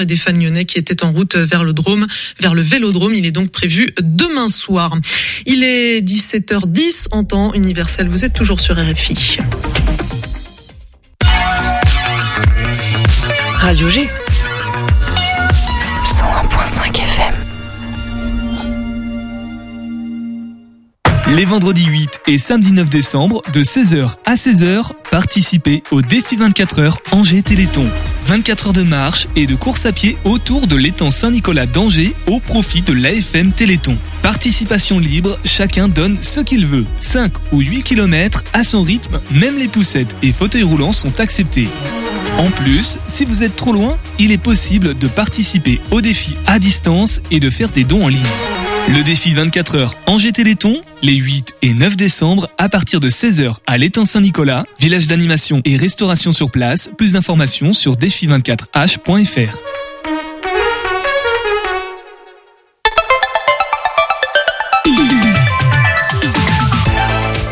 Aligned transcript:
et 0.00 0.06
des 0.06 0.16
fans 0.16 0.32
lyonnais 0.32 0.64
qui 0.64 0.78
étaient 0.78 1.04
en 1.04 1.12
route 1.12 1.36
vers 1.36 1.62
le 1.62 1.74
Drôme, 1.74 2.06
vers 2.40 2.54
le 2.54 2.62
Vélodrome. 2.62 3.14
Il 3.14 3.26
est 3.26 3.32
donc 3.32 3.50
prévu 3.50 3.90
demain 4.00 4.48
soir. 4.48 4.96
Il 5.44 5.62
est 5.62 6.00
17h10 6.00 7.08
en 7.10 7.22
temps 7.22 7.52
universel. 7.52 8.08
Vous 8.08 8.24
êtes 8.24 8.32
toujours 8.32 8.60
sur 8.60 8.76
RFI. 8.76 9.40
Radio 13.58 13.90
G. 13.90 14.08
Les 21.36 21.44
vendredis 21.44 21.86
8 21.86 22.20
et 22.28 22.38
samedi 22.38 22.70
9 22.70 22.88
décembre, 22.88 23.42
de 23.52 23.64
16h 23.64 24.14
à 24.24 24.34
16h, 24.36 24.92
participez 25.10 25.82
au 25.90 26.00
défi 26.00 26.36
24 26.36 26.78
heures 26.78 26.98
Angers 27.10 27.42
Téléthon. 27.42 27.84
24 28.26 28.68
heures 28.68 28.72
de 28.72 28.84
marche 28.84 29.26
et 29.34 29.46
de 29.46 29.56
course 29.56 29.84
à 29.84 29.90
pied 29.90 30.16
autour 30.22 30.68
de 30.68 30.76
l'étang 30.76 31.10
Saint-Nicolas 31.10 31.66
d'Angers 31.66 32.14
au 32.28 32.38
profit 32.38 32.82
de 32.82 32.92
l'AFM 32.92 33.50
Téléthon. 33.50 33.96
Participation 34.22 35.00
libre, 35.00 35.36
chacun 35.44 35.88
donne 35.88 36.18
ce 36.20 36.38
qu'il 36.38 36.66
veut. 36.66 36.84
5 37.00 37.32
ou 37.50 37.58
8 37.58 37.82
km 37.82 38.44
à 38.52 38.62
son 38.62 38.84
rythme, 38.84 39.18
même 39.32 39.58
les 39.58 39.66
poussettes 39.66 40.14
et 40.22 40.30
fauteuils 40.30 40.62
roulants 40.62 40.92
sont 40.92 41.18
acceptés. 41.18 41.66
En 42.38 42.50
plus, 42.50 42.98
si 43.08 43.24
vous 43.24 43.42
êtes 43.42 43.56
trop 43.56 43.72
loin, 43.72 43.98
il 44.20 44.30
est 44.30 44.38
possible 44.38 44.96
de 44.96 45.08
participer 45.08 45.80
au 45.90 46.00
défi 46.00 46.36
à 46.46 46.60
distance 46.60 47.20
et 47.32 47.40
de 47.40 47.50
faire 47.50 47.70
des 47.70 47.82
dons 47.82 48.04
en 48.04 48.08
ligne. 48.08 48.22
Le 48.88 49.02
défi 49.02 49.32
24 49.32 49.76
heures 49.76 49.96
Angers 50.06 50.32
Téléthon, 50.32 50.82
les 51.02 51.14
8 51.14 51.54
et 51.62 51.72
9 51.72 51.96
décembre 51.96 52.48
à 52.58 52.68
partir 52.68 53.00
de 53.00 53.08
16h 53.08 53.56
à 53.66 53.78
l'étang 53.78 54.04
Saint-Nicolas, 54.04 54.64
village 54.78 55.06
d'animation 55.06 55.62
et 55.64 55.76
restauration 55.76 56.32
sur 56.32 56.50
place. 56.50 56.90
Plus 56.98 57.12
d'informations 57.12 57.72
sur 57.72 57.96
défi24h.fr. 57.96 59.56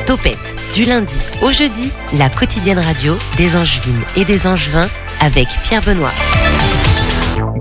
Topette, 0.06 0.36
du 0.74 0.84
lundi 0.84 1.14
au 1.40 1.50
jeudi, 1.50 1.90
la 2.18 2.28
quotidienne 2.28 2.78
radio 2.78 3.16
des 3.38 3.56
Angevines 3.56 4.02
et 4.16 4.24
des 4.24 4.46
Angevins 4.46 4.88
avec 5.20 5.48
Pierre 5.64 5.82
Benoît. 5.82 6.12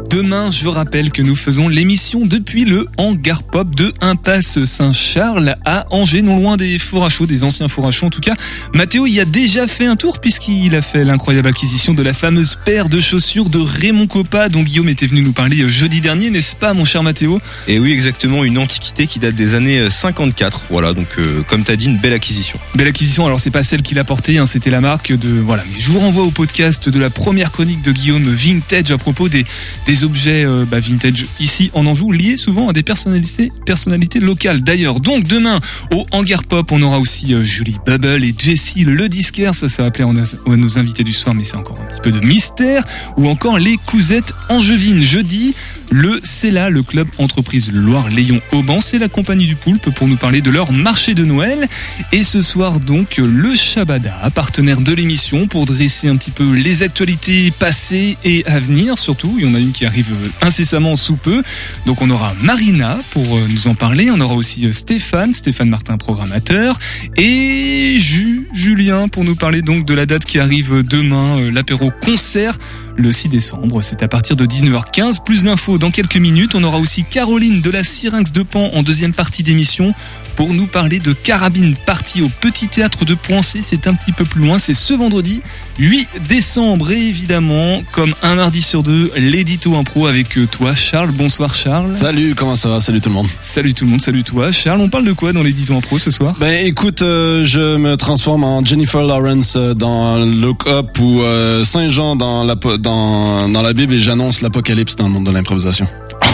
Demain, 0.09 0.51
je 0.51 0.67
rappelle 0.67 1.11
que 1.11 1.21
nous 1.21 1.37
faisons 1.37 1.69
l'émission 1.69 2.21
depuis 2.25 2.65
le 2.65 2.85
hangar 2.97 3.43
pop 3.43 3.73
de 3.73 3.93
Impasse 4.01 4.63
Saint-Charles 4.65 5.55
à 5.63 5.85
Angers, 5.89 6.21
non 6.21 6.35
loin 6.35 6.57
des 6.57 6.77
fours 6.79 7.05
à 7.05 7.09
chaud, 7.09 7.25
des 7.25 7.45
anciens 7.45 7.69
fours 7.69 7.87
à 7.87 7.91
chaud 7.91 8.07
en 8.07 8.09
tout 8.09 8.19
cas. 8.19 8.33
Mathéo 8.73 9.05
y 9.05 9.21
a 9.21 9.25
déjà 9.25 9.67
fait 9.67 9.85
un 9.85 9.95
tour 9.95 10.19
puisqu'il 10.19 10.75
a 10.75 10.81
fait 10.81 11.05
l'incroyable 11.05 11.47
acquisition 11.47 11.93
de 11.93 12.03
la 12.03 12.11
fameuse 12.11 12.57
paire 12.65 12.89
de 12.89 12.99
chaussures 12.99 13.49
de 13.49 13.59
Raymond 13.59 14.07
Coppa 14.07 14.49
dont 14.49 14.63
Guillaume 14.63 14.89
était 14.89 15.07
venu 15.07 15.21
nous 15.21 15.31
parler 15.31 15.67
jeudi 15.69 16.01
dernier, 16.01 16.29
n'est-ce 16.29 16.57
pas 16.57 16.73
mon 16.73 16.83
cher 16.83 17.03
Mathéo? 17.03 17.39
Et 17.67 17.79
oui, 17.79 17.93
exactement, 17.93 18.43
une 18.43 18.57
antiquité 18.57 19.07
qui 19.07 19.19
date 19.19 19.35
des 19.35 19.55
années 19.55 19.89
54. 19.89 20.63
Voilà, 20.69 20.91
donc 20.93 21.07
euh, 21.19 21.41
comme 21.47 21.63
tu 21.63 21.71
as 21.71 21.77
dit, 21.77 21.85
une 21.85 21.97
belle 21.97 22.13
acquisition. 22.13 22.59
Belle 22.75 22.87
acquisition, 22.87 23.25
alors 23.25 23.39
c'est 23.39 23.51
pas 23.51 23.63
celle 23.63 23.81
qu'il 23.81 23.99
a 23.99 24.03
portée, 24.03 24.37
hein, 24.37 24.45
c'était 24.45 24.71
la 24.71 24.81
marque 24.81 25.13
de... 25.13 25.29
Voilà, 25.39 25.63
mais 25.71 25.79
je 25.79 25.89
vous 25.89 25.99
renvoie 25.99 26.23
au 26.23 26.31
podcast 26.31 26.89
de 26.89 26.99
la 26.99 27.09
première 27.09 27.51
chronique 27.51 27.81
de 27.81 27.91
Guillaume 27.91 28.27
Vintage 28.33 28.91
à 28.91 28.97
propos 28.97 29.29
des, 29.29 29.45
des 29.85 30.03
objets 30.03 30.45
euh, 30.45 30.65
bah, 30.69 30.79
vintage 30.79 31.25
ici 31.39 31.71
en 31.73 31.85
Anjou 31.85 32.11
liés 32.11 32.37
souvent 32.37 32.69
à 32.69 32.73
des 32.73 32.83
personnalités, 32.83 33.51
personnalités 33.65 34.19
locales 34.19 34.61
d'ailleurs. 34.61 34.99
Donc 34.99 35.27
demain 35.27 35.59
au 35.91 36.05
Hangar 36.11 36.43
Pop 36.43 36.71
on 36.71 36.81
aura 36.81 36.99
aussi 36.99 37.33
euh, 37.33 37.43
Julie 37.43 37.77
Bubble 37.85 38.23
et 38.23 38.33
Jessie 38.37 38.83
le 38.83 39.09
disquaire, 39.09 39.55
ça 39.55 39.69
ça 39.69 39.89
plaire 39.91 40.09
à 40.09 40.55
nos 40.55 40.77
invités 40.77 41.03
du 41.03 41.13
soir 41.13 41.35
mais 41.35 41.43
c'est 41.43 41.57
encore 41.57 41.79
un 41.79 41.85
petit 41.85 42.01
peu 42.01 42.11
de 42.11 42.25
mystère. 42.25 42.83
Ou 43.17 43.27
encore 43.27 43.59
les 43.59 43.77
cousettes 43.77 44.33
angevines 44.49 45.01
jeudi. 45.01 45.55
Le 45.93 46.21
CELA, 46.23 46.69
le 46.69 46.83
club 46.83 47.05
entreprise 47.17 47.69
Loire-Léon-Auban, 47.73 48.79
c'est 48.79 48.97
la 48.97 49.09
compagnie 49.09 49.45
du 49.45 49.57
Poulpe 49.57 49.89
pour 49.93 50.07
nous 50.07 50.15
parler 50.15 50.39
de 50.39 50.49
leur 50.49 50.71
marché 50.71 51.13
de 51.13 51.25
Noël. 51.25 51.67
Et 52.13 52.23
ce 52.23 52.39
soir 52.39 52.79
donc, 52.79 53.17
le 53.17 53.55
Shabada, 53.55 54.13
partenaire 54.33 54.79
de 54.79 54.93
l'émission 54.93 55.47
pour 55.47 55.65
dresser 55.65 56.07
un 56.07 56.15
petit 56.15 56.31
peu 56.31 56.53
les 56.53 56.83
actualités 56.83 57.51
passées 57.51 58.17
et 58.23 58.45
à 58.45 58.61
venir 58.61 58.97
surtout. 58.97 59.35
Il 59.37 59.45
y 59.45 59.49
en 59.49 59.53
a 59.53 59.59
une 59.59 59.73
qui 59.73 59.85
arrive 59.85 60.07
incessamment 60.41 60.95
sous 60.95 61.17
peu. 61.17 61.43
Donc 61.85 62.01
on 62.01 62.09
aura 62.09 62.33
Marina 62.41 62.97
pour 63.11 63.25
euh, 63.37 63.41
nous 63.49 63.67
en 63.67 63.75
parler. 63.75 64.09
On 64.11 64.21
aura 64.21 64.35
aussi 64.35 64.65
euh, 64.65 64.71
Stéphane, 64.71 65.33
Stéphane 65.33 65.67
Martin, 65.67 65.97
programmateur. 65.97 66.79
Et 67.17 67.97
Ju, 67.99 68.47
Julien 68.53 69.09
pour 69.09 69.25
nous 69.25 69.35
parler 69.35 69.61
donc 69.61 69.85
de 69.85 69.93
la 69.93 70.05
date 70.05 70.23
qui 70.23 70.39
arrive 70.39 70.83
demain, 70.83 71.37
euh, 71.37 71.51
l'apéro 71.51 71.91
concert 72.01 72.57
le 72.95 73.11
6 73.11 73.29
décembre. 73.29 73.81
C'est 73.81 74.03
à 74.03 74.07
partir 74.07 74.35
de 74.35 74.45
19h15. 74.45 75.23
Plus 75.23 75.43
d'infos 75.43 75.77
dans 75.81 75.91
quelques 75.91 76.17
minutes. 76.17 76.53
On 76.53 76.63
aura 76.63 76.77
aussi 76.77 77.03
Caroline 77.03 77.59
de 77.59 77.71
la 77.71 77.83
Syrinx 77.83 78.31
de 78.31 78.43
Pan 78.43 78.69
en 78.73 78.83
deuxième 78.83 79.13
partie 79.13 79.41
d'émission 79.41 79.95
pour 80.35 80.53
nous 80.53 80.67
parler 80.67 80.99
de 80.99 81.11
Carabine 81.11 81.75
partie 81.75 82.21
au 82.21 82.29
Petit 82.29 82.67
Théâtre 82.67 83.03
de 83.03 83.15
Poincé. 83.15 83.61
C'est 83.63 83.87
un 83.87 83.95
petit 83.95 84.11
peu 84.11 84.23
plus 84.23 84.41
loin. 84.45 84.59
C'est 84.59 84.75
ce 84.75 84.93
vendredi 84.93 85.41
8 85.81 86.09
décembre. 86.29 86.91
Et 86.91 87.07
évidemment, 87.07 87.81
comme 87.91 88.13
un 88.21 88.35
mardi 88.35 88.61
sur 88.61 88.83
deux, 88.83 89.11
l'édito 89.17 89.75
impro 89.75 90.05
avec 90.05 90.37
toi, 90.51 90.75
Charles. 90.75 91.09
Bonsoir, 91.11 91.55
Charles. 91.55 91.95
Salut, 91.95 92.35
comment 92.35 92.55
ça 92.55 92.69
va? 92.69 92.79
Salut 92.79 93.01
tout 93.01 93.09
le 93.09 93.15
monde. 93.15 93.27
Salut 93.41 93.73
tout 93.73 93.85
le 93.85 93.91
monde, 93.91 94.01
salut 94.01 94.23
toi. 94.23 94.51
Charles, 94.51 94.79
on 94.79 94.89
parle 94.89 95.05
de 95.05 95.13
quoi 95.13 95.33
dans 95.33 95.41
l'édito 95.41 95.73
impro 95.75 95.97
ce 95.97 96.11
soir? 96.11 96.35
Ben 96.39 96.67
écoute, 96.67 97.01
euh, 97.01 97.43
je 97.45 97.77
me 97.77 97.97
transforme 97.97 98.43
en 98.43 98.63
Jennifer 98.63 99.01
Lawrence 99.01 99.55
euh, 99.55 99.73
dans 99.73 100.19
Look 100.19 100.67
Up 100.67 100.99
ou 100.99 101.23
euh, 101.23 101.63
Saint 101.63 101.89
Jean 101.89 102.15
dans 102.15 102.43
la 102.43 102.53
dans, 102.77 103.49
dans 103.49 103.61
la 103.63 103.73
Bible 103.73 103.95
et 103.95 103.99
j'annonce 103.99 104.41
l'apocalypse 104.41 104.95
dans 104.95 105.05
le 105.05 105.13
monde 105.13 105.25
de 105.25 105.31
l'improvisation. 105.31 105.87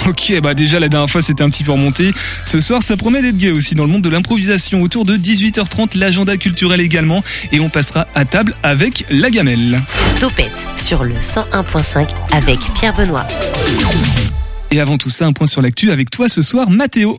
Ok, 0.08 0.34
bah 0.42 0.54
déjà 0.54 0.80
la 0.80 0.88
dernière 0.88 1.10
fois 1.10 1.22
c'était 1.22 1.44
un 1.44 1.50
petit 1.50 1.66
peu 1.66 1.74
remonté. 1.74 2.14
Ce 2.46 2.62
soir 2.62 2.82
ça 2.82 2.96
promet 2.96 3.22
d'être 3.22 3.36
gay 3.36 3.52
aussi 3.52 3.76
dans 3.76 3.84
le 3.84 3.92
monde 3.92 4.04
de 4.04 4.10
l'improvisation. 4.10 4.82
Autour 4.82 5.04
de 5.04 5.18
18h30, 5.18 5.98
l'agenda 5.98 6.38
culturel 6.38 6.80
également. 6.80 7.22
Et 7.52 7.60
on 7.60 7.68
passera 7.68 8.08
à 8.16 8.24
table 8.24 8.56
avec 8.64 9.06
la 9.10 9.30
gamelle. 9.30 9.82
Topette 10.20 10.52
sur 10.78 11.04
le 11.04 11.16
101.5 11.16 12.08
avec 12.32 12.60
Pierre 12.74 12.96
Benoît. 12.96 13.28
Et 14.72 14.80
avant 14.80 14.98
tout 14.98 15.10
ça, 15.10 15.26
un 15.26 15.34
point 15.34 15.48
sur 15.48 15.62
l'actu 15.62 15.92
avec 15.92 16.10
toi 16.10 16.30
ce 16.30 16.42
soir, 16.42 16.70
Mathéo. 16.70 17.18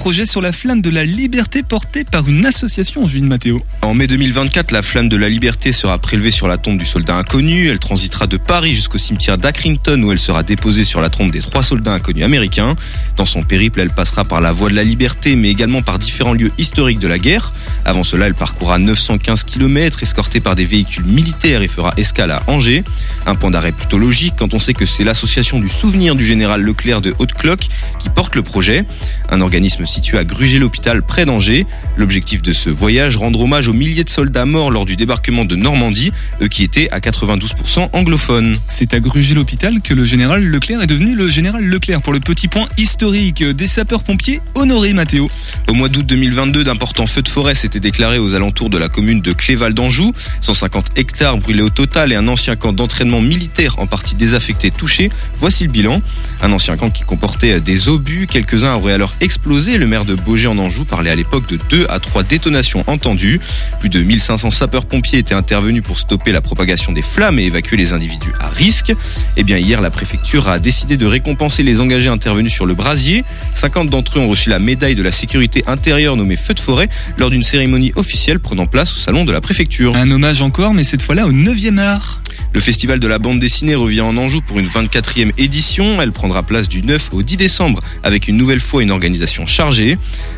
Projet 0.00 0.24
sur 0.24 0.40
la 0.40 0.50
flamme 0.50 0.80
de 0.80 0.88
la 0.88 1.04
liberté 1.04 1.62
porté 1.62 2.04
par 2.04 2.26
une 2.26 2.46
association, 2.46 3.06
Julie 3.06 3.26
Mathéo. 3.26 3.62
En 3.82 3.92
mai 3.92 4.06
2024, 4.06 4.70
la 4.70 4.80
flamme 4.80 5.10
de 5.10 5.16
la 5.18 5.28
liberté 5.28 5.72
sera 5.72 5.98
prélevée 5.98 6.30
sur 6.30 6.48
la 6.48 6.56
tombe 6.56 6.78
du 6.78 6.86
soldat 6.86 7.16
inconnu. 7.16 7.68
Elle 7.68 7.78
transitera 7.78 8.26
de 8.26 8.38
Paris 8.38 8.72
jusqu'au 8.72 8.96
cimetière 8.96 9.36
d'Accrington 9.36 10.02
où 10.02 10.10
elle 10.10 10.18
sera 10.18 10.42
déposée 10.42 10.84
sur 10.84 11.02
la 11.02 11.10
tombe 11.10 11.30
des 11.30 11.40
trois 11.40 11.62
soldats 11.62 11.92
inconnus 11.92 12.24
américains. 12.24 12.76
Dans 13.18 13.26
son 13.26 13.42
périple, 13.42 13.78
elle 13.78 13.90
passera 13.90 14.24
par 14.24 14.40
la 14.40 14.52
voie 14.52 14.70
de 14.70 14.74
la 14.74 14.84
liberté 14.84 15.36
mais 15.36 15.50
également 15.50 15.82
par 15.82 15.98
différents 15.98 16.32
lieux 16.32 16.50
historiques 16.56 16.98
de 16.98 17.08
la 17.08 17.18
guerre. 17.18 17.52
Avant 17.84 18.02
cela, 18.02 18.26
elle 18.26 18.34
parcourra 18.34 18.78
915 18.78 19.44
km 19.44 20.02
escortée 20.02 20.40
par 20.40 20.54
des 20.54 20.64
véhicules 20.64 21.04
militaires 21.04 21.60
et 21.60 21.68
fera 21.68 21.92
escale 21.98 22.30
à 22.30 22.42
Angers. 22.46 22.84
Un 23.26 23.34
point 23.34 23.50
d'arrêt 23.50 23.72
plutôt 23.72 23.98
logique 23.98 24.32
quand 24.38 24.54
on 24.54 24.60
sait 24.60 24.72
que 24.72 24.86
c'est 24.86 25.04
l'association 25.04 25.60
du 25.60 25.68
souvenir 25.68 26.14
du 26.14 26.24
général 26.24 26.62
Leclerc 26.62 27.02
de 27.02 27.14
Haute-Cloque 27.18 27.68
qui 27.98 28.08
porte 28.08 28.34
le 28.34 28.42
projet. 28.42 28.86
Un 29.28 29.42
organisme 29.42 29.84
situé 29.90 30.16
à 30.18 30.24
Gruget-l'Hôpital 30.24 31.02
près 31.02 31.26
d'Angers. 31.26 31.66
L'objectif 31.96 32.40
de 32.42 32.52
ce 32.52 32.70
voyage, 32.70 33.16
rendre 33.16 33.40
hommage 33.40 33.68
aux 33.68 33.72
milliers 33.72 34.04
de 34.04 34.08
soldats 34.08 34.46
morts 34.46 34.70
lors 34.70 34.84
du 34.84 34.96
débarquement 34.96 35.44
de 35.44 35.56
Normandie, 35.56 36.12
eux 36.40 36.48
qui 36.48 36.62
étaient 36.62 36.88
à 36.90 37.00
92% 37.00 37.90
anglophones. 37.92 38.58
C'est 38.66 38.94
à 38.94 39.00
Gruget-l'Hôpital 39.00 39.82
que 39.82 39.92
le 39.92 40.04
général 40.04 40.44
Leclerc 40.44 40.82
est 40.82 40.86
devenu 40.86 41.14
le 41.14 41.26
général 41.26 41.64
Leclerc 41.64 42.00
pour 42.02 42.12
le 42.12 42.20
petit 42.20 42.48
point 42.48 42.66
historique 42.78 43.42
des 43.42 43.66
sapeurs-pompiers 43.66 44.40
honorés 44.54 44.92
Mathéo. 44.92 45.28
Au 45.68 45.74
mois 45.74 45.88
d'août 45.88 46.06
2022, 46.06 46.64
d'importants 46.64 47.06
feux 47.06 47.22
de 47.22 47.28
forêt 47.28 47.54
s'étaient 47.54 47.80
déclarés 47.80 48.18
aux 48.18 48.34
alentours 48.34 48.70
de 48.70 48.78
la 48.78 48.88
commune 48.88 49.20
de 49.20 49.32
Cléval 49.32 49.74
d'Anjou. 49.74 50.12
150 50.40 50.92
hectares 50.96 51.38
brûlés 51.38 51.62
au 51.62 51.70
total 51.70 52.12
et 52.12 52.16
un 52.16 52.28
ancien 52.28 52.54
camp 52.56 52.72
d'entraînement 52.72 53.20
militaire 53.20 53.78
en 53.78 53.86
partie 53.86 54.14
désaffecté 54.14 54.70
touché. 54.70 55.08
Voici 55.38 55.64
le 55.64 55.70
bilan. 55.70 56.00
Un 56.42 56.52
ancien 56.52 56.76
camp 56.76 56.90
qui 56.90 57.02
comportait 57.02 57.60
des 57.60 57.88
obus, 57.88 58.26
quelques-uns 58.28 58.74
auraient 58.74 58.92
alors 58.92 59.14
explosé 59.20 59.78
le 59.80 59.86
maire 59.86 60.04
de 60.04 60.14
Beaugé 60.14 60.46
en 60.46 60.58
Anjou 60.58 60.84
parlait 60.84 61.08
à 61.08 61.16
l'époque 61.16 61.48
de 61.48 61.58
2 61.70 61.86
à 61.88 61.98
3 62.00 62.22
détonations 62.22 62.84
entendues. 62.86 63.40
Plus 63.80 63.88
de 63.88 64.02
1500 64.02 64.50
sapeurs-pompiers 64.50 65.18
étaient 65.18 65.34
intervenus 65.34 65.82
pour 65.82 65.98
stopper 65.98 66.32
la 66.32 66.42
propagation 66.42 66.92
des 66.92 67.00
flammes 67.00 67.38
et 67.38 67.44
évacuer 67.44 67.78
les 67.78 67.94
individus 67.94 68.32
à 68.40 68.48
risque. 68.48 68.92
Eh 69.38 69.42
bien, 69.42 69.56
hier, 69.56 69.80
la 69.80 69.90
préfecture 69.90 70.48
a 70.48 70.58
décidé 70.58 70.98
de 70.98 71.06
récompenser 71.06 71.62
les 71.62 71.80
engagés 71.80 72.10
intervenus 72.10 72.52
sur 72.52 72.66
le 72.66 72.74
brasier. 72.74 73.24
50 73.54 73.88
d'entre 73.88 74.18
eux 74.18 74.20
ont 74.20 74.28
reçu 74.28 74.50
la 74.50 74.58
médaille 74.58 74.94
de 74.94 75.02
la 75.02 75.12
sécurité 75.12 75.64
intérieure 75.66 76.14
nommée 76.14 76.36
Feu 76.36 76.52
de 76.52 76.60
forêt 76.60 76.90
lors 77.16 77.30
d'une 77.30 77.42
cérémonie 77.42 77.92
officielle 77.96 78.38
prenant 78.38 78.66
place 78.66 78.92
au 78.92 78.96
salon 78.96 79.24
de 79.24 79.32
la 79.32 79.40
préfecture. 79.40 79.96
Un 79.96 80.10
hommage 80.10 80.42
encore, 80.42 80.74
mais 80.74 80.84
cette 80.84 81.02
fois-là 81.02 81.26
au 81.26 81.32
9e 81.32 81.78
art. 81.78 82.20
Le 82.52 82.58
festival 82.58 82.98
de 82.98 83.06
la 83.06 83.20
bande 83.20 83.38
dessinée 83.38 83.76
revient 83.76 84.00
en 84.00 84.16
Anjou 84.16 84.40
pour 84.40 84.58
une 84.58 84.66
24e 84.66 85.32
édition. 85.38 86.02
Elle 86.02 86.10
prendra 86.10 86.42
place 86.42 86.68
du 86.68 86.82
9 86.82 87.10
au 87.12 87.22
10 87.22 87.36
décembre 87.36 87.80
avec 88.02 88.26
une 88.26 88.36
nouvelle 88.36 88.58
fois 88.58 88.82
une 88.82 88.90
organisation 88.90 89.46
chargée. 89.46 89.96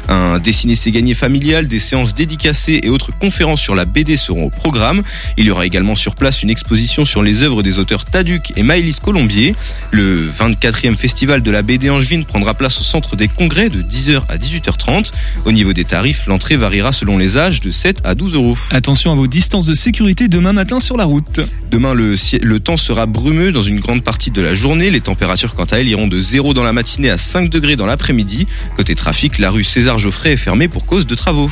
Un 0.08 0.38
dessiné 0.38 0.74
c'est 0.74 0.90
gagné 0.90 1.14
familial, 1.14 1.66
des 1.66 1.78
séances 1.78 2.14
dédicacées 2.14 2.80
et 2.82 2.90
autres 2.90 3.16
conférences 3.18 3.62
sur 3.62 3.74
la 3.74 3.86
BD 3.86 4.18
seront 4.18 4.44
au 4.44 4.50
programme. 4.50 5.02
Il 5.38 5.46
y 5.46 5.50
aura 5.50 5.64
également 5.64 5.96
sur 5.96 6.14
place 6.14 6.42
une 6.42 6.50
exposition 6.50 7.06
sur 7.06 7.22
les 7.22 7.42
œuvres 7.42 7.62
des 7.62 7.78
auteurs 7.78 8.04
Taduc 8.04 8.52
et 8.56 8.62
Maëlys 8.62 9.00
Colombier. 9.00 9.54
Le 9.90 10.28
24e 10.28 10.96
festival 10.96 11.42
de 11.42 11.50
la 11.50 11.62
BD 11.62 11.88
Angevine 11.88 12.26
prendra 12.26 12.52
place 12.52 12.78
au 12.78 12.84
centre 12.84 13.16
des 13.16 13.28
congrès 13.28 13.70
de 13.70 13.80
10h 13.80 14.24
à 14.28 14.36
18h30. 14.36 15.12
Au 15.46 15.52
niveau 15.52 15.72
des 15.72 15.84
tarifs, 15.84 16.26
l'entrée 16.26 16.56
variera 16.56 16.92
selon 16.92 17.16
les 17.16 17.38
âges 17.38 17.62
de 17.62 17.70
7 17.70 18.00
à 18.04 18.14
12 18.14 18.34
euros. 18.34 18.58
Attention 18.70 19.12
à 19.12 19.14
vos 19.14 19.26
distances 19.26 19.64
de 19.64 19.74
sécurité 19.74 20.28
demain 20.28 20.52
matin 20.52 20.78
sur 20.78 20.98
la 20.98 21.04
route. 21.04 21.40
Demain, 21.70 21.94
le, 21.94 22.01
le 22.02 22.60
temps 22.60 22.76
sera 22.76 23.06
brumeux 23.06 23.52
dans 23.52 23.62
une 23.62 23.80
grande 23.80 24.02
partie 24.02 24.30
de 24.30 24.40
la 24.40 24.54
journée. 24.54 24.90
Les 24.90 25.00
températures, 25.00 25.54
quant 25.54 25.64
à 25.64 25.78
elles, 25.78 25.88
iront 25.88 26.06
de 26.06 26.18
0 26.18 26.54
dans 26.54 26.62
la 26.62 26.72
matinée 26.72 27.10
à 27.10 27.18
5 27.18 27.48
degrés 27.48 27.76
dans 27.76 27.86
l'après-midi. 27.86 28.46
Côté 28.76 28.94
trafic, 28.94 29.38
la 29.38 29.50
rue 29.50 29.64
César 29.64 29.98
Geoffrey 29.98 30.32
est 30.32 30.36
fermée 30.36 30.68
pour 30.68 30.86
cause 30.86 31.06
de 31.06 31.14
travaux. 31.14 31.50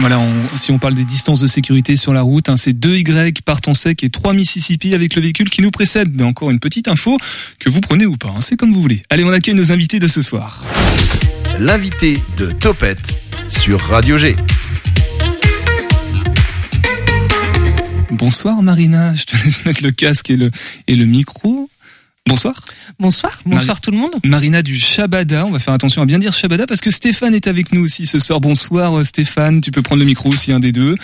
Voilà, 0.00 0.18
on, 0.18 0.56
si 0.56 0.72
on 0.72 0.78
parle 0.78 0.94
des 0.94 1.04
distances 1.04 1.40
de 1.40 1.46
sécurité 1.46 1.96
sur 1.96 2.12
la 2.12 2.22
route, 2.22 2.48
hein, 2.48 2.56
c'est 2.56 2.72
2 2.72 2.96
Y 2.96 3.40
partent 3.42 3.68
en 3.68 3.74
sec 3.74 4.02
et 4.02 4.10
3 4.10 4.34
Mississippi 4.34 4.92
avec 4.92 5.14
le 5.14 5.22
véhicule 5.22 5.48
qui 5.48 5.62
nous 5.62 5.70
précède. 5.70 6.10
Mais 6.14 6.24
encore 6.24 6.50
une 6.50 6.60
petite 6.60 6.88
info 6.88 7.16
que 7.58 7.70
vous 7.70 7.80
prenez 7.80 8.04
ou 8.04 8.16
pas, 8.16 8.28
hein, 8.28 8.40
c'est 8.40 8.56
comme 8.56 8.72
vous 8.72 8.82
voulez. 8.82 9.02
Allez, 9.08 9.24
on 9.24 9.30
accueille 9.30 9.54
nos 9.54 9.72
invités 9.72 10.00
de 10.00 10.06
ce 10.06 10.20
soir. 10.20 10.62
L'invité 11.58 12.18
de 12.36 12.50
Topette 12.50 13.18
sur 13.48 13.80
Radio 13.80 14.18
G. 14.18 14.34
Bonsoir 18.10 18.62
Marina, 18.62 19.14
je 19.14 19.24
te 19.24 19.36
laisse 19.36 19.64
mettre 19.64 19.82
le 19.82 19.90
casque 19.90 20.30
et 20.30 20.36
le, 20.36 20.50
et 20.86 20.96
le 20.96 21.06
micro. 21.06 21.70
Bonsoir. 22.26 22.64
Bonsoir, 22.98 23.38
bonsoir 23.44 23.80
tout 23.80 23.90
le 23.90 23.98
monde. 23.98 24.12
Marina 24.24 24.62
du 24.62 24.76
Shabada, 24.76 25.44
on 25.44 25.50
va 25.50 25.58
faire 25.58 25.74
attention 25.74 26.00
à 26.00 26.06
bien 26.06 26.18
dire 26.18 26.32
Shabada 26.32 26.66
parce 26.66 26.80
que 26.80 26.90
Stéphane 26.90 27.34
est 27.34 27.46
avec 27.46 27.72
nous 27.72 27.82
aussi 27.82 28.06
ce 28.06 28.18
soir. 28.18 28.40
Bonsoir 28.40 28.98
euh, 28.98 29.04
Stéphane, 29.04 29.60
tu 29.60 29.70
peux 29.70 29.82
prendre 29.82 30.00
le 30.00 30.06
micro 30.06 30.34
si 30.34 30.52
un 30.52 30.60
des 30.60 30.72
deux. 30.72 30.96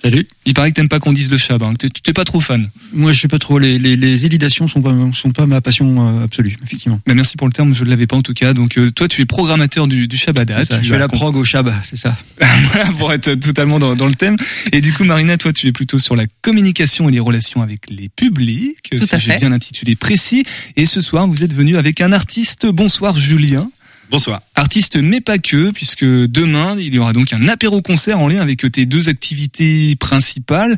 Salut. 0.00 0.28
Il 0.44 0.54
paraît 0.54 0.70
que 0.70 0.76
t'aimes 0.76 0.88
pas 0.88 1.00
qu'on 1.00 1.12
dise 1.12 1.28
le 1.28 1.36
Shab, 1.36 1.62
hein. 1.62 1.72
Tu 1.78 1.90
t'es 1.90 2.12
pas 2.12 2.24
trop 2.24 2.38
fan. 2.40 2.70
Moi, 2.92 3.12
je 3.12 3.18
suis 3.18 3.28
pas 3.28 3.40
trop. 3.40 3.58
Les, 3.58 3.80
les, 3.80 3.96
les 3.96 4.26
élidations 4.26 4.68
sont 4.68 4.80
pas 4.80 4.94
sont 5.12 5.32
pas 5.32 5.46
ma 5.46 5.60
passion 5.60 6.20
euh, 6.20 6.24
absolue, 6.24 6.56
effectivement. 6.62 7.00
Mais 7.08 7.14
merci 7.14 7.36
pour 7.36 7.48
le 7.48 7.52
terme, 7.52 7.74
je 7.74 7.82
ne 7.82 7.90
l'avais 7.90 8.06
pas 8.06 8.16
en 8.16 8.22
tout 8.22 8.32
cas. 8.32 8.54
Donc 8.54 8.78
euh, 8.78 8.90
toi, 8.92 9.08
tu 9.08 9.22
es 9.22 9.26
programmateur 9.26 9.88
du, 9.88 10.06
du 10.06 10.16
Shabada. 10.16 10.62
Ça, 10.62 10.78
tu 10.78 10.84
je 10.84 10.90
fais 10.90 10.98
la 10.98 11.08
prog 11.08 11.34
au 11.36 11.44
Shab, 11.44 11.72
c'est 11.82 11.96
ça. 11.96 12.16
voilà, 12.72 12.92
pour 12.92 13.12
être 13.12 13.34
totalement 13.34 13.80
dans, 13.80 13.96
dans 13.96 14.06
le 14.06 14.14
thème. 14.14 14.36
Et 14.70 14.80
du 14.80 14.92
coup, 14.92 15.02
Marina, 15.02 15.36
toi, 15.36 15.52
tu 15.52 15.66
es 15.66 15.72
plutôt 15.72 15.98
sur 15.98 16.14
la 16.14 16.26
communication 16.42 17.08
et 17.08 17.12
les 17.12 17.20
relations 17.20 17.62
avec 17.62 17.90
les 17.90 18.08
publics. 18.08 18.90
Tout 18.90 18.98
si 18.98 19.14
à 19.16 19.18
j'ai 19.18 19.36
bien 19.36 19.50
intitulé 19.50 19.96
précis. 19.96 20.44
Et 20.76 20.86
ce 20.86 21.00
soir, 21.00 21.26
vous 21.26 21.42
êtes 21.42 21.52
venu 21.52 21.76
avec 21.76 22.00
un 22.00 22.12
artiste. 22.12 22.66
Bonsoir, 22.66 23.16
Julien. 23.16 23.68
Bonsoir. 24.10 24.40
Artiste, 24.54 24.96
mais 24.96 25.20
pas 25.20 25.38
que, 25.38 25.70
puisque 25.70 26.04
demain, 26.04 26.76
il 26.78 26.94
y 26.94 26.98
aura 26.98 27.12
donc 27.12 27.32
un 27.32 27.46
apéro-concert 27.46 28.18
en 28.18 28.28
lien 28.28 28.40
avec 28.40 28.64
tes 28.72 28.86
deux 28.86 29.08
activités 29.08 29.96
principales. 29.96 30.76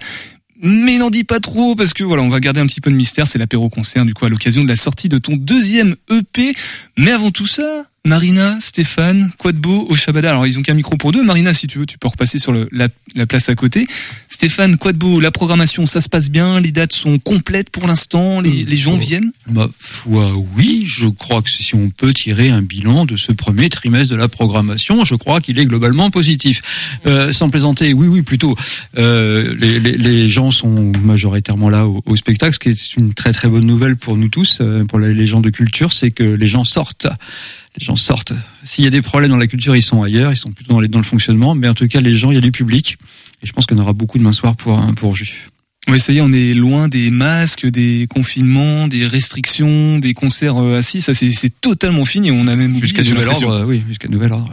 Mais 0.62 0.98
n'en 0.98 1.10
dis 1.10 1.24
pas 1.24 1.40
trop, 1.40 1.74
parce 1.74 1.94
que 1.94 2.04
voilà, 2.04 2.22
on 2.22 2.28
va 2.28 2.40
garder 2.40 2.60
un 2.60 2.66
petit 2.66 2.80
peu 2.80 2.90
de 2.90 2.96
mystère. 2.96 3.26
C'est 3.26 3.38
l'apéro-concert, 3.38 4.04
du 4.04 4.14
coup, 4.14 4.26
à 4.26 4.28
l'occasion 4.28 4.62
de 4.62 4.68
la 4.68 4.76
sortie 4.76 5.08
de 5.08 5.18
ton 5.18 5.36
deuxième 5.36 5.96
EP. 6.10 6.52
Mais 6.98 7.12
avant 7.12 7.30
tout 7.30 7.46
ça, 7.46 7.86
Marina, 8.04 8.58
Stéphane, 8.60 9.30
quoi 9.38 9.52
de 9.52 9.58
au 9.68 9.94
Alors, 10.18 10.46
ils 10.46 10.58
ont 10.58 10.62
qu'un 10.62 10.74
micro 10.74 10.96
pour 10.96 11.12
deux. 11.12 11.22
Marina, 11.22 11.54
si 11.54 11.66
tu 11.66 11.78
veux, 11.78 11.86
tu 11.86 11.98
peux 11.98 12.08
repasser 12.08 12.38
sur 12.38 12.52
la 12.52 13.26
place 13.26 13.48
à 13.48 13.54
côté. 13.54 13.86
Stéphane, 14.40 14.78
quoi 14.78 14.94
de 14.94 14.96
beau 14.96 15.20
La 15.20 15.30
programmation, 15.30 15.84
ça 15.84 16.00
se 16.00 16.08
passe 16.08 16.30
bien 16.30 16.60
Les 16.60 16.72
dates 16.72 16.94
sont 16.94 17.18
complètes 17.18 17.68
pour 17.68 17.86
l'instant 17.86 18.40
Les, 18.40 18.64
les 18.64 18.76
gens 18.76 18.94
oh. 18.94 18.96
viennent 18.96 19.32
Ma 19.46 19.68
foi, 19.78 20.32
oui, 20.56 20.86
je 20.86 21.08
crois 21.08 21.42
que 21.42 21.50
si 21.50 21.74
on 21.74 21.90
peut 21.90 22.14
tirer 22.14 22.48
un 22.48 22.62
bilan 22.62 23.04
de 23.04 23.18
ce 23.18 23.32
premier 23.32 23.68
trimestre 23.68 24.14
de 24.14 24.16
la 24.16 24.28
programmation, 24.28 25.04
je 25.04 25.14
crois 25.14 25.42
qu'il 25.42 25.58
est 25.58 25.66
globalement 25.66 26.08
positif. 26.08 26.62
Euh, 27.04 27.32
sans 27.32 27.50
plaisanter, 27.50 27.92
oui, 27.92 28.06
oui, 28.08 28.22
plutôt. 28.22 28.56
Euh, 28.96 29.54
les, 29.58 29.78
les, 29.78 29.98
les 29.98 30.30
gens 30.30 30.50
sont 30.50 30.90
majoritairement 31.04 31.68
là 31.68 31.86
au, 31.86 32.02
au 32.06 32.16
spectacle, 32.16 32.54
ce 32.54 32.58
qui 32.58 32.70
est 32.70 32.96
une 32.96 33.12
très 33.12 33.34
très 33.34 33.48
bonne 33.48 33.66
nouvelle 33.66 33.96
pour 33.96 34.16
nous 34.16 34.30
tous, 34.30 34.60
euh, 34.62 34.86
pour 34.86 34.98
les, 34.98 35.12
les 35.12 35.26
gens 35.26 35.42
de 35.42 35.50
culture, 35.50 35.92
c'est 35.92 36.12
que 36.12 36.24
les 36.24 36.48
gens 36.48 36.64
sortent. 36.64 37.08
Les 37.78 37.84
gens 37.84 37.96
sortent. 37.96 38.32
S'il 38.64 38.84
y 38.84 38.86
a 38.86 38.90
des 38.90 39.02
problèmes 39.02 39.30
dans 39.30 39.36
la 39.36 39.46
culture, 39.46 39.76
ils 39.76 39.82
sont 39.82 40.02
ailleurs, 40.02 40.32
ils 40.32 40.36
sont 40.36 40.50
plutôt 40.50 40.72
dans, 40.72 40.80
les, 40.80 40.88
dans 40.88 40.98
le 40.98 41.04
fonctionnement, 41.04 41.54
mais 41.54 41.68
en 41.68 41.74
tout 41.74 41.86
cas, 41.88 42.00
les 42.00 42.16
gens, 42.16 42.30
il 42.30 42.34
y 42.36 42.38
a 42.38 42.40
du 42.40 42.52
public, 42.52 42.96
et 43.42 43.46
je 43.46 43.52
pense 43.52 43.66
qu'on 43.66 43.78
aura 43.78 43.92
beaucoup 43.92 44.18
demain 44.18 44.32
soir 44.32 44.56
pour, 44.56 44.80
pour 44.96 45.16
Jus. 45.16 45.48
Oui, 45.88 45.98
ça 45.98 46.12
y 46.12 46.18
est, 46.18 46.20
on 46.20 46.32
est 46.32 46.52
loin 46.54 46.88
des 46.88 47.10
masques, 47.10 47.66
des 47.66 48.06
confinements, 48.08 48.86
des 48.86 49.06
restrictions, 49.06 49.98
des 49.98 50.12
concerts 50.12 50.58
euh, 50.58 50.78
assis. 50.78 51.00
Ça, 51.00 51.14
c'est 51.14 51.30
c'est 51.32 51.60
totalement 51.60 52.04
fini. 52.04 52.30
On 52.30 52.46
a 52.46 52.54
même 52.54 52.74
Jusqu'à 52.78 53.02
nouvel 53.02 53.28
ordre, 53.28 53.50
euh, 53.50 53.64
oui, 53.64 53.82
jusqu'à 53.88 54.08
nouvel 54.08 54.32
ordre. 54.32 54.52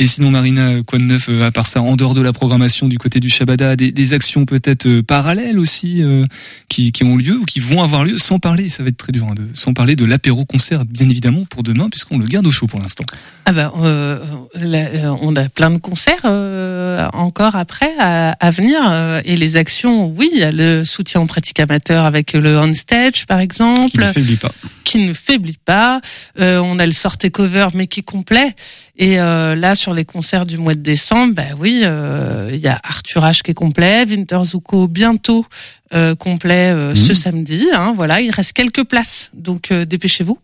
Et 0.00 0.06
sinon, 0.08 0.32
Marina, 0.32 0.82
quoi 0.84 0.98
de 0.98 1.04
neuf 1.04 1.28
euh, 1.28 1.46
à 1.46 1.52
part 1.52 1.68
ça, 1.68 1.80
en 1.80 1.94
dehors 1.94 2.14
de 2.14 2.20
la 2.20 2.32
programmation 2.32 2.88
du 2.88 2.98
côté 2.98 3.20
du 3.20 3.28
Shabada, 3.28 3.76
des, 3.76 3.92
des 3.92 4.12
actions 4.12 4.44
peut-être 4.44 4.86
euh, 4.86 5.02
parallèles 5.04 5.56
aussi 5.56 6.02
euh, 6.02 6.26
qui, 6.68 6.90
qui 6.90 7.04
ont 7.04 7.16
lieu 7.16 7.38
ou 7.38 7.44
qui 7.44 7.60
vont 7.60 7.80
avoir 7.80 8.04
lieu, 8.04 8.18
sans 8.18 8.40
parler, 8.40 8.68
ça 8.68 8.82
va 8.82 8.88
être 8.88 8.96
très 8.96 9.12
dur, 9.12 9.24
hein, 9.30 9.34
de, 9.36 9.46
sans 9.54 9.72
parler 9.72 9.94
de 9.94 10.04
l'apéro-concert, 10.04 10.84
bien 10.84 11.08
évidemment, 11.08 11.44
pour 11.48 11.62
demain, 11.62 11.88
puisqu'on 11.90 12.18
le 12.18 12.26
garde 12.26 12.44
au 12.44 12.50
chaud 12.50 12.66
pour 12.66 12.80
l'instant. 12.80 13.04
Ah 13.44 13.52
ben, 13.52 13.70
euh, 13.82 14.18
là, 14.56 14.78
euh, 14.78 15.16
on 15.20 15.36
a 15.36 15.48
plein 15.48 15.70
de 15.70 15.78
concerts 15.78 16.22
euh, 16.24 17.06
encore 17.12 17.54
après 17.54 17.92
à, 18.00 18.30
à 18.32 18.50
venir 18.50 18.80
euh, 18.90 19.20
et 19.24 19.36
les 19.36 19.56
actions, 19.56 20.08
oui, 20.08 20.28
il 20.32 20.40
y 20.40 20.42
a 20.42 20.50
le 20.50 20.82
soutien 20.82 21.20
aux 21.20 21.26
pratiques 21.26 21.60
amateurs 21.60 22.04
avec 22.04 22.32
le 22.32 22.58
on 22.58 22.72
stage 22.74 23.26
par 23.26 23.38
Qui 23.38 23.44
exemple, 23.44 24.00
ne 24.00 24.10
faiblit 24.12 24.36
pas. 24.36 24.50
qui 24.82 24.98
ne 25.06 25.12
faiblit 25.12 25.58
pas. 25.64 26.00
Euh, 26.40 26.58
on 26.58 26.80
a 26.80 26.86
le 26.86 26.92
sortez 26.92 27.30
cover 27.30 27.68
mais 27.74 27.86
qui 27.86 28.00
est 28.00 28.04
complet. 28.04 28.54
Et 28.96 29.20
euh, 29.20 29.54
là 29.56 29.74
sur 29.84 29.92
les 29.92 30.06
concerts 30.06 30.46
du 30.46 30.56
mois 30.56 30.72
de 30.72 30.80
décembre, 30.80 31.34
ben 31.34 31.54
oui, 31.58 31.82
euh, 31.84 32.48
il 32.50 32.58
y 32.58 32.68
a 32.68 32.80
Arthur 32.82 33.22
H 33.22 33.42
qui 33.42 33.50
est 33.50 33.54
complet, 33.54 34.06
Winter 34.08 34.40
Zuko 34.42 34.88
bientôt 34.88 35.44
euh, 35.92 36.14
complet 36.14 36.72
euh, 36.72 36.94
ce 36.94 37.12
samedi. 37.12 37.66
Hein, 37.74 37.92
voilà, 37.94 38.22
il 38.22 38.30
reste 38.30 38.54
quelques 38.54 38.84
places, 38.84 39.30
donc 39.34 39.70
euh, 39.70 39.84
dépêchez-vous. 39.84 40.38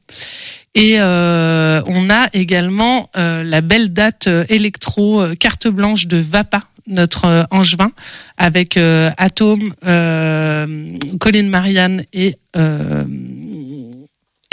Et 0.74 1.00
euh, 1.00 1.80
on 1.86 2.10
a 2.10 2.28
également 2.34 3.08
euh, 3.16 3.42
la 3.42 3.62
belle 3.62 3.94
date 3.94 4.26
euh, 4.26 4.44
électro 4.50 5.22
euh, 5.22 5.34
carte 5.34 5.68
blanche 5.68 6.06
de 6.06 6.18
Vapa, 6.18 6.64
notre 6.86 7.24
euh, 7.24 7.44
angevin, 7.50 7.92
avec 8.36 8.76
euh, 8.76 9.10
Atome, 9.16 9.64
euh, 9.86 10.98
Colin 11.18 11.44
Marianne 11.44 12.04
et 12.12 12.36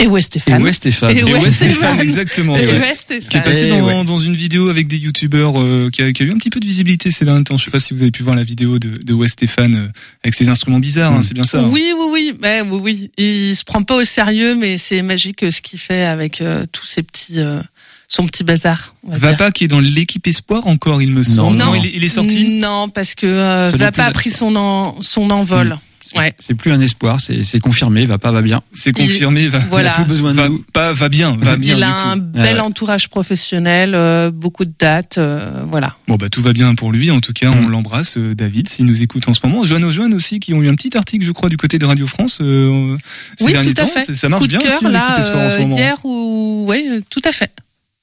et 0.00 0.04
Et 0.04 0.06
Westéphane. 0.06 0.62
ouais, 0.62 0.72
Stéphane. 0.72 1.10
Et 1.16 1.20
Et 1.20 1.24
ouais, 1.24 1.32
ouais, 1.34 1.40
Stéphane. 1.40 1.72
Stéphane, 1.74 2.00
exactement. 2.00 2.56
Et 2.56 2.64
ouais. 2.66 2.78
Westéphane. 2.78 3.28
Qui 3.28 3.36
est 3.36 3.42
passé 3.42 3.68
dans, 3.68 3.80
ouais. 3.84 4.04
dans 4.04 4.18
une 4.18 4.36
vidéo 4.36 4.68
avec 4.68 4.86
des 4.86 4.96
youtubeurs 4.96 5.60
euh, 5.60 5.90
qui, 5.92 6.02
a, 6.02 6.12
qui 6.12 6.22
a 6.22 6.26
eu 6.26 6.30
un 6.30 6.36
petit 6.38 6.50
peu 6.50 6.60
de 6.60 6.66
visibilité 6.66 7.10
ces 7.10 7.24
derniers 7.24 7.42
temps. 7.42 7.56
Je 7.56 7.64
sais 7.64 7.70
pas 7.72 7.80
si 7.80 7.94
vous 7.94 8.02
avez 8.02 8.12
pu 8.12 8.22
voir 8.22 8.36
la 8.36 8.44
vidéo 8.44 8.78
de, 8.78 8.90
de 8.90 9.12
Wes 9.12 9.32
Stéphane 9.32 9.74
euh, 9.74 9.88
avec 10.22 10.34
ses 10.34 10.48
instruments 10.48 10.78
bizarres, 10.78 11.12
hein, 11.14 11.18
Mm. 11.18 11.22
c'est 11.24 11.34
bien 11.34 11.44
ça. 11.44 11.60
hein 11.60 11.68
Oui, 11.70 11.92
oui, 11.96 12.06
oui, 12.12 12.32
ben, 12.40 12.64
oui, 12.70 12.80
oui. 12.82 13.10
Il 13.18 13.56
se 13.56 13.64
prend 13.64 13.82
pas 13.82 13.96
au 13.96 14.04
sérieux, 14.04 14.54
mais 14.54 14.78
c'est 14.78 15.02
magique 15.02 15.42
euh, 15.42 15.50
ce 15.50 15.60
qu'il 15.62 15.80
fait 15.80 16.02
avec 16.04 16.40
euh, 16.42 16.64
tous 16.70 16.86
ces 16.86 17.02
petits, 17.02 17.40
euh, 17.40 17.60
son 18.06 18.24
petit 18.26 18.44
bazar. 18.44 18.94
va. 19.04 19.30
Vapa 19.32 19.50
qui 19.50 19.64
est 19.64 19.68
dans 19.68 19.80
l'équipe 19.80 20.26
espoir 20.28 20.68
encore, 20.68 21.02
il 21.02 21.10
me 21.10 21.24
semble. 21.24 21.56
Non. 21.56 21.74
il, 21.74 21.86
est, 21.86 21.92
il 21.96 22.04
est 22.04 22.08
sorti. 22.08 22.48
Non, 22.60 22.88
parce 22.88 23.16
que 23.16 23.26
euh, 23.26 23.70
Vapa 23.74 23.90
plus- 23.90 24.02
a 24.02 24.10
pris 24.12 24.30
son, 24.30 24.54
en- 24.54 25.02
son 25.02 25.28
envol. 25.30 25.76
Ouais. 26.16 26.34
C'est 26.38 26.54
plus 26.54 26.72
un 26.72 26.80
espoir, 26.80 27.20
c'est 27.20 27.44
c'est 27.44 27.60
confirmé, 27.60 28.04
va 28.04 28.18
pas, 28.18 28.32
va 28.32 28.42
bien. 28.42 28.62
C'est 28.72 28.92
confirmé. 28.92 29.48
Va, 29.48 29.58
Voilà. 29.70 29.88
Il 29.90 29.92
a 29.92 29.94
plus 29.96 30.04
besoin 30.04 30.32
de 30.32 30.36
va, 30.36 30.48
nous. 30.48 30.64
pas, 30.72 30.92
va 30.92 31.08
bien, 31.08 31.36
va 31.36 31.56
bien. 31.56 31.74
Il 31.74 31.78
du 31.78 31.82
a 31.82 31.86
coup. 31.86 32.08
un 32.10 32.16
bel 32.16 32.54
ouais. 32.54 32.60
entourage 32.60 33.08
professionnel, 33.08 33.94
euh, 33.94 34.30
beaucoup 34.30 34.64
de 34.64 34.72
dates, 34.78 35.18
euh, 35.18 35.62
voilà. 35.70 35.96
Bon 36.08 36.16
bah 36.16 36.28
tout 36.28 36.40
va 36.42 36.52
bien 36.52 36.74
pour 36.74 36.92
lui. 36.92 37.10
En 37.10 37.20
tout 37.20 37.32
cas, 37.32 37.50
on 37.50 37.62
Mm. 37.68 37.70
l'embrasse, 37.70 38.16
euh, 38.18 38.34
David, 38.34 38.68
s'il 38.68 38.86
nous 38.86 39.02
écoute 39.02 39.28
en 39.28 39.34
ce 39.34 39.40
moment. 39.44 39.64
Joanne 39.64 39.88
Joanne 39.90 40.14
aussi, 40.14 40.40
qui 40.40 40.54
ont 40.54 40.62
eu 40.62 40.68
un 40.68 40.74
petit 40.74 40.96
article, 40.96 41.24
je 41.24 41.32
crois, 41.32 41.48
du 41.48 41.56
côté 41.56 41.78
de 41.78 41.84
Radio 41.84 42.06
France 42.06 42.38
euh, 42.40 42.96
ces 43.36 43.44
oui, 43.46 43.52
derniers 43.52 43.74
tout 43.74 43.82
à 43.82 43.86
temps. 43.86 43.92
fait. 43.92 44.14
Ça 44.14 44.28
marche 44.28 44.42
Coup 44.42 44.46
de 44.48 44.52
bien 44.56 44.60
cœur 44.60 44.72
aussi 44.82 44.90
là 44.90 45.16
espoir 45.18 45.44
en 45.46 45.50
ce 45.50 45.56
euh, 45.56 45.60
moment. 45.60 45.76
hier 45.76 45.96
ou 46.04 46.66
oui, 46.68 46.86
euh, 46.90 47.00
tout 47.10 47.22
à 47.24 47.32
fait. 47.32 47.50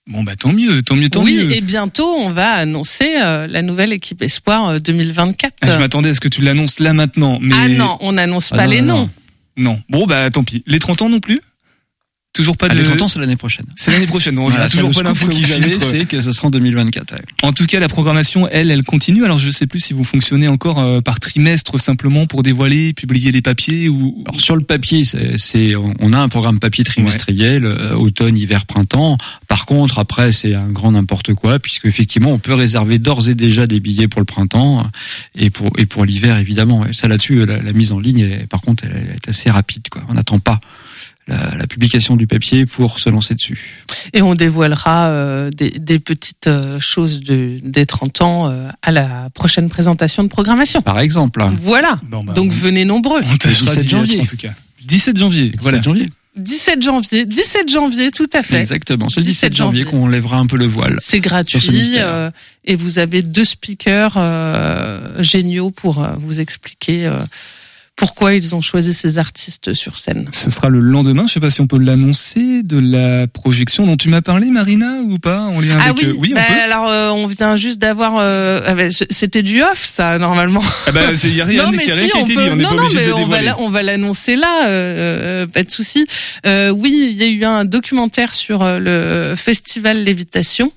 Bon 0.08 0.22
bah 0.24 0.36
tant 0.36 0.54
mieux, 0.54 0.84
tant 0.84 0.96
mieux, 0.96 1.10
tant 1.10 1.24
oui, 1.24 1.34
mieux. 1.46 1.52
et 1.56 1.62
bientôt 1.62 2.08
on 2.08 2.30
va 2.30 2.52
annoncer 2.52 3.16
euh, 3.24 3.48
la 3.48 3.64
nouvelle 3.64 3.92
équipe 3.92 4.22
espoir 4.22 4.68
euh, 4.70 4.80
2024. 4.80 5.54
Ah, 5.62 5.70
je 5.74 5.80
m'attendais 5.80 6.10
à 6.10 6.14
ce 6.14 6.20
que 6.20 6.28
tu 6.28 6.44
l'annonces 6.44 6.80
là 6.80 6.94
maintenant, 6.94 7.40
mais 7.42 7.56
Ah 7.58 7.68
non, 7.70 7.98
on 8.02 8.12
n'annonce 8.12 8.50
Ah 8.54 8.58
pas 8.58 8.66
non, 8.66 8.72
les 8.72 8.82
non, 8.82 8.98
noms. 8.98 9.10
non. 9.58 9.72
non. 9.72 9.82
Bon 9.90 10.06
bah 10.06 10.30
tant 10.30 10.44
pis. 10.44 10.62
Les 10.68 10.78
30 10.78 11.02
ans 11.02 11.10
non 11.10 11.20
plus? 11.20 11.42
Toujours 12.36 12.58
pas 12.58 12.68
Ah, 12.70 12.74
de. 12.76 12.80
les 12.80 12.86
30 12.86 13.02
ans, 13.04 13.08
c'est 13.08 13.20
l'année 13.20 13.38
prochaine. 13.38 13.66
C'est 13.78 13.92
l'année 13.92 14.08
prochaine. 14.08 14.36
Donc, 14.36 14.52
y 14.54 14.58
a 14.58 14.70
toujours 14.70 14.92
pas 14.92 15.04
d'infos 15.04 15.28
qui 15.30 15.44
filtrent. 15.44 15.82
c'est 15.82 16.06
que 16.06 16.22
ce 16.22 16.34
sera 16.34 16.48
en 16.48 16.52
2024. 16.52 17.14
ouais. 17.14 17.22
En 17.44 17.54
tout 17.54 17.66
cas, 17.66 17.80
la 17.80 17.88
programmation, 17.88 18.48
elle, 18.52 18.72
elle 18.72 18.84
continue. 18.84 19.24
Alors, 19.24 19.40
je 19.40 19.50
sais 19.50 19.68
plus 19.68 19.80
si 19.80 19.94
vous 19.94 20.04
fonctionnez 20.04 20.50
encore 20.50 20.80
euh, 20.80 21.00
par 21.00 21.22
trimestre 21.22 21.80
simplement 21.80 22.28
pour 22.28 22.44
dévoiler, 22.44 22.92
publier 22.94 23.32
les 23.32 23.42
papiers 23.42 23.88
ou. 23.88 24.24
Alors 24.28 24.42
sur 24.42 24.56
le 24.58 24.64
papier, 24.64 25.04
c'est, 25.38 25.76
on 25.78 26.12
a 26.14 26.18
un 26.20 26.28
programme 26.28 26.60
papier 26.60 26.84
trimestriel, 26.84 27.66
euh, 27.66 27.96
automne, 27.96 28.38
hiver, 28.38 28.66
printemps. 28.66 29.18
Par 29.48 29.66
contre, 29.66 29.98
après, 30.00 30.32
c'est 30.34 30.54
un 30.56 30.70
grand 30.70 30.92
n'importe 30.92 31.34
quoi, 31.36 31.60
puisque 31.60 31.86
effectivement, 31.86 32.32
on 32.34 32.38
peut 32.38 32.54
réserver 32.54 33.00
d'ores 33.00 33.30
et 33.30 33.36
déjà 33.36 33.66
des 33.66 33.80
billets 33.80 34.10
pour 34.10 34.20
le 34.20 34.26
printemps 34.26 34.80
euh, 34.82 34.84
et 35.36 35.50
pour 35.50 35.70
et 35.78 35.86
pour 35.86 36.04
l'hiver 36.04 36.38
évidemment. 36.38 36.86
Et 36.86 36.92
ça 36.92 37.08
là-dessus, 37.08 37.46
la, 37.46 37.62
la 37.62 37.72
mise 37.74 37.94
en 37.94 38.00
ligne, 38.00 38.20
est- 38.20 38.48
par 38.48 38.60
contre, 38.62 38.84
elle 38.86 38.98
est 39.16 39.30
assez 39.30 39.50
rapide. 39.50 39.88
Quoi. 39.90 40.02
On 40.10 40.16
n'attend 40.16 40.40
pas 40.40 40.60
la, 41.28 41.56
la 41.58 41.68
publication 41.68 42.16
du 42.16 42.28
papier 42.28 42.66
pour 42.66 43.00
se 43.00 43.10
lancer 43.10 43.34
dessus. 43.36 43.84
Et 44.14 44.22
on 44.22 44.36
dévoilera 44.36 45.08
euh, 45.10 45.50
des, 45.52 45.72
des 45.72 46.00
petites 46.00 46.48
euh, 46.48 46.80
choses 46.80 47.22
de, 47.22 47.60
des 47.64 47.86
30 47.86 48.22
ans 48.22 48.50
euh, 48.50 48.68
à 48.84 48.92
la 48.92 49.30
prochaine 49.34 49.70
présentation 49.70 50.24
de 50.24 50.28
programmation. 50.30 50.82
Par 50.82 51.00
exemple, 51.00 51.40
là, 51.40 51.52
Voilà. 51.62 52.00
Bon, 52.10 52.24
bah, 52.24 52.34
Donc 52.34 52.52
on- 52.52 52.56
venez 52.56 52.86
nombreux. 52.86 53.22
on 53.26 53.38
tâchera 53.38 53.72
17 53.76 53.80
d'y 53.80 53.86
être, 53.86 53.90
janvier. 53.90 54.22
En 54.22 54.26
tout 54.26 54.38
cas. 54.38 54.54
17 54.86 55.18
janvier. 55.18 55.52
Voilà. 55.62 55.80
17 55.80 55.84
janvier. 55.86 56.10
17 56.38 56.82
janvier, 56.84 57.26
17 57.26 57.72
janvier, 57.72 58.12
tout 58.12 58.30
à 58.34 58.44
fait. 58.44 58.60
Exactement. 58.60 59.08
C'est 59.08 59.22
le 59.22 59.26
17 59.26 59.52
17 59.54 59.56
janvier 59.56 59.84
janvier. 59.84 60.00
qu'on 60.00 60.08
lèvera 60.08 60.38
un 60.38 60.46
peu 60.48 60.58
le 60.58 60.66
voile. 60.68 60.98
C'est 61.00 61.22
gratuit 61.22 61.94
euh, 61.98 62.30
et 62.66 62.76
vous 62.76 63.00
avez 63.00 63.22
deux 63.22 63.46
speakers 63.46 64.16
euh, 64.18 65.24
géniaux 65.24 65.72
pour 65.72 66.04
euh, 66.04 66.10
vous 66.20 66.42
expliquer 66.42 67.06
euh, 67.08 67.14
pourquoi 67.96 68.34
ils 68.34 68.54
ont 68.56 68.62
choisi 68.62 68.94
ces 68.94 69.18
artistes 69.20 69.74
sur 69.74 69.98
scène. 69.98 70.28
Ce 70.34 70.50
sera 70.50 70.68
le 70.68 70.82
lendemain. 70.82 71.24
Je 71.28 71.34
sais 71.34 71.40
pas 71.40 71.50
si 71.50 71.62
on 71.62 71.68
peut 71.68 71.80
l'annoncer 71.80 72.62
de 72.62 72.78
la 72.78 73.26
projection 73.28 73.86
dont 73.86 73.96
tu 73.96 74.10
m'as 74.10 74.22
parlé, 74.22 74.48
Marina, 74.52 74.98
ou 75.04 75.18
pas 75.18 75.40
en 75.42 75.62
lien 75.62 75.78
Ah 75.80 75.92
avec. 75.92 75.98
oui, 76.04 76.06
euh, 76.10 76.16
oui, 76.18 76.30
on 76.34 76.36
bah, 76.36 76.44
peut. 76.46 76.54
alors 76.62 76.90
euh, 76.90 77.10
on 77.12 77.26
vient 77.28 77.56
juste 77.56 77.80
d'avoir. 77.80 78.18
euh, 78.18 78.60
ah 78.66 78.76
bah, 78.76 78.84
C'était 79.10 79.44
du 79.44 79.62
off, 79.64 79.82
ça 79.82 80.18
normalement. 80.20 80.64
Ah 80.88 80.92
bah, 80.92 81.16
c'est 81.16 81.30
y 81.30 81.40
a 81.40 81.46
rien, 81.46 81.64
non 81.66 81.72
qui 81.72 81.78
mais 81.78 81.92
a 81.92 81.96
si, 81.96 82.10
qui 82.10 82.18
a 82.18 82.20
on 82.20 82.24
été 82.26 82.34
peut. 82.34 82.44
dit. 82.44 82.50
On 82.52 82.56
n'est 82.58 82.64
non 82.64 82.70
pas 82.70 82.76
non, 82.76 82.90
mais 82.94 83.08
de 83.08 83.14
on 83.14 83.28
va 83.28 83.42
la- 83.42 83.60
on 83.62 83.70
va 83.70 83.82
l'annoncer 83.82 84.36
là. 84.36 84.68
euh, 84.68 85.48
pas 85.48 85.64
de 85.64 85.72
souci. 85.72 86.06
Euh, 86.46 86.72
oui, 86.72 87.10
il 87.12 87.18
y 87.18 87.24
a 87.24 87.28
eu 87.28 87.46
un 87.46 87.64
documentaire 87.64 88.34
sur 88.34 88.64
le 88.66 89.36
festival 89.38 90.04
Lévitation, 90.04 90.74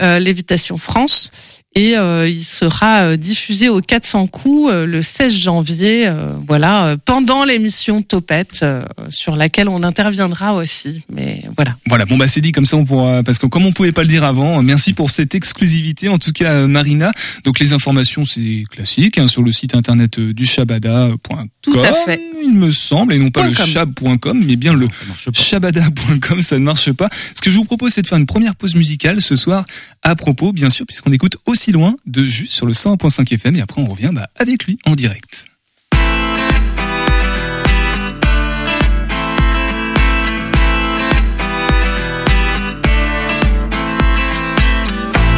euh, 0.00 0.20
Lévitation 0.20 0.76
France. 0.78 1.30
Et 1.74 1.96
euh, 1.96 2.28
il 2.28 2.44
sera 2.44 3.00
euh, 3.02 3.16
diffusé 3.16 3.70
au 3.70 3.80
400 3.80 4.26
coups 4.26 4.70
euh, 4.70 4.84
le 4.84 5.00
16 5.00 5.34
janvier, 5.34 6.06
euh, 6.06 6.34
voilà, 6.46 6.84
euh, 6.84 6.96
pendant 7.02 7.44
l'émission 7.46 8.02
Topette, 8.02 8.60
euh, 8.62 8.84
sur 9.08 9.36
laquelle 9.36 9.70
on 9.70 9.82
interviendra 9.82 10.52
aussi. 10.54 11.02
Mais 11.10 11.42
voilà. 11.56 11.76
Voilà, 11.88 12.04
bon 12.04 12.18
bah 12.18 12.28
c'est 12.28 12.42
dit 12.42 12.52
comme 12.52 12.66
ça 12.66 12.76
on 12.76 12.84
pourra 12.84 13.22
parce 13.22 13.38
que 13.38 13.46
comme 13.46 13.64
on 13.64 13.72
pouvait 13.72 13.92
pas 13.92 14.02
le 14.02 14.08
dire 14.08 14.22
avant, 14.22 14.58
euh, 14.58 14.62
merci 14.62 14.92
pour 14.92 15.10
cette 15.10 15.34
exclusivité 15.34 16.10
en 16.10 16.18
tout 16.18 16.32
cas 16.32 16.66
Marina. 16.66 17.10
Donc 17.44 17.58
les 17.58 17.72
informations 17.72 18.26
c'est 18.26 18.64
classique 18.70 19.16
hein, 19.16 19.26
sur 19.26 19.42
le 19.42 19.50
site 19.50 19.74
internet 19.74 20.20
du 20.20 20.44
shabada.com. 20.44 21.48
Tout 21.62 21.78
à 21.78 21.92
fait. 21.94 22.20
Il 22.44 22.54
me 22.54 22.70
semble 22.70 23.14
et 23.14 23.18
non 23.18 23.30
pas 23.30 23.42
Point 23.42 23.50
le 23.50 23.56
com. 23.56 23.66
shab.com 23.66 24.42
mais 24.44 24.56
bien 24.56 24.74
le 24.74 24.88
shabada.com, 25.32 26.42
ça 26.42 26.58
ne 26.58 26.64
marche 26.64 26.92
pas. 26.92 27.08
Ce 27.34 27.40
que 27.40 27.50
je 27.50 27.56
vous 27.56 27.64
propose 27.64 27.92
c'est 27.92 28.02
de 28.02 28.08
faire 28.08 28.18
une 28.18 28.26
première 28.26 28.56
pause 28.56 28.74
musicale 28.74 29.22
ce 29.22 29.36
soir 29.36 29.64
à 30.02 30.14
propos 30.16 30.52
bien 30.52 30.68
sûr 30.68 30.84
puisqu'on 30.86 31.12
écoute 31.12 31.36
aussi 31.46 31.61
loin 31.70 31.94
de 32.06 32.24
Jus 32.24 32.48
sur 32.48 32.66
le 32.66 32.72
101.5 32.72 33.32
FM 33.34 33.56
et 33.56 33.60
après 33.60 33.80
on 33.80 33.86
revient 33.86 34.10
bah, 34.12 34.28
avec 34.34 34.64
lui 34.64 34.78
en 34.84 34.96
direct. 34.96 35.46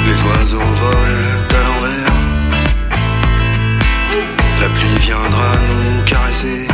Les 0.06 0.22
oiseaux 0.22 0.58
volent 0.58 1.48
à 1.50 1.62
l'envers. 1.62 2.12
La 4.60 4.68
pluie 4.70 4.98
viendra 5.00 5.56
nous 5.56 6.04
caresser. 6.04 6.73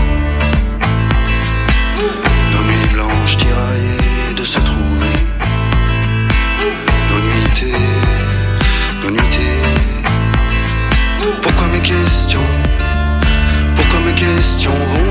Questions 14.60 14.86
vont 14.88 15.09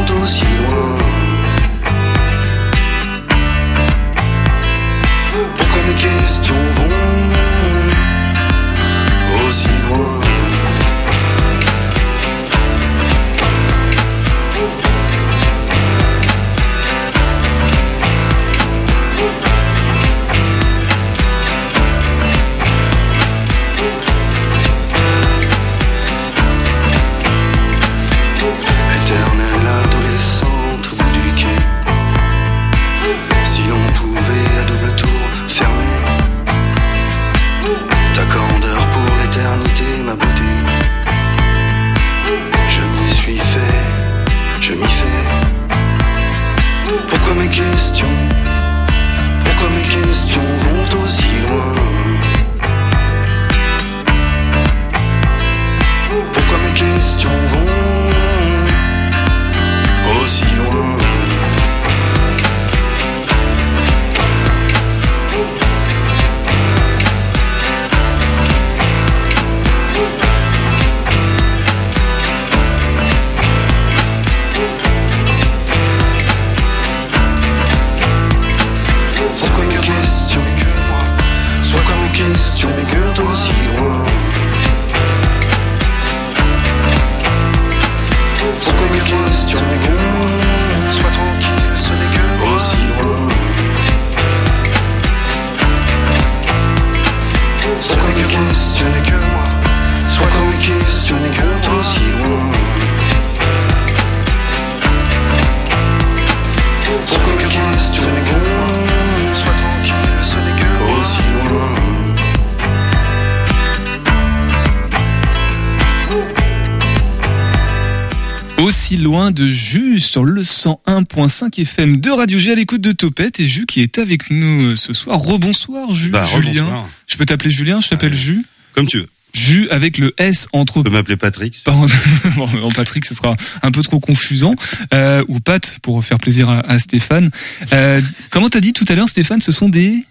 loin 119.09 119.31
de 119.31 119.47
Jus 119.47 119.99
sur 120.01 120.23
le 120.23 120.43
101.5 120.43 121.59
FM 121.59 121.97
de 121.99 122.11
Radio 122.11 122.37
G 122.37 122.51
à 122.51 122.55
l'écoute 122.55 122.81
de 122.81 122.91
Topette 122.91 123.39
et 123.39 123.47
Jus 123.47 123.65
qui 123.65 123.81
est 123.81 123.97
avec 123.97 124.29
nous 124.29 124.67
euh, 124.67 124.75
ce 124.75 124.93
soir. 124.93 125.17
Rebonsoir 125.17 125.89
Jus, 125.91 126.11
Bah, 126.11 126.27
Julien. 126.27 126.63
rebonsoir. 126.63 126.89
Je 127.07 127.17
peux 127.17 127.25
t'appeler 127.25 127.49
Julien, 127.49 127.79
je 127.81 127.89
t'appelle 127.89 128.11
Ouais. 128.11 128.15
Jus. 128.17 128.45
Comme 128.73 128.85
tu 128.85 128.97
veux. 128.99 129.07
Jus 129.33 129.67
avec 129.71 129.97
le 129.97 130.13
S 130.19 130.47
entre 130.53 130.75
Tu 130.81 130.83
peux 130.83 130.89
m'appeler 130.91 131.17
Patrick. 131.17 131.59
Pardon, 131.65 131.87
bon, 132.35 132.69
Patrick, 132.69 133.03
ce 133.03 133.15
sera 133.15 133.33
un 133.63 133.71
peu 133.71 133.81
trop 133.81 133.99
confusant. 133.99 134.53
Euh, 134.93 135.23
ou 135.27 135.39
Pat, 135.39 135.79
pour 135.81 136.05
faire 136.05 136.19
plaisir 136.19 136.47
à, 136.47 136.59
à 136.59 136.77
Stéphane. 136.77 137.31
Euh, 137.73 138.01
comment 138.29 138.49
t'as 138.49 138.59
dit 138.61 138.73
tout 138.73 138.85
à 138.89 138.93
l'heure, 138.93 139.09
Stéphane, 139.09 139.41
ce 139.41 139.51
sont 139.51 139.69
des... 139.69 140.05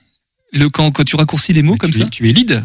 Le, 0.52 0.68
quand, 0.70 0.90
quand 0.90 1.04
tu 1.04 1.14
raccourcis 1.14 1.52
les 1.52 1.62
mots 1.62 1.76
comme 1.76 1.92
tu 1.92 1.98
ça 2.00 2.06
es, 2.06 2.10
tu 2.10 2.28
es 2.28 2.32
lead 2.32 2.64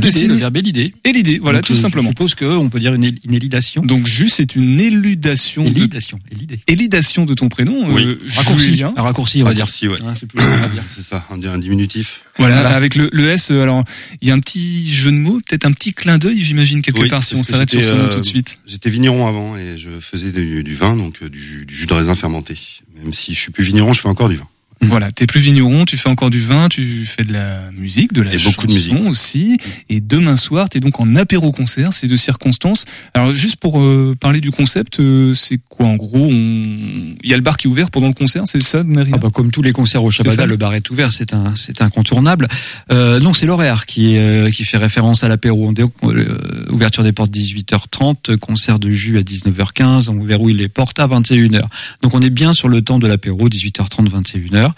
De 0.00 0.08
L'idée, 0.08 0.26
le 0.26 0.34
verbe 0.36 0.56
est 0.56 0.62
l'idée. 0.62 0.94
et 1.04 1.12
l'idée, 1.12 1.38
voilà, 1.38 1.58
Donc, 1.58 1.66
tout 1.66 1.74
je- 1.74 1.78
simplement. 1.80 2.04
Je 2.08 2.12
suppose 2.12 2.34
qu'on 2.34 2.70
peut 2.70 2.80
dire 2.80 2.94
une, 2.94 3.04
él- 3.04 3.18
une 3.26 3.34
élidation. 3.34 3.82
Donc 3.84 4.06
juste, 4.06 4.36
c'est 4.36 4.56
une 4.56 4.80
éludation, 4.80 5.64
de, 5.64 5.68
Élidation, 5.68 6.18
élidée. 6.30 6.60
élidation 6.66 7.24
de 7.26 7.34
ton 7.34 7.50
prénom, 7.50 7.84
Oui. 7.92 8.04
euh, 8.06 8.18
Raccourci, 8.34 8.68
Julien. 8.70 8.94
un 8.96 9.02
raccourci, 9.02 9.42
on 9.42 9.44
va 9.44 9.52
dire. 9.54 9.66
Raccourci, 9.66 9.88
ouais. 9.88 9.98
Hein, 10.02 10.14
c'est 10.18 10.26
plus 10.26 10.38
simple 10.42 10.64
à 10.64 10.68
dire. 10.68 10.82
C'est 10.88 11.02
ça, 11.02 11.26
un, 11.30 11.42
un 11.44 11.58
diminutif. 11.58 12.22
Voilà, 12.38 12.62
Voilà. 12.62 12.74
avec 12.74 12.94
le, 12.94 13.10
le 13.12 13.28
S. 13.28 13.50
euh, 13.50 13.62
Alors, 13.62 13.84
il 14.22 14.28
y 14.28 14.30
a 14.30 14.34
un 14.34 14.40
petit 14.40 14.90
jeu 14.90 15.12
de 15.12 15.16
mots, 15.18 15.40
peut-être 15.46 15.66
un 15.66 15.72
petit 15.72 15.92
clin 15.92 16.16
d'œil, 16.16 16.40
j'imagine 16.42 16.80
quelque 16.80 17.00
Oui, 17.00 17.08
part, 17.10 17.22
si 17.22 17.34
on 17.34 17.42
s'arrête 17.42 17.68
sur 17.70 17.84
ce 17.84 17.92
nom 17.92 18.04
euh, 18.04 18.14
tout 18.14 18.20
de 18.20 18.26
suite. 18.26 18.58
J'étais 18.66 18.88
vigneron 18.88 19.26
avant 19.28 19.56
et 19.58 19.76
je 19.76 19.90
faisais 20.00 20.32
du, 20.32 20.64
du 20.64 20.74
vin, 20.74 20.96
donc 20.96 21.18
euh, 21.22 21.28
du, 21.28 21.38
jus- 21.38 21.66
du 21.66 21.74
jus 21.76 21.86
de 21.86 21.92
raisin 21.92 22.14
fermenté. 22.14 22.56
Même 23.02 23.12
si 23.12 23.34
je 23.34 23.38
suis 23.40 23.52
plus 23.52 23.62
vigneron, 23.64 23.92
je 23.92 24.00
fais 24.00 24.08
encore 24.08 24.30
du 24.30 24.36
vin. 24.36 24.48
Voilà, 24.82 25.12
t'es 25.12 25.26
plus 25.26 25.40
vigneron, 25.40 25.84
tu 25.84 25.96
fais 25.96 26.08
encore 26.08 26.30
du 26.30 26.40
vin, 26.40 26.68
tu 26.68 27.06
fais 27.06 27.24
de 27.24 27.32
la 27.32 27.70
musique, 27.72 28.12
de 28.12 28.22
la 28.22 28.34
Et 28.34 28.38
beaucoup 28.38 28.66
de 28.66 28.72
chanson 28.72 28.94
musique. 28.94 29.08
aussi. 29.08 29.58
Et 29.88 30.00
demain 30.00 30.36
soir, 30.36 30.68
t'es 30.68 30.80
donc 30.80 30.98
en 31.00 31.14
apéro-concert, 31.14 31.92
c'est 31.92 32.08
de 32.08 32.16
circonstances. 32.16 32.84
Alors 33.14 33.34
juste 33.34 33.56
pour 33.56 33.80
euh, 33.80 34.16
parler 34.18 34.40
du 34.40 34.50
concept, 34.50 35.00
euh, 35.00 35.34
c'est 35.34 35.60
quoi 35.68 35.86
en 35.86 35.96
gros 35.96 36.26
on... 36.26 37.14
Il 37.22 37.30
y 37.30 37.32
a 37.32 37.36
le 37.36 37.42
bar 37.42 37.56
qui 37.56 37.68
est 37.68 37.70
ouvert 37.70 37.90
pendant 37.90 38.08
le 38.08 38.12
concert, 38.12 38.42
c'est 38.46 38.62
ça, 38.62 38.82
Marie 38.82 39.12
Ah 39.14 39.18
bah, 39.18 39.30
comme 39.32 39.50
tous 39.50 39.62
les 39.62 39.72
concerts 39.72 40.02
au 40.02 40.10
Shabada, 40.10 40.46
le 40.46 40.56
bar 40.56 40.74
est 40.74 40.90
ouvert, 40.90 41.12
c'est 41.12 41.32
un, 41.32 41.54
c'est 41.54 41.80
incontournable. 41.80 42.48
Euh, 42.90 43.20
non, 43.20 43.34
c'est 43.34 43.46
l'horaire 43.46 43.86
qui, 43.86 44.16
euh, 44.16 44.50
qui 44.50 44.64
fait 44.64 44.78
référence 44.78 45.24
à 45.24 45.28
l'apéro. 45.28 45.72
Euh, 45.72 46.66
ouverture 46.70 47.04
des 47.04 47.12
portes 47.12 47.30
18h30, 47.30 48.36
concert 48.36 48.78
de 48.78 48.90
jus 48.90 49.18
à 49.18 49.22
19h15, 49.22 50.10
on 50.10 50.22
verrouille 50.22 50.54
les 50.54 50.68
portes 50.68 50.98
à 50.98 51.06
21h. 51.06 51.62
Donc 52.02 52.14
on 52.14 52.20
est 52.20 52.30
bien 52.30 52.52
sur 52.52 52.68
le 52.68 52.82
temps 52.82 52.98
de 52.98 53.06
l'apéro, 53.06 53.48
18h30, 53.48 54.08
21h. 54.10 54.71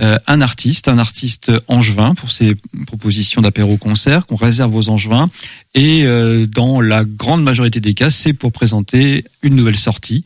Euh, 0.00 0.18
un 0.26 0.40
artiste, 0.40 0.88
un 0.88 0.98
artiste 0.98 1.50
angevin 1.68 2.14
pour 2.14 2.30
ses 2.30 2.56
propositions 2.86 3.42
d'apéro-concert 3.42 4.26
qu'on 4.26 4.36
réserve 4.36 4.74
aux 4.74 4.88
angevins. 4.88 5.28
Et 5.74 6.04
euh, 6.04 6.46
dans 6.46 6.80
la 6.80 7.04
grande 7.04 7.42
majorité 7.42 7.80
des 7.80 7.94
cas, 7.94 8.10
c'est 8.10 8.32
pour 8.32 8.52
présenter 8.52 9.24
une 9.42 9.54
nouvelle 9.54 9.76
sortie. 9.78 10.24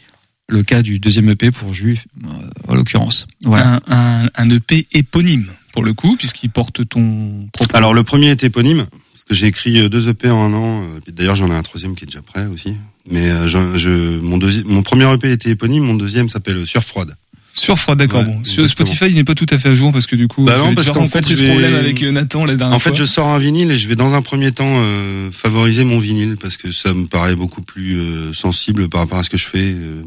Le 0.48 0.62
cas 0.62 0.82
du 0.82 0.98
deuxième 0.98 1.28
EP 1.30 1.50
pour 1.50 1.72
Juif, 1.72 2.06
euh, 2.24 2.28
en 2.68 2.74
l'occurrence. 2.74 3.26
Voilà. 3.44 3.80
un, 3.86 4.24
un, 4.24 4.28
un 4.34 4.50
EP 4.50 4.86
éponyme 4.92 5.46
pour 5.72 5.82
le 5.84 5.94
coup, 5.94 6.16
puisqu'il 6.16 6.50
porte 6.50 6.86
ton 6.88 7.48
propre. 7.52 7.74
Alors 7.74 7.94
le 7.94 8.04
premier 8.04 8.28
est 8.28 8.44
éponyme, 8.44 8.86
parce 9.12 9.24
que 9.24 9.34
j'ai 9.34 9.46
écrit 9.46 9.88
deux 9.88 10.08
EP 10.08 10.30
en 10.30 10.44
un 10.44 10.54
an. 10.54 10.84
D'ailleurs 11.10 11.34
j'en 11.34 11.50
ai 11.50 11.54
un 11.54 11.62
troisième 11.62 11.94
qui 11.96 12.04
est 12.04 12.06
déjà 12.06 12.22
prêt 12.22 12.46
aussi. 12.46 12.74
Mais 13.10 13.28
je, 13.48 13.76
je- 13.76 14.20
mon, 14.20 14.38
deuxième, 14.38 14.66
mon 14.68 14.82
premier 14.82 15.10
EP 15.12 15.32
était 15.32 15.50
éponyme, 15.50 15.82
mon 15.84 15.94
deuxième 15.94 16.28
s'appelle 16.28 16.64
Sur 16.66 16.84
Froide. 16.84 17.14
Sur 17.56 17.78
froid, 17.78 17.94
d'accord. 17.94 18.20
Ouais, 18.20 18.26
bon, 18.26 18.44
sur. 18.44 18.68
Spotify, 18.68 19.04
il 19.06 19.14
n'est 19.14 19.22
pas 19.24 19.36
tout 19.36 19.46
à 19.50 19.58
fait 19.58 19.68
à 19.68 19.74
jour 19.76 19.92
parce 19.92 20.06
que 20.06 20.16
du 20.16 20.26
coup, 20.26 20.44
Bah 20.44 20.58
non, 20.58 20.74
parce 20.74 20.90
qu'en 20.90 21.04
fait, 21.04 21.24
ce 21.24 21.34
vais- 21.34 21.48
problème 21.48 21.74
avec 21.74 22.02
euh, 22.02 22.10
Nathan 22.10 22.44
la 22.44 22.56
dernière 22.56 22.74
En 22.74 22.80
fait, 22.80 22.90
fois. 22.90 22.98
je 22.98 23.04
sors 23.04 23.28
un 23.28 23.38
vinyle 23.38 23.70
et 23.70 23.78
je 23.78 23.86
vais 23.86 23.94
dans 23.94 24.12
un 24.14 24.22
premier 24.22 24.50
temps 24.50 24.66
euh, 24.80 25.30
favoriser 25.30 25.84
mon 25.84 25.98
vinyle 26.00 26.36
parce 26.36 26.56
que 26.56 26.72
ça 26.72 26.92
me 26.92 27.06
paraît 27.06 27.36
beaucoup 27.36 27.62
plus 27.62 27.94
euh, 28.00 28.32
sensible 28.32 28.88
par 28.88 29.02
rapport 29.02 29.18
à 29.18 29.22
ce 29.22 29.30
que 29.30 29.36
je 29.36 29.46
fais, 29.46 29.70
euh, 29.72 30.02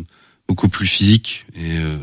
beaucoup 0.49 0.67
plus 0.67 0.87
physique 0.87 1.45
et 1.55 1.77
euh, 1.77 1.95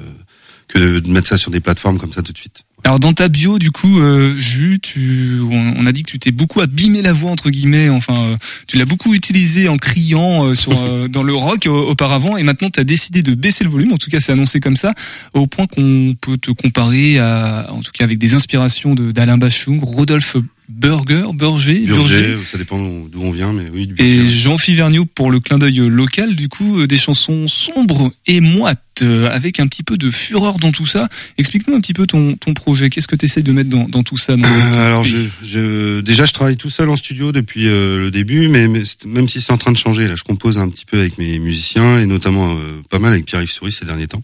que 0.68 0.98
de 1.00 1.08
mettre 1.10 1.28
ça 1.28 1.36
sur 1.36 1.50
des 1.50 1.60
plateformes 1.60 1.98
comme 1.98 2.12
ça 2.12 2.22
tout 2.22 2.32
de 2.32 2.38
suite. 2.38 2.62
Alors 2.86 3.00
dans 3.00 3.14
ta 3.14 3.28
bio, 3.30 3.58
du 3.58 3.70
coup, 3.70 3.98
euh, 3.98 4.36
Jus, 4.36 4.78
tu, 4.78 5.40
on, 5.50 5.74
on 5.78 5.86
a 5.86 5.92
dit 5.92 6.02
que 6.02 6.10
tu 6.10 6.18
t'es 6.18 6.32
beaucoup 6.32 6.60
abîmé 6.60 7.00
la 7.00 7.14
voix 7.14 7.30
entre 7.30 7.48
guillemets. 7.48 7.88
Enfin, 7.88 8.14
euh, 8.14 8.36
tu 8.66 8.76
l'as 8.76 8.84
beaucoup 8.84 9.14
utilisé 9.14 9.68
en 9.68 9.78
criant 9.78 10.44
euh, 10.44 10.54
sur 10.54 10.78
euh, 10.78 11.08
dans 11.08 11.22
le 11.22 11.34
rock 11.34 11.66
euh, 11.66 11.70
auparavant, 11.70 12.36
et 12.36 12.42
maintenant 12.42 12.68
tu 12.68 12.78
as 12.78 12.84
décidé 12.84 13.22
de 13.22 13.34
baisser 13.34 13.64
le 13.64 13.70
volume. 13.70 13.94
En 13.94 13.96
tout 13.96 14.10
cas, 14.10 14.20
c'est 14.20 14.32
annoncé 14.32 14.60
comme 14.60 14.76
ça, 14.76 14.92
au 15.32 15.46
point 15.46 15.66
qu'on 15.66 16.14
peut 16.20 16.36
te 16.36 16.50
comparer 16.50 17.18
à, 17.18 17.68
en 17.70 17.80
tout 17.80 17.90
cas, 17.90 18.04
avec 18.04 18.18
des 18.18 18.34
inspirations 18.34 18.94
de 18.94 19.12
d'Alain 19.12 19.38
Bachung, 19.38 19.80
Rodolphe 19.82 20.36
Burger, 20.68 21.26
Burger, 21.34 21.84
Burger, 21.86 22.38
ça 22.50 22.56
dépend 22.56 22.78
d'où 22.78 23.20
on 23.20 23.30
vient, 23.30 23.52
mais 23.52 23.68
oui, 23.70 23.86
du 23.86 23.94
Et. 24.02 24.26
Jean 24.26 24.56
Fiverniau 24.56 25.04
pour 25.04 25.30
le 25.30 25.38
clin 25.38 25.58
d'œil 25.58 25.76
local, 25.76 26.34
du 26.34 26.48
coup, 26.48 26.80
euh, 26.80 26.86
des 26.86 26.96
chansons 26.96 27.48
sombres 27.48 28.10
et 28.26 28.40
moites, 28.40 28.80
euh, 29.02 29.28
avec 29.30 29.60
un 29.60 29.66
petit 29.66 29.82
peu 29.82 29.98
de 29.98 30.10
fureur 30.10 30.58
dans 30.58 30.72
tout 30.72 30.86
ça. 30.86 31.08
Explique-nous 31.36 31.74
un 31.74 31.80
petit 31.80 31.92
peu 31.92 32.06
ton, 32.06 32.34
ton 32.36 32.54
projet. 32.54 32.88
Qu'est-ce 32.88 33.08
que 33.08 33.16
tu 33.16 33.26
essayes 33.26 33.42
de 33.42 33.52
mettre 33.52 33.68
dans, 33.68 33.88
dans 33.88 34.02
tout 34.02 34.16
ça 34.16 34.36
dans 34.36 34.48
Euh, 34.48 34.86
alors 34.86 35.04
je, 35.04 36.00
déjà 36.00 36.24
je 36.24 36.32
travaille 36.32 36.56
tout 36.56 36.70
seul 36.70 36.88
en 36.88 36.96
studio 36.96 37.30
depuis 37.30 37.68
euh, 37.68 37.98
le 37.98 38.10
début, 38.10 38.48
mais, 38.48 38.66
même 38.66 39.28
si 39.28 39.42
c'est 39.42 39.52
en 39.52 39.58
train 39.58 39.72
de 39.72 39.76
changer, 39.76 40.08
là 40.08 40.16
je 40.16 40.22
compose 40.22 40.56
un 40.56 40.68
petit 40.70 40.86
peu 40.86 40.98
avec 40.98 41.18
mes 41.18 41.38
musiciens 41.38 41.98
et 41.98 42.06
notamment 42.06 42.54
euh, 42.54 42.82
pas 42.88 42.98
mal 42.98 43.12
avec 43.12 43.26
Pierre-Yves 43.26 43.52
Souris 43.52 43.72
ces 43.72 43.84
derniers 43.84 44.06
temps. 44.06 44.22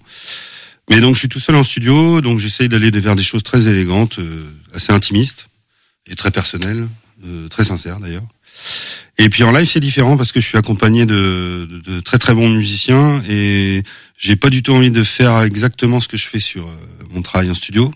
Mais 0.89 1.01
donc 1.01 1.17
je 1.17 1.21
suis 1.21 1.29
tout 1.29 1.39
seul 1.39 1.55
en 1.55 1.65
studio, 1.65 2.21
donc 2.21 2.39
j'essaye 2.39 2.69
d'aller 2.69 2.91
vers 2.91 3.15
des 3.15 3.23
choses 3.23 3.43
très 3.43 3.69
élégantes, 3.69 4.19
assez 4.75 4.93
intimistes 4.93 5.50
et 6.07 6.17
très 6.17 6.31
personnelles, 6.31 6.89
euh, 7.25 7.49
très 7.49 7.65
sincères 7.65 8.01
d'ailleurs. 8.01 8.27
Et 9.19 9.29
puis 9.29 9.43
en 9.43 9.53
live 9.53 9.67
c'est 9.67 9.81
différent 9.81 10.17
parce 10.17 10.33
que 10.33 10.41
je 10.41 10.47
suis 10.47 10.59
accompagné 10.59 11.05
de, 11.05 11.67
de, 11.69 11.79
de 11.79 12.01
très 12.01 12.19
très 12.19 12.35
bons 12.35 12.49
musiciens 12.49 13.23
et 13.29 13.83
j'ai 14.17 14.37
pas 14.37 14.51
du 14.51 14.63
tout 14.63 14.73
envie 14.73 14.91
de 14.91 15.03
faire 15.03 15.41
exactement 15.43 16.01
ce 16.01 16.09
que 16.09 16.17
je 16.17 16.27
fais 16.29 16.41
sur 16.41 16.67
euh, 16.67 16.75
mon 17.11 17.23
travail 17.23 17.51
en 17.51 17.55
studio 17.55 17.93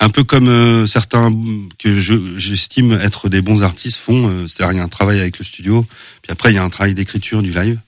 un 0.00 0.08
peu 0.08 0.24
comme 0.24 0.48
euh, 0.48 0.86
certains 0.86 1.30
que 1.78 2.00
je 2.00 2.14
j'estime 2.36 2.92
être 2.92 3.28
des 3.28 3.40
bons 3.40 3.62
artistes 3.62 3.96
font, 3.96 4.28
euh, 4.28 4.48
c'est-à-dire 4.48 4.72
il 4.72 4.78
y 4.78 4.80
a 4.80 4.84
un 4.84 4.88
travail 4.88 5.20
avec 5.20 5.38
le 5.38 5.44
studio, 5.44 5.86
puis 6.20 6.32
après 6.32 6.50
il 6.50 6.56
y 6.56 6.58
a 6.58 6.64
un 6.64 6.70
travail 6.70 6.94
d'écriture 6.94 7.42
du 7.42 7.52
live. 7.52 7.78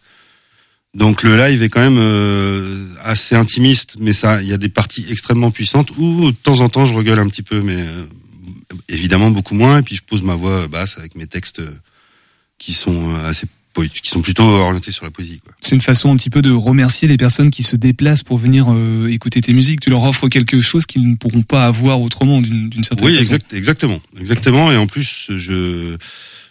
Donc 0.94 1.22
le 1.22 1.36
live 1.36 1.62
est 1.62 1.68
quand 1.68 1.90
même 1.90 2.88
assez 3.02 3.34
intimiste, 3.34 3.96
mais 3.98 4.14
ça 4.14 4.40
il 4.40 4.48
y 4.48 4.54
a 4.54 4.56
des 4.56 4.70
parties 4.70 5.04
extrêmement 5.10 5.50
puissantes 5.50 5.90
où 5.98 6.30
de 6.30 6.36
temps 6.36 6.60
en 6.60 6.70
temps 6.70 6.86
je 6.86 6.94
regueule 6.94 7.18
un 7.18 7.28
petit 7.28 7.42
peu, 7.42 7.60
mais 7.60 7.84
évidemment 8.88 9.30
beaucoup 9.30 9.54
moins. 9.54 9.78
Et 9.78 9.82
puis 9.82 9.96
je 9.96 10.02
pose 10.02 10.22
ma 10.22 10.34
voix 10.34 10.68
basse 10.68 10.98
avec 10.98 11.14
mes 11.14 11.26
textes 11.26 11.60
qui 12.58 12.72
sont 12.74 13.14
assez 13.24 13.46
qui 14.02 14.08
sont 14.10 14.22
plutôt 14.22 14.44
orientés 14.44 14.92
sur 14.92 15.04
la 15.04 15.10
poésie. 15.10 15.40
C'est 15.60 15.74
une 15.74 15.82
façon 15.82 16.10
un 16.10 16.16
petit 16.16 16.30
peu 16.30 16.40
de 16.40 16.50
remercier 16.50 17.08
les 17.08 17.18
personnes 17.18 17.50
qui 17.50 17.62
se 17.62 17.76
déplacent 17.76 18.22
pour 18.22 18.38
venir 18.38 18.66
euh, 18.70 19.08
écouter 19.08 19.42
tes 19.42 19.52
musiques. 19.52 19.80
Tu 19.80 19.90
leur 19.90 20.02
offres 20.04 20.28
quelque 20.28 20.60
chose 20.60 20.86
qu'ils 20.86 21.06
ne 21.08 21.14
pourront 21.14 21.42
pas 21.42 21.66
avoir 21.66 22.00
autrement 22.00 22.40
d'une 22.40 22.72
certaine 22.82 23.06
Oui, 23.06 23.16
façon. 23.16 23.34
exact, 23.34 23.52
exactement, 23.52 24.00
exactement. 24.18 24.72
Et 24.72 24.76
en 24.76 24.86
plus, 24.86 25.26
je 25.36 25.96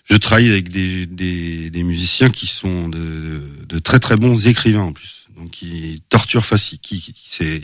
je 0.07 0.15
travaille 0.17 0.49
avec 0.51 0.69
des, 0.69 1.07
des, 1.07 1.71
des 1.71 1.83
musiciens 1.83 2.29
qui 2.29 2.45
sont 2.45 2.89
de, 2.89 3.41
de 3.67 3.79
très 3.79 3.99
très 3.99 4.17
bons 4.17 4.45
écrivains 4.45 4.83
en 4.83 4.93
plus, 4.93 5.25
donc 5.35 5.49
qui 5.49 6.03
torturent 6.09 6.45
facile, 6.45 6.77
qui, 6.77 7.11
c'est 7.27 7.59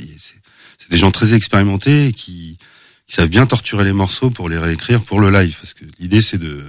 des 0.90 0.98
gens 0.98 1.12
très 1.12 1.36
expérimentés 1.36 2.08
et 2.08 2.14
qui, 2.14 2.58
qui 3.12 3.17
savent 3.17 3.28
bien 3.28 3.45
torturer 3.45 3.84
les 3.84 3.91
morceaux 3.91 4.30
pour 4.30 4.47
les 4.47 4.58
réécrire 4.58 5.02
pour 5.02 5.19
le 5.19 5.30
live, 5.30 5.58
parce 5.60 5.74
que 5.74 5.84
l'idée 6.00 6.21
c'est 6.21 6.38
de 6.38 6.63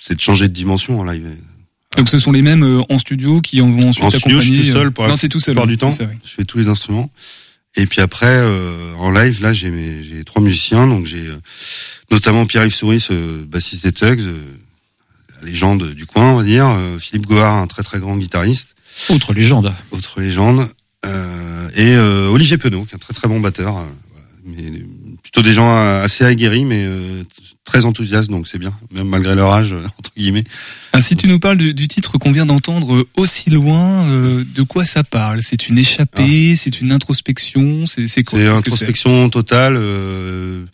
c'est- 0.00 0.16
de 0.16 0.20
changer 0.20 0.48
de 0.48 0.52
dimension 0.52 0.98
en 0.98 1.04
live. 1.04 1.24
Donc 1.96 2.08
ce 2.08 2.18
sont 2.18 2.32
les 2.32 2.42
mêmes 2.42 2.64
euh, 2.64 2.82
en 2.88 2.98
studio 2.98 3.40
qui 3.40 3.60
en 3.60 3.70
vont 3.70 3.88
ensuite 3.90 4.04
En 4.04 4.10
studio, 4.10 4.40
je 4.40 4.46
suis 4.46 4.52
accompagner. 4.54 4.72
tout 4.72 4.76
seul 4.78 4.86
euh, 4.88 4.90
pour 4.90 5.04
non, 5.04 5.10
la 5.10 5.16
c'est 5.16 5.28
tout 5.28 5.38
seul. 5.38 5.54
plupart 5.54 5.68
oui, 5.68 5.74
du 5.74 5.76
temps. 5.78 5.92
ça, 5.92 6.04
oui. 6.10 6.16
Je 6.24 6.30
fais 6.30 6.44
tous 6.44 6.58
les 6.58 6.66
instruments. 6.66 7.08
Et 7.76 7.86
puis 7.86 8.00
après, 8.00 8.26
euh, 8.26 8.92
en 8.98 9.10
live, 9.12 9.40
là, 9.42 9.52
j'ai 9.52 9.70
mes, 9.70 10.02
j'ai 10.02 10.24
trois 10.24 10.42
musiciens, 10.42 10.88
donc 10.88 11.06
j'ai 11.06 11.26
euh, 11.28 11.36
notamment 12.10 12.46
Pierre-Yves 12.46 12.74
Souris, 12.74 13.06
euh, 13.12 13.44
bassiste 13.46 13.84
des 13.84 13.92
Tugs, 13.92 14.20
euh, 14.20 14.36
légende 15.42 15.92
du 15.94 16.04
coin, 16.06 16.30
on 16.32 16.36
va 16.38 16.42
dire, 16.44 16.66
euh, 16.66 16.98
Philippe 16.98 17.26
Goard, 17.26 17.62
un 17.62 17.66
très 17.68 17.82
très 17.84 18.00
grand 18.00 18.16
guitariste, 18.16 18.74
Autre 19.08 19.32
légende. 19.32 19.72
autre 19.92 20.20
légende, 20.20 20.68
euh, 21.06 21.68
et 21.76 21.94
euh, 21.96 22.28
Olivier 22.28 22.58
Penaud, 22.58 22.84
qui 22.84 22.92
est 22.92 22.96
un 22.96 22.98
très 22.98 23.14
très 23.14 23.28
bon 23.28 23.40
batteur, 23.40 23.76
euh, 23.78 23.84
voilà. 24.12 24.26
mais 24.44 24.82
plutôt 25.24 25.42
des 25.42 25.52
gens 25.52 25.76
euh, 25.76 26.02
assez 26.02 26.24
aguerris, 26.24 26.64
mais 26.64 26.84
euh, 26.84 27.24
très 27.64 27.86
enthousiastes, 27.86 28.30
donc 28.30 28.46
c'est 28.46 28.58
bien, 28.58 28.72
même 28.92 29.08
malgré 29.08 29.34
leur 29.34 29.50
âge, 29.52 29.72
euh, 29.72 29.82
entre 29.98 30.12
guillemets. 30.16 30.44
Ah, 30.92 31.00
si 31.00 31.16
tu 31.16 31.26
nous 31.26 31.40
parles 31.40 31.58
du, 31.58 31.74
du 31.74 31.88
titre 31.88 32.18
qu'on 32.18 32.30
vient 32.30 32.46
d'entendre, 32.46 32.94
euh, 32.94 33.08
aussi 33.16 33.50
loin, 33.50 34.06
euh, 34.06 34.44
de 34.54 34.62
quoi 34.62 34.84
ça 34.84 35.02
parle? 35.02 35.42
C'est 35.42 35.68
une 35.68 35.78
échappée, 35.78 36.54
c'est 36.54 36.80
une 36.80 36.92
introspection, 36.92 37.86
c'est 37.86 38.22
quoi? 38.22 38.38
C'est 38.38 38.44
que 38.44 38.50
introspection 38.58 39.28
totale. 39.30 39.76
euh, 39.76 40.64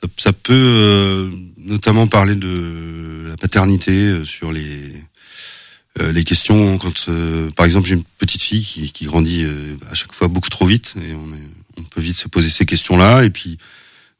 ça, 0.00 0.08
ça 0.16 0.32
peut 0.32 0.54
euh, 0.54 1.30
notamment 1.58 2.06
parler 2.06 2.36
de 2.36 3.26
la 3.28 3.36
paternité 3.36 3.92
euh, 3.92 4.24
sur 4.24 4.52
les 4.52 4.94
les 6.12 6.22
questions 6.22 6.78
quand, 6.78 7.06
euh, 7.08 7.48
par 7.56 7.66
exemple, 7.66 7.88
j'ai 7.88 7.96
une 7.96 8.04
petite 8.18 8.40
fille 8.40 8.62
qui, 8.62 8.92
qui 8.92 9.04
grandit 9.06 9.42
euh, 9.42 9.76
à 9.90 9.94
chaque 9.96 10.12
fois 10.12 10.28
beaucoup 10.28 10.48
trop 10.48 10.64
vite 10.64 10.94
et 10.96 11.12
on, 11.12 11.34
est, 11.34 11.48
on 11.76 11.82
peut 11.82 12.00
vite 12.00 12.14
se 12.14 12.28
poser 12.28 12.50
ces 12.50 12.64
questions-là. 12.64 13.24
Et 13.24 13.30
puis 13.30 13.58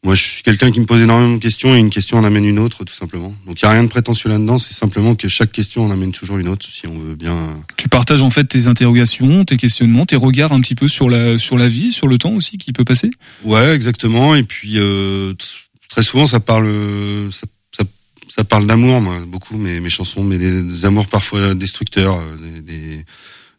moi, 0.05 0.15
je 0.15 0.23
suis 0.23 0.43
quelqu'un 0.45 0.71
qui 0.71 0.79
me 0.79 0.87
pose 0.87 1.01
énormément 1.01 1.35
de 1.35 1.39
questions 1.41 1.75
et 1.75 1.79
une 1.79 1.91
question 1.91 2.19
en 2.19 2.25
amène 2.25 2.45
une 2.45 2.61
autre, 2.61 2.85
tout 2.85 2.95
simplement. 2.95 3.35
Donc 3.47 3.61
il 3.61 3.65
y 3.65 3.67
a 3.67 3.71
rien 3.71 3.83
de 3.83 3.89
prétentieux 3.89 4.29
là-dedans. 4.29 4.57
C'est 4.57 4.73
simplement 4.73 5.17
que 5.17 5.29
chaque 5.29 5.51
question 5.51 5.85
en 5.87 5.91
amène 5.91 6.13
toujours 6.13 6.39
une 6.39 6.49
autre, 6.49 6.67
si 6.73 6.87
on 6.87 6.97
veut 6.97 7.17
bien. 7.17 7.37
Tu 7.77 7.89
partages 7.89 8.23
en 8.23 8.31
fait 8.31 8.45
tes 8.45 8.69
interrogations, 8.69 9.45
tes 9.45 9.57
questionnements, 9.57 10.07
tes 10.07 10.15
regards 10.15 10.53
un 10.53 10.61
petit 10.61 10.77
peu 10.77 10.87
sur 10.87 11.11
la 11.11 11.37
sur 11.37 11.59
la 11.59 11.69
vie, 11.69 11.91
sur 11.91 12.07
le 12.07 12.17
temps 12.17 12.33
aussi 12.33 12.59
qui 12.59 12.73
peut 12.73 12.85
passer? 12.85 13.11
Ouais, 13.45 13.75
exactement. 13.75 14.37
Et 14.37 14.45
puis 14.45 14.75
euh, 14.77 15.35
très 15.89 16.05
souvent, 16.05 16.27
ça 16.27 16.39
parle, 16.39 16.69
ça, 17.33 17.49
ça, 17.77 17.85
ça 18.29 18.45
parle 18.45 18.69
d'amour, 18.69 19.01
moi, 19.01 19.19
beaucoup 19.27 19.57
mes, 19.59 19.81
mes 19.81 19.91
chansons, 19.91 20.23
mais 20.23 20.39
des, 20.39 20.63
des 20.63 20.85
amours 20.85 21.09
parfois 21.09 21.55
destructeurs, 21.55 22.21
euh, 22.21 22.37
des, 22.37 22.61
des, 22.61 23.05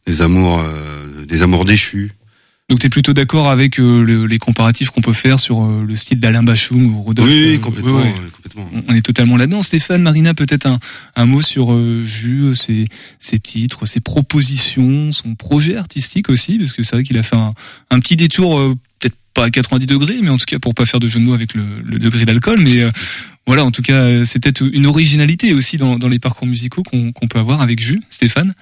des 0.06 0.22
amours, 0.22 0.62
euh, 0.64 1.26
des 1.26 1.42
amours 1.42 1.66
déchus, 1.66 2.14
Donc 2.70 2.80
t'es 2.80 2.90
plutôt 2.90 3.14
d'accord 3.14 3.50
avec 3.50 3.80
euh, 3.80 4.04
le- 4.04 4.26
les 4.28 4.38
comparatifs 4.38 4.92
qu'on 4.92 5.02
peut 5.02 5.14
faire 5.14 5.40
sur 5.40 5.64
euh, 5.64 5.84
le 5.88 5.96
style 5.96 6.20
d'Alain 6.20 6.44
Bachung 6.44 6.86
ou 6.86 7.02
Rodolphe 7.02 7.28
Oui, 7.28 7.42
euh, 7.48 7.52
oui, 7.54 7.60
complètement, 7.60 7.96
ouais, 7.98 8.04
ouais. 8.04 8.10
ouais, 8.10 8.30
complètement. 8.32 8.70
On- 8.74 8.84
On 8.90 8.96
est 8.96 9.02
totalement 9.02 9.38
là-dedans. 9.38 9.64
Stéphane, 9.64 10.02
Marina, 10.04 10.34
peut-être 10.36 10.68
un, 10.68 10.80
un 11.16 11.26
mot 11.26 11.42
sur 11.42 11.74
euh, 11.74 12.04
Jus, 12.04 12.56
ses, 12.56 12.88
ses 13.20 13.40
titres, 13.40 13.86
ses 13.88 14.00
propositions, 14.02 15.12
son 15.12 15.34
projet 15.36 15.78
artistique 15.78 16.30
aussi, 16.30 16.60
parce 16.60 16.74
que 16.74 16.84
c'est 16.84 16.96
vrai 16.96 17.04
qu'il 17.04 17.18
a 17.18 17.24
fait 17.24 17.36
un, 17.36 17.54
un 17.90 18.00
petit 18.00 18.16
détour, 18.16 18.60
euh, 18.60 18.76
peut-être 19.00 19.16
pas 19.34 19.46
à 19.46 19.50
90 19.50 19.88
degrés, 19.88 20.18
mais 20.22 20.30
en 20.30 20.38
tout 20.38 20.46
cas 20.46 20.60
pour 20.60 20.76
pas 20.76 20.86
faire 20.86 21.00
de 21.00 21.08
jeu 21.08 21.20
de 21.20 21.26
mots 21.26 21.34
avec 21.34 21.56
le, 21.56 21.82
le 21.84 21.98
degré 21.98 22.26
d'alcool, 22.26 22.60
mais 22.62 22.82
euh, 22.82 22.92
voilà, 23.48 23.66
en 23.66 23.72
tout 23.72 23.82
cas, 23.82 23.94
euh, 24.04 24.26
c'est 24.26 24.38
peut-être 24.44 24.62
une 24.72 24.86
originalité 24.86 25.54
aussi 25.54 25.78
dans, 25.78 25.98
dans 25.98 26.08
les 26.08 26.20
parcours 26.20 26.46
musicaux 26.46 26.84
qu'on 26.84 27.12
qu'on 27.14 27.28
peut 27.28 27.40
avoir 27.40 27.62
avec 27.62 27.82
Jus. 27.82 28.02
Stéphane? 28.12 28.54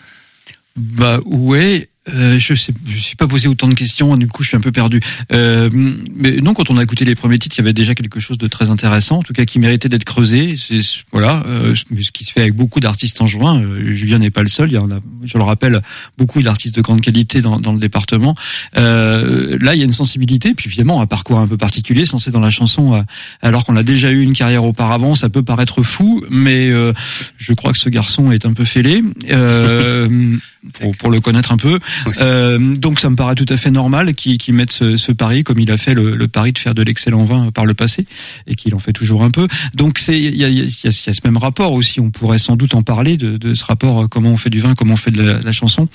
Bah 0.77 1.19
ouais. 1.25 1.89
Euh, 2.13 2.39
je 2.39 2.53
sais, 2.55 2.73
je 2.87 2.97
suis 2.97 3.15
pas 3.15 3.27
posé 3.27 3.47
autant 3.47 3.67
de 3.67 3.73
questions, 3.73 4.15
du 4.17 4.27
coup 4.27 4.43
je 4.43 4.49
suis 4.49 4.57
un 4.57 4.61
peu 4.61 4.71
perdu. 4.71 4.99
Euh, 5.31 5.69
mais 6.15 6.37
non, 6.37 6.53
quand 6.53 6.69
on 6.69 6.77
a 6.77 6.83
écouté 6.83 7.05
les 7.05 7.15
premiers 7.15 7.39
titres, 7.39 7.55
il 7.57 7.59
y 7.59 7.61
avait 7.61 7.73
déjà 7.73 7.95
quelque 7.95 8.19
chose 8.19 8.37
de 8.37 8.47
très 8.47 8.69
intéressant, 8.69 9.17
en 9.17 9.23
tout 9.23 9.33
cas 9.33 9.45
qui 9.45 9.59
méritait 9.59 9.89
d'être 9.89 10.03
creusé. 10.03 10.55
C'est 10.57 10.81
voilà, 11.11 11.43
euh, 11.47 11.75
ce 11.75 12.11
qui 12.11 12.25
se 12.25 12.31
fait 12.31 12.41
avec 12.41 12.53
beaucoup 12.53 12.79
d'artistes 12.79 13.21
en 13.21 13.27
juin. 13.27 13.61
Euh, 13.61 13.95
Julien 13.95 14.19
n'est 14.19 14.29
pas 14.29 14.43
le 14.43 14.47
seul. 14.47 14.69
Il 14.71 14.75
y 14.75 14.77
en 14.77 14.91
a, 14.91 14.99
je 15.23 15.37
le 15.37 15.43
rappelle, 15.43 15.81
beaucoup 16.17 16.41
d'artistes 16.41 16.75
de 16.75 16.81
grande 16.81 17.01
qualité 17.01 17.41
dans, 17.41 17.59
dans 17.59 17.73
le 17.73 17.79
département. 17.79 18.35
Euh, 18.77 19.57
là, 19.61 19.75
il 19.75 19.79
y 19.79 19.81
a 19.81 19.85
une 19.85 19.93
sensibilité, 19.93 20.53
puis 20.53 20.67
évidemment 20.67 21.01
un 21.01 21.07
parcours 21.07 21.39
un 21.39 21.47
peu 21.47 21.57
particulier, 21.57 22.05
censé 22.05 22.31
dans 22.31 22.39
la 22.39 22.49
chanson, 22.49 23.03
alors 23.41 23.65
qu'on 23.65 23.75
a 23.75 23.83
déjà 23.83 24.11
eu 24.11 24.21
une 24.21 24.33
carrière 24.33 24.63
auparavant. 24.63 25.15
Ça 25.15 25.29
peut 25.29 25.43
paraître 25.43 25.83
fou, 25.83 26.23
mais 26.29 26.69
euh, 26.69 26.93
je 27.37 27.53
crois 27.53 27.71
que 27.71 27.79
ce 27.79 27.89
garçon 27.89 28.31
est 28.31 28.45
un 28.45 28.53
peu 28.53 28.65
fêlé. 28.65 29.03
Euh, 29.29 30.35
pour, 30.73 30.95
pour 30.95 31.09
le 31.09 31.21
connaître 31.21 31.51
un 31.51 31.57
peu. 31.57 31.79
Euh, 32.21 32.75
donc 32.75 32.99
ça 32.99 33.09
me 33.09 33.15
paraît 33.15 33.35
tout 33.35 33.45
à 33.49 33.57
fait 33.57 33.71
normal 33.71 34.13
qu'il 34.13 34.37
qu'il 34.37 34.53
mette 34.53 34.71
ce, 34.71 34.97
ce 34.97 35.11
pari 35.11 35.43
comme 35.43 35.59
il 35.59 35.71
a 35.71 35.77
fait 35.77 35.93
le, 35.93 36.15
le 36.15 36.27
pari 36.27 36.51
de 36.51 36.57
faire 36.57 36.75
de 36.75 36.81
l'excellent 36.83 37.23
vin 37.23 37.51
par 37.51 37.65
le 37.65 37.73
passé 37.73 38.05
et 38.47 38.55
qu'il 38.55 38.73
en 38.75 38.79
fait 38.79 38.93
toujours 38.93 39.23
un 39.23 39.29
peu. 39.29 39.47
Donc 39.75 39.99
il 40.07 40.35
y 40.35 40.43
a, 40.43 40.49
y, 40.49 40.61
a, 40.61 40.63
y 40.63 40.87
a 40.87 40.91
ce 40.91 41.21
même 41.23 41.37
rapport 41.37 41.73
aussi. 41.73 41.99
On 41.99 42.11
pourrait 42.11 42.39
sans 42.39 42.55
doute 42.55 42.75
en 42.75 42.83
parler 42.83 43.17
de, 43.17 43.37
de 43.37 43.55
ce 43.55 43.63
rapport 43.65 44.03
euh, 44.03 44.07
comment 44.07 44.29
on 44.29 44.37
fait 44.37 44.49
du 44.49 44.59
vin, 44.59 44.75
comment 44.75 44.93
on 44.93 44.97
fait 44.97 45.11
de 45.11 45.21
la, 45.21 45.39
la 45.39 45.51
chanson. 45.51 45.87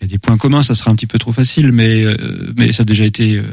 Il 0.00 0.04
y 0.04 0.06
a 0.06 0.12
des 0.12 0.18
points 0.18 0.38
communs, 0.38 0.62
ça 0.62 0.74
serait 0.74 0.90
un 0.90 0.94
petit 0.94 1.06
peu 1.06 1.18
trop 1.18 1.32
facile, 1.32 1.72
mais 1.72 2.02
euh, 2.04 2.16
mais 2.56 2.72
ça 2.72 2.82
a 2.82 2.86
déjà 2.86 3.04
été 3.04 3.36
euh, 3.36 3.44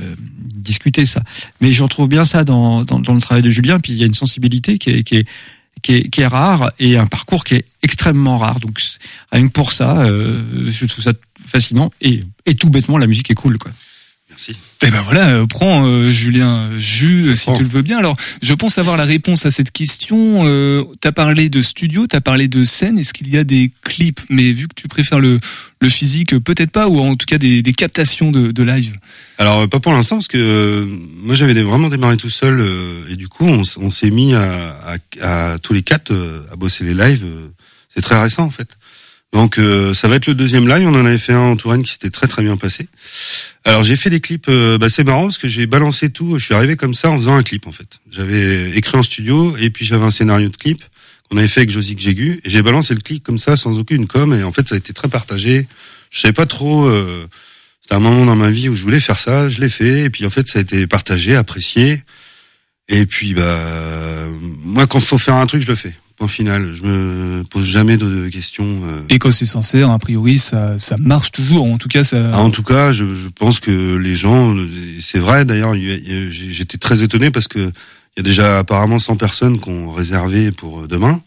discuté 0.56 1.06
ça. 1.06 1.22
Mais 1.60 1.74
je 1.74 1.84
retrouve 1.84 2.08
bien 2.08 2.24
ça 2.24 2.46
dans, 2.46 2.86
dans, 2.86 3.02
dans 3.02 3.14
le 3.14 3.20
travail 3.20 3.44
de 3.44 3.50
Julien. 3.50 3.80
Puis 3.80 3.92
il 3.94 4.00
y 4.00 4.04
a 4.04 4.06
une 4.06 4.14
sensibilité 4.14 4.78
qui 4.78 4.92
est, 4.92 5.04
qui 5.04 5.18
est 5.18 5.28
qui 5.84 5.94
est, 5.94 6.10
qui 6.10 6.22
est 6.22 6.28
rare 6.28 6.72
et 6.80 6.98
un 6.98 7.06
parcours 7.06 7.44
qui 7.44 7.56
est 7.56 7.66
extrêmement 7.84 8.38
rare. 8.38 8.60
Donc 8.60 8.82
rien 9.32 9.48
que 9.48 9.52
pour 9.52 9.74
ça, 9.74 10.00
euh, 10.00 10.42
je 10.68 10.86
trouve 10.86 11.04
ça 11.04 11.14
fascinant 11.48 11.92
et, 12.02 12.24
et 12.46 12.56
tout 12.56 12.70
bêtement 12.70 12.98
la 12.98 13.08
musique 13.08 13.32
est 13.32 13.36
cool 13.36 13.58
quoi. 13.58 13.72
Merci. 14.30 14.56
Eh 14.84 14.92
ben 14.92 15.02
voilà, 15.02 15.30
euh, 15.30 15.46
prends 15.48 15.88
euh, 15.88 16.12
Julien 16.12 16.70
Jus, 16.78 17.34
si 17.36 17.46
prends. 17.46 17.58
tu 17.58 17.64
le 17.64 17.70
veux 17.70 17.82
bien. 17.82 17.98
Alors, 17.98 18.16
je 18.44 18.54
pense 18.54 18.78
avoir 18.78 18.96
la 18.96 19.06
réponse 19.06 19.48
à 19.48 19.52
cette 19.52 19.72
question. 19.72 20.42
Euh, 20.46 20.84
t'as 21.02 21.14
parlé 21.14 21.50
de 21.50 21.62
studio, 21.62 22.06
t'as 22.06 22.20
parlé 22.22 22.48
de 22.48 22.64
scène. 22.64 23.00
Est-ce 23.00 23.14
qu'il 23.14 23.30
y 23.34 23.38
a 23.38 23.44
des 23.44 23.72
clips? 23.84 24.20
Mais 24.30 24.52
vu 24.52 24.68
que 24.68 24.76
tu 24.76 24.88
préfères 24.90 25.20
le, 25.22 25.40
le 25.82 25.90
physique, 25.90 26.38
peut-être 26.40 26.70
pas, 26.72 26.88
ou 26.88 27.00
en 27.00 27.16
tout 27.16 27.26
cas 27.26 27.40
des, 27.40 27.64
des 27.64 27.74
captations 27.74 28.30
de, 28.30 28.52
de 28.52 28.64
live. 28.64 28.98
Alors 29.40 29.62
euh, 29.62 29.68
pas 29.68 29.80
pour 29.80 29.94
l'instant 29.94 30.18
parce 30.18 30.28
que 30.28 30.38
euh, 30.38 30.86
moi 31.24 31.34
j'avais 31.34 31.60
vraiment 31.64 31.90
démarré 31.90 32.18
tout 32.18 32.30
seul 32.30 32.60
euh, 32.60 33.08
et 33.10 33.16
du 33.16 33.30
coup 33.30 33.46
on, 33.46 33.62
s- 33.64 33.78
on 33.82 33.90
s'est 33.90 34.12
mis 34.12 34.36
à, 34.36 34.78
à, 35.22 35.54
à 35.54 35.58
tous 35.60 35.74
les 35.74 35.82
quatre 35.84 36.12
euh, 36.12 36.44
à 36.52 36.58
bosser 36.58 36.84
les 36.84 36.94
lives. 36.94 37.26
c'est 37.96 38.02
très 38.02 38.22
récent 38.22 38.44
en 38.44 38.52
fait. 38.52 38.77
Donc 39.34 39.60
euh, 39.60 39.94
ça 39.94 40.08
va 40.08 40.16
être 40.16 40.26
le 40.28 40.36
deuxième 40.36 40.68
live. 40.68 40.88
On 40.88 40.96
en 40.96 41.06
avait 41.06 41.18
fait 41.18 41.34
un 41.34 41.40
en 41.40 41.56
Touraine 41.56 41.84
qui 41.84 41.92
s'était 41.92 42.10
très 42.10 42.28
très 42.28 42.44
bien 42.44 42.58
passé. 42.58 42.88
Alors 43.66 43.84
j'ai 43.84 43.96
fait 43.96 44.10
des 44.10 44.22
clips. 44.22 44.48
euh, 44.50 44.78
bah, 44.78 44.90
c'est 44.90 45.04
marrant 45.04 45.24
parce 45.24 45.38
que 45.38 45.48
j'ai 45.48 45.66
balancé 45.68 46.10
tout. 46.10 46.40
Je 46.40 46.46
suis 46.46 46.54
arrivé 46.54 46.76
comme 46.76 46.94
ça 46.94 47.10
en 47.10 47.18
faisant 47.18 47.36
un 47.36 47.44
clip 47.44 47.68
en 47.68 47.72
fait. 47.72 48.00
J'avais 48.10 48.72
écrit 48.72 48.98
en 48.98 49.04
studio 49.04 49.56
et 49.58 49.70
puis 49.70 49.86
j'avais 49.86 50.06
un 50.06 50.12
scénario 50.12 50.48
de 50.50 50.56
clip 50.56 50.82
qu'on 51.30 51.38
avait 51.38 51.50
fait 51.50 51.60
avec 51.62 51.70
Josique 51.72 52.00
Jégu 52.00 52.40
et 52.46 52.50
j'ai 52.50 52.62
balancé 52.62 52.94
le 52.94 53.02
clip 53.02 53.22
comme 53.22 53.38
ça 53.38 53.58
sans 53.58 53.78
aucune 53.78 54.08
com 54.08 54.34
et 54.34 54.44
en 54.44 54.52
fait 54.54 54.68
ça 54.70 54.76
a 54.76 54.78
été 54.78 54.94
très 54.94 55.10
partagé. 55.10 55.68
Je 56.10 56.20
savais 56.22 56.34
pas 56.34 56.46
trop. 56.46 56.86
euh, 56.88 57.28
c'était 57.82 57.96
un 57.96 58.00
moment 58.00 58.26
dans 58.26 58.36
ma 58.36 58.50
vie 58.50 58.70
où 58.70 58.76
je 58.76 58.84
voulais 58.84 59.00
faire 59.00 59.18
ça, 59.18 59.48
je 59.48 59.62
l'ai 59.62 59.70
fait, 59.70 60.04
et 60.04 60.10
puis 60.10 60.26
en 60.26 60.30
fait 60.30 60.48
ça 60.50 60.60
a 60.60 60.62
été 60.62 60.88
partagé, 60.88 61.36
apprécié. 61.36 62.04
Et 62.90 63.06
puis 63.06 63.34
bah 63.34 63.62
moi 64.64 64.88
quand 64.88 65.00
faut 65.00 65.18
faire 65.18 65.36
un 65.36 65.48
truc, 65.48 65.62
je 65.62 65.68
le 65.68 65.76
fais. 65.76 65.94
Point 66.18 66.28
final, 66.28 66.74
je 66.74 66.82
me 66.82 67.44
pose 67.44 67.66
jamais 67.66 67.96
de, 67.96 68.28
questions. 68.30 68.82
euh. 68.88 69.02
Et 69.10 69.20
quand 69.20 69.30
c'est 69.30 69.46
sincère, 69.46 69.92
a 69.92 70.00
priori, 70.00 70.40
ça, 70.40 70.80
ça 70.80 70.98
marche 70.98 71.32
toujours. 71.32 71.66
En 71.66 71.78
tout 71.78 71.90
cas, 71.90 72.04
ça. 72.04 72.32
Ah, 72.34 72.40
en 72.40 72.50
tout 72.50 72.64
cas, 72.64 72.92
je, 72.92 73.14
je 73.14 73.30
pense 73.30 73.60
que 73.60 73.96
les 73.96 74.16
gens, 74.16 74.56
c'est 75.00 75.20
vrai 75.20 75.46
d'ailleurs, 75.46 75.76
j'étais 75.76 76.80
très 76.80 77.04
étonné 77.04 77.30
parce 77.30 77.48
que 77.48 77.60
il 77.60 78.18
y 78.18 78.20
a 78.22 78.24
déjà 78.24 78.58
apparemment 78.58 78.98
100 78.98 79.16
personnes 79.18 79.60
qui 79.60 79.70
ont 79.70 79.92
réservé 79.92 80.52
pour 80.52 80.82
euh, 80.82 80.88
demain. 80.88 81.22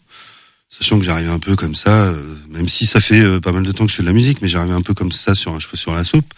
Sachant 0.69 0.99
que 0.99 1.05
j'arrive 1.05 1.29
un 1.29 1.39
peu 1.39 1.55
comme 1.55 1.75
ça, 1.75 2.07
euh, 2.07 2.35
même 2.49 2.67
si 2.67 2.85
ça 2.85 2.99
fait 2.99 3.39
pas 3.39 3.53
mal 3.53 3.63
de 3.63 3.71
temps 3.71 3.85
que 3.85 3.91
je 3.91 3.95
fais 3.95 4.03
de 4.03 4.07
la 4.07 4.13
musique, 4.13 4.41
mais 4.41 4.49
j'arrive 4.49 4.73
un 4.73 4.81
peu 4.81 4.93
comme 4.93 5.13
ça 5.13 5.35
sur 5.35 5.53
un 5.53 5.59
cheveu 5.59 5.77
sur 5.77 5.93
la 5.93 6.03
soupe. 6.03 6.33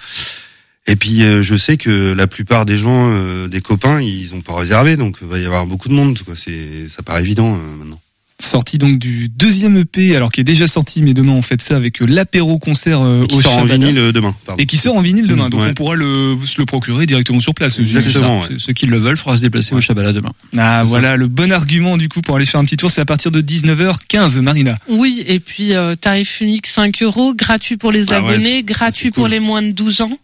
Et 0.86 0.96
puis 0.96 1.22
je 1.22 1.56
sais 1.56 1.78
que 1.78 2.14
la 2.14 2.28
plupart 2.28 2.66
des 2.66 2.76
gens, 2.76 3.48
des 3.48 3.62
copains, 3.62 4.02
ils 4.02 4.36
ont 4.36 4.42
pas 4.42 4.56
réservé, 4.56 4.98
donc 4.98 5.20
il 5.22 5.28
va 5.28 5.40
y 5.40 5.46
avoir 5.46 5.66
beaucoup 5.66 5.88
de 5.88 5.94
monde. 5.94 6.20
Quoi. 6.20 6.36
C'est, 6.36 6.90
ça 6.90 7.02
paraît 7.04 7.22
évident 7.22 7.58
maintenant. 7.78 8.02
Sorti 8.44 8.78
donc 8.78 9.00
du 9.00 9.30
deuxième 9.30 9.78
EP, 9.78 10.16
alors 10.16 10.32
qui 10.32 10.42
est 10.42 10.44
déjà 10.44 10.68
sorti, 10.68 11.02
mais 11.02 11.14
demain 11.14 11.32
on 11.32 11.42
fait 11.42 11.62
ça 11.62 11.76
avec 11.78 12.02
euh, 12.02 12.06
l'apéro 12.08 12.60
concert 12.60 13.00
euh, 13.02 13.24
Et 13.24 13.28
qui 13.28 13.36
au 13.38 13.42
sort 13.42 13.58
en 13.58 13.64
vinyle 13.64 13.98
euh, 13.98 14.12
demain. 14.12 14.36
Pardon. 14.46 14.62
Et 14.62 14.66
qui 14.66 14.78
sort 14.78 14.96
en 14.98 15.02
vinyle 15.02 15.28
demain, 15.28 15.48
donc 15.50 15.62
Ouais. 15.62 15.68
on 15.70 15.74
pourra 15.74 15.96
le, 15.96 16.38
se 16.46 16.60
le 16.60 16.66
procurer 16.66 17.06
directement 17.06 17.40
sur 17.40 17.54
place. 17.54 17.80
Exactement. 17.80 18.42
Ouais. 18.42 18.48
Ceux 18.58 18.74
qui 18.74 18.86
le 18.86 18.98
veulent, 18.98 19.16
faudra 19.18 19.38
se 19.38 19.42
déplacer 19.44 19.74
au 19.74 19.80
Chabala 19.82 20.12
demain. 20.12 20.32
Ah 20.58 20.80
ça. 20.80 20.84
voilà 20.84 21.16
le 21.16 21.28
bon 21.28 21.52
argument 21.54 21.96
du 21.98 22.10
coup 22.10 22.22
pour 22.22 22.36
aller 22.36 22.46
faire 22.46 22.60
un 22.60 22.66
petit 22.66 22.78
tour, 22.78 22.92
c'est 22.92 23.02
à 23.02 23.06
partir 23.06 23.32
de 23.32 23.42
19h15, 23.42 24.40
Marina. 24.42 24.78
Oui, 24.90 25.24
et 25.28 25.40
puis 25.40 25.74
euh, 25.74 25.96
tarif 25.96 26.42
unique 26.42 26.68
5 26.68 27.02
euros, 27.02 27.34
gratuit 27.34 27.78
pour 27.78 27.92
les 27.92 28.12
Ah 28.12 28.22
ouais, 28.22 28.34
abonnés, 28.34 28.64
gratuit 28.64 29.12
pour 29.12 29.24
cool. 29.24 29.32
les 29.32 29.40
moins 29.40 29.62
de 29.62 29.72
12 29.72 30.02
ans. 30.02 30.18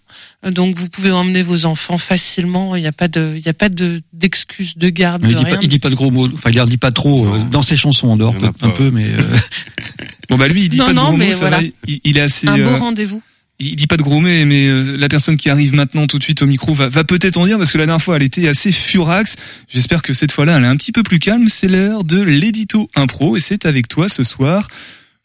Donc 0.52 0.76
vous 0.76 0.90
pouvez 0.90 1.12
emmener 1.12 1.42
vos 1.44 1.66
enfants 1.66 1.98
facilement. 1.98 2.76
Il 2.76 2.82
n'y 2.82 2.88
a 2.88 2.92
pas 2.92 3.08
de, 3.08 3.34
il 3.36 3.46
y 3.46 3.50
a 3.50 3.54
pas 3.54 3.70
de 3.70 4.02
d'excuses 4.14 4.78
de 4.78 4.90
garde, 4.90 5.24
Il 5.24 5.30
de 5.30 5.34
dit, 5.38 5.44
rien. 5.46 5.56
pas, 5.56 5.62
il 5.62 5.68
dit 5.68 5.80
pas 5.80 5.90
de 5.90 5.96
gros 5.96 6.12
mots, 6.12 6.28
enfin 6.34 6.50
il 6.50 6.56
leur 6.56 6.68
dit 6.68 6.78
pas 6.78 6.92
trop 6.92 7.26
euh, 7.26 7.38
Non. 7.40 7.46
dans 7.46 7.62
ses 7.62 7.76
chansons 7.78 8.08
en 8.10 8.18
dehors 8.18 8.36
en 8.36 8.52
peu- 8.52 8.66
un 8.66 8.70
peu, 8.70 8.92
mais 8.92 9.06
euh, 9.08 9.18
Bon 10.30 10.38
bah 10.38 10.48
lui 10.48 10.64
il 10.64 10.70
dit 10.70 10.78
Non, 10.78 10.86
pas 10.86 10.92
de 10.92 10.96
non, 10.96 11.08
gros 11.10 11.18
mais 11.18 11.28
mots, 11.28 11.34
ça 11.34 11.40
voilà. 11.40 11.58
va, 11.58 11.64
il, 11.88 12.00
il 12.04 12.18
est 12.18 12.22
assez. 12.22 12.48
Un 12.48 12.58
beau 12.58 12.70
euh, 12.70 12.76
rendez-vous. 12.78 13.22
il 13.60 13.76
dit 13.76 13.88
pas 13.88 13.98
de 13.98 14.04
gros 14.04 14.20
mots, 14.22 14.28
mais 14.28 14.68
euh, 14.68 14.94
la 14.98 15.08
personne 15.10 15.36
qui 15.38 15.50
arrive 15.50 15.74
maintenant 15.74 16.08
tout 16.08 16.18
de 16.20 16.24
suite 16.24 16.42
au 16.42 16.46
micro 16.46 16.74
va, 16.74 16.88
va 16.88 17.04
peut-être 17.04 17.38
en 17.38 17.46
dire 17.46 17.58
parce 17.58 17.72
que 17.72 17.78
la 17.78 17.86
dernière 17.86 18.02
fois 18.04 18.16
elle 18.16 18.24
était 18.24 18.48
assez 18.48 18.72
furax. 18.72 19.36
J'espère 19.68 20.02
que 20.02 20.14
cette 20.14 20.32
fois-là 20.32 20.58
elle 20.58 20.64
est 20.64 20.68
un 20.68 20.78
petit 20.78 20.92
peu 20.92 21.04
plus 21.04 21.20
calme. 21.20 21.48
C'est 21.48 21.68
l'heure 21.68 22.04
de 22.06 22.22
l'édito 22.22 22.90
impro 22.96 23.36
et 23.36 23.40
c'est 23.40 23.66
avec 23.66 23.88
toi 23.88 24.08
ce 24.08 24.24
soir. 24.24 24.68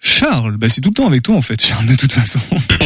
Charles, 0.06 0.58
bah 0.58 0.68
c'est 0.68 0.80
tout 0.82 0.90
le 0.90 0.94
temps 0.94 1.06
avec 1.06 1.22
toi 1.22 1.34
en 1.36 1.40
fait, 1.40 1.62
Charles, 1.64 1.86
de 1.86 1.94
toute 1.94 2.12
façon. 2.12 2.40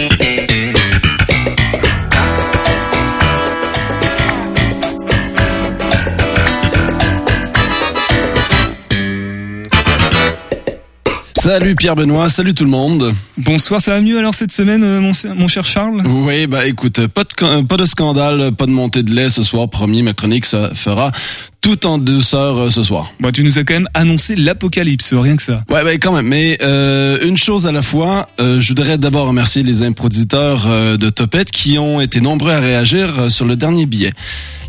Salut 11.48 11.74
Pierre 11.76 11.96
Benoît, 11.96 12.28
salut 12.28 12.52
tout 12.52 12.64
le 12.64 12.70
monde. 12.70 13.10
Bonsoir, 13.38 13.80
ça 13.80 13.92
va 13.94 14.02
mieux 14.02 14.18
alors 14.18 14.34
cette 14.34 14.52
semaine, 14.52 14.84
euh, 14.84 15.00
mon, 15.00 15.12
mon 15.34 15.48
cher 15.48 15.64
Charles? 15.64 16.02
Oui, 16.06 16.46
bah 16.46 16.66
écoute, 16.66 17.06
pas 17.06 17.24
de, 17.24 17.32
can- 17.32 17.64
pas 17.64 17.78
de 17.78 17.86
scandale, 17.86 18.52
pas 18.52 18.66
de 18.66 18.70
montée 18.70 19.02
de 19.02 19.14
lait 19.14 19.30
ce 19.30 19.42
soir, 19.42 19.66
promis, 19.70 20.02
ma 20.02 20.12
chronique 20.12 20.44
se 20.44 20.74
fera 20.74 21.10
tout 21.68 21.86
en 21.86 21.98
douceur 21.98 22.56
euh, 22.56 22.70
ce 22.70 22.82
soir. 22.82 23.12
Bah 23.20 23.30
tu 23.30 23.44
nous 23.44 23.58
as 23.58 23.64
quand 23.64 23.74
même 23.74 23.90
annoncé 23.92 24.34
l'apocalypse, 24.36 25.12
rien 25.12 25.36
que 25.36 25.42
ça. 25.42 25.64
Ouais, 25.70 25.84
ben 25.84 25.98
quand 25.98 26.14
même, 26.14 26.26
mais 26.26 26.56
euh, 26.62 27.18
une 27.22 27.36
chose 27.36 27.66
à 27.66 27.72
la 27.72 27.82
fois, 27.82 28.26
euh, 28.40 28.58
je 28.58 28.68
voudrais 28.68 28.96
d'abord 28.96 29.26
remercier 29.26 29.62
les 29.62 29.82
improditeurs 29.82 30.64
euh, 30.66 30.96
de 30.96 31.10
Topette 31.10 31.50
qui 31.50 31.78
ont 31.78 32.00
été 32.00 32.22
nombreux 32.22 32.52
à 32.52 32.60
réagir 32.60 33.18
euh, 33.18 33.28
sur 33.28 33.44
le 33.44 33.54
dernier 33.54 33.84
billet. 33.84 34.14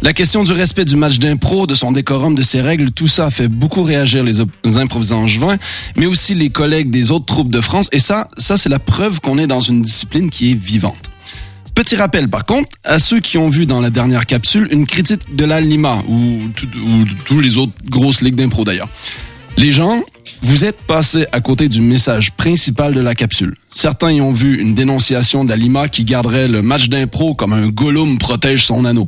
La 0.01 0.11
question 0.11 0.43
du 0.43 0.51
respect 0.51 0.83
du 0.83 0.97
match 0.97 1.19
d'impro, 1.19 1.67
de 1.67 1.73
son 1.73 1.93
décorum, 1.93 2.35
de 2.35 2.41
ses 2.41 2.59
règles, 2.59 2.91
tout 2.91 3.07
ça 3.07 3.27
a 3.27 3.31
fait 3.31 3.47
beaucoup 3.47 3.83
réagir 3.83 4.25
les, 4.25 4.43
les 4.65 4.77
improvisants 4.77 5.21
angevins, 5.21 5.55
mais 5.95 6.05
aussi 6.05 6.35
les 6.35 6.49
collègues 6.49 6.89
des 6.89 7.11
autres 7.11 7.25
troupes 7.25 7.49
de 7.49 7.61
France. 7.61 7.87
Et 7.93 7.99
ça, 7.99 8.27
ça 8.37 8.57
c'est 8.57 8.69
la 8.69 8.79
preuve 8.79 9.21
qu'on 9.21 9.37
est 9.37 9.47
dans 9.47 9.61
une 9.61 9.81
discipline 9.81 10.29
qui 10.29 10.51
est 10.51 10.59
vivante. 10.59 11.08
Petit 11.79 11.95
rappel 11.95 12.27
par 12.27 12.43
contre 12.43 12.67
à 12.83 12.99
ceux 12.99 13.21
qui 13.21 13.37
ont 13.37 13.47
vu 13.47 13.65
dans 13.65 13.79
la 13.79 13.89
dernière 13.89 14.25
capsule 14.25 14.67
une 14.69 14.85
critique 14.85 15.33
de 15.33 15.45
la 15.45 15.61
Lima 15.61 16.03
ou, 16.09 16.39
tous 17.23 17.39
les 17.39 17.57
autres 17.57 17.71
grosses 17.85 18.19
ligues 18.19 18.35
d'impro 18.35 18.65
d'ailleurs. 18.65 18.89
Les 19.55 19.71
gens, 19.71 20.03
vous 20.41 20.65
êtes 20.65 20.81
passés 20.81 21.25
à 21.31 21.39
côté 21.39 21.69
du 21.69 21.79
message 21.79 22.33
principal 22.33 22.93
de 22.93 22.99
la 22.99 23.15
capsule. 23.15 23.55
Certains 23.71 24.11
y 24.11 24.19
ont 24.19 24.33
vu 24.33 24.59
une 24.59 24.75
dénonciation 24.75 25.45
de 25.45 25.51
la 25.51 25.55
Lima 25.55 25.87
qui 25.87 26.03
garderait 26.03 26.49
le 26.49 26.61
match 26.61 26.89
d'impro 26.89 27.33
comme 27.33 27.53
un 27.53 27.69
Gollum 27.69 28.17
protège 28.17 28.65
son 28.65 28.83
anneau. 28.83 29.07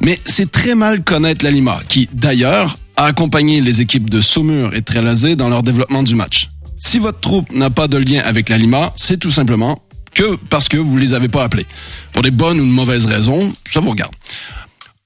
Mais 0.00 0.18
c'est 0.24 0.50
très 0.50 0.74
mal 0.74 1.04
connaître 1.04 1.44
la 1.44 1.50
Lima, 1.50 1.80
qui, 1.86 2.08
d'ailleurs, 2.14 2.78
a 2.96 3.04
accompagné 3.04 3.60
les 3.60 3.82
équipes 3.82 4.08
de 4.08 4.22
Saumur 4.22 4.74
et 4.74 4.80
Trélazé 4.80 5.36
dans 5.36 5.50
leur 5.50 5.62
développement 5.62 6.02
du 6.02 6.14
match. 6.14 6.48
Si 6.78 6.98
votre 6.98 7.20
troupe 7.20 7.52
n'a 7.52 7.68
pas 7.68 7.88
de 7.88 7.98
lien 7.98 8.22
avec 8.24 8.48
la 8.48 8.56
Lima, 8.56 8.90
c'est 8.96 9.18
tout 9.18 9.30
simplement 9.30 9.82
que 10.14 10.36
parce 10.48 10.68
que 10.68 10.76
vous 10.76 10.96
les 10.96 11.14
avez 11.14 11.28
pas 11.28 11.44
appelés. 11.44 11.66
Pour 12.12 12.22
des 12.22 12.30
bonnes 12.30 12.60
ou 12.60 12.64
de 12.64 12.70
mauvaises 12.70 13.06
raisons, 13.06 13.52
ça 13.66 13.80
vous 13.80 13.90
regarde. 13.90 14.12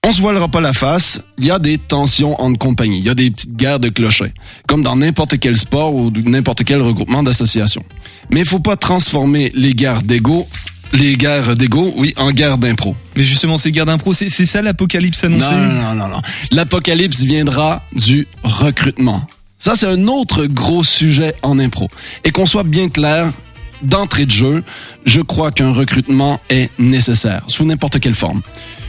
On 0.07 0.13
se 0.13 0.21
voilera 0.21 0.49
pas 0.49 0.61
la 0.61 0.75
face, 0.75 1.23
il 1.39 1.47
y 1.47 1.51
a 1.51 1.59
des 1.59 1.79
tensions 1.79 2.39
entre 2.39 2.59
compagnies, 2.59 2.99
il 2.99 3.07
y 3.07 3.09
a 3.09 3.15
des 3.15 3.31
petites 3.31 3.57
guerres 3.57 3.81
de 3.81 3.89
clochers, 3.89 4.35
comme 4.69 4.83
dans 4.83 4.97
n'importe 4.97 5.39
quel 5.39 5.57
sport 5.57 5.95
ou 5.95 6.11
n'importe 6.11 6.63
quel 6.65 6.83
regroupement 6.83 7.23
d'associations. 7.23 7.83
Mais 8.31 8.41
il 8.41 8.47
faut 8.47 8.59
pas 8.59 8.77
transformer 8.77 9.51
les 9.55 9.73
guerres 9.73 10.03
d'ego, 10.03 10.47
les 10.93 11.17
guerres 11.17 11.55
d'ego, 11.55 11.95
oui, 11.97 12.13
en 12.19 12.33
guerres 12.33 12.59
d'impro. 12.59 12.95
Mais 13.17 13.25
justement, 13.25 13.57
ces 13.57 13.73
guerres 13.73 13.87
d'impro, 13.87 14.13
c'est 14.13 14.29
c'est 14.29 14.45
ça 14.45 14.61
l'apocalypse 14.61 15.25
annoncé 15.25 15.55
Non, 15.55 15.63
non, 15.63 15.95
non, 15.95 16.09
non. 16.09 16.23
L'apocalypse 16.51 17.23
viendra 17.23 17.83
du 17.95 18.29
recrutement. 18.43 19.27
Ça, 19.59 19.75
c'est 19.75 19.87
un 19.87 20.07
autre 20.09 20.45
gros 20.45 20.85
sujet 20.85 21.35
en 21.41 21.59
impro. 21.59 21.89
Et 22.25 22.31
qu'on 22.31 22.45
soit 22.45 22.65
bien 22.65 22.91
clair, 22.91 23.33
d'entrée 23.83 24.27
de 24.27 24.31
jeu, 24.31 24.63
je 25.05 25.21
crois 25.21 25.51
qu'un 25.51 25.73
recrutement 25.73 26.41
est 26.51 26.71
nécessaire, 26.79 27.43
sous 27.47 27.65
n'importe 27.65 28.01
quelle 28.01 28.15
forme. 28.15 28.43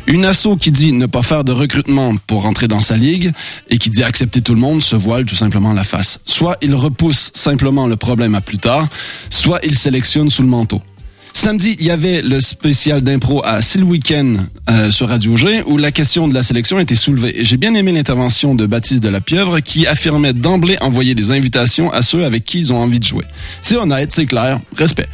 Une 0.07 0.23
asso 0.25 0.49
qui 0.59 0.71
dit 0.71 0.91
ne 0.91 1.07
pas 1.07 1.23
faire 1.23 1.43
de 1.43 1.51
recrutement 1.51 2.15
pour 2.27 2.43
rentrer 2.43 2.67
dans 2.67 2.81
sa 2.81 2.95
ligue 2.95 3.31
et 3.69 3.79
qui 3.79 3.89
dit 3.89 4.03
accepter 4.03 4.41
tout 4.41 4.53
le 4.53 4.59
monde 4.59 4.83
se 4.83 4.95
voile 4.95 5.25
tout 5.25 5.35
simplement 5.35 5.73
la 5.73 5.83
face. 5.83 6.19
Soit 6.25 6.57
il 6.61 6.75
repousse 6.75 7.31
simplement 7.33 7.87
le 7.87 7.95
problème 7.95 8.35
à 8.35 8.41
plus 8.41 8.59
tard, 8.59 8.87
soit 9.31 9.59
il 9.63 9.73
sélectionne 9.75 10.29
sous 10.29 10.43
le 10.43 10.47
manteau. 10.47 10.81
Samedi, 11.37 11.75
il 11.81 11.85
y 11.85 11.91
avait 11.91 12.21
le 12.21 12.39
spécial 12.39 13.01
d'impro 13.01 13.45
à 13.45 13.61
C'est 13.61 13.77
le 13.77 13.83
week-end 13.83 14.35
euh, 14.69 14.89
sur 14.89 15.09
Radio 15.09 15.35
G 15.35 15.63
où 15.67 15.77
la 15.77 15.91
question 15.91 16.29
de 16.29 16.33
la 16.33 16.43
sélection 16.43 16.79
était 16.79 16.95
soulevée. 16.95 17.35
J'ai 17.41 17.57
bien 17.57 17.75
aimé 17.75 17.91
l'intervention 17.91 18.55
de 18.55 18.65
Baptiste 18.65 19.03
de 19.03 19.09
la 19.09 19.19
Pieuvre 19.19 19.59
qui 19.59 19.85
affirmait 19.85 20.31
d'emblée 20.31 20.77
envoyer 20.79 21.13
des 21.13 21.31
invitations 21.31 21.91
à 21.91 22.03
ceux 22.03 22.23
avec 22.23 22.45
qui 22.45 22.59
ils 22.59 22.71
ont 22.71 22.77
envie 22.77 23.01
de 23.01 23.03
jouer. 23.03 23.25
C'est 23.61 23.75
honnête, 23.75 24.13
c'est 24.13 24.25
clair, 24.25 24.61
respect. 24.77 25.09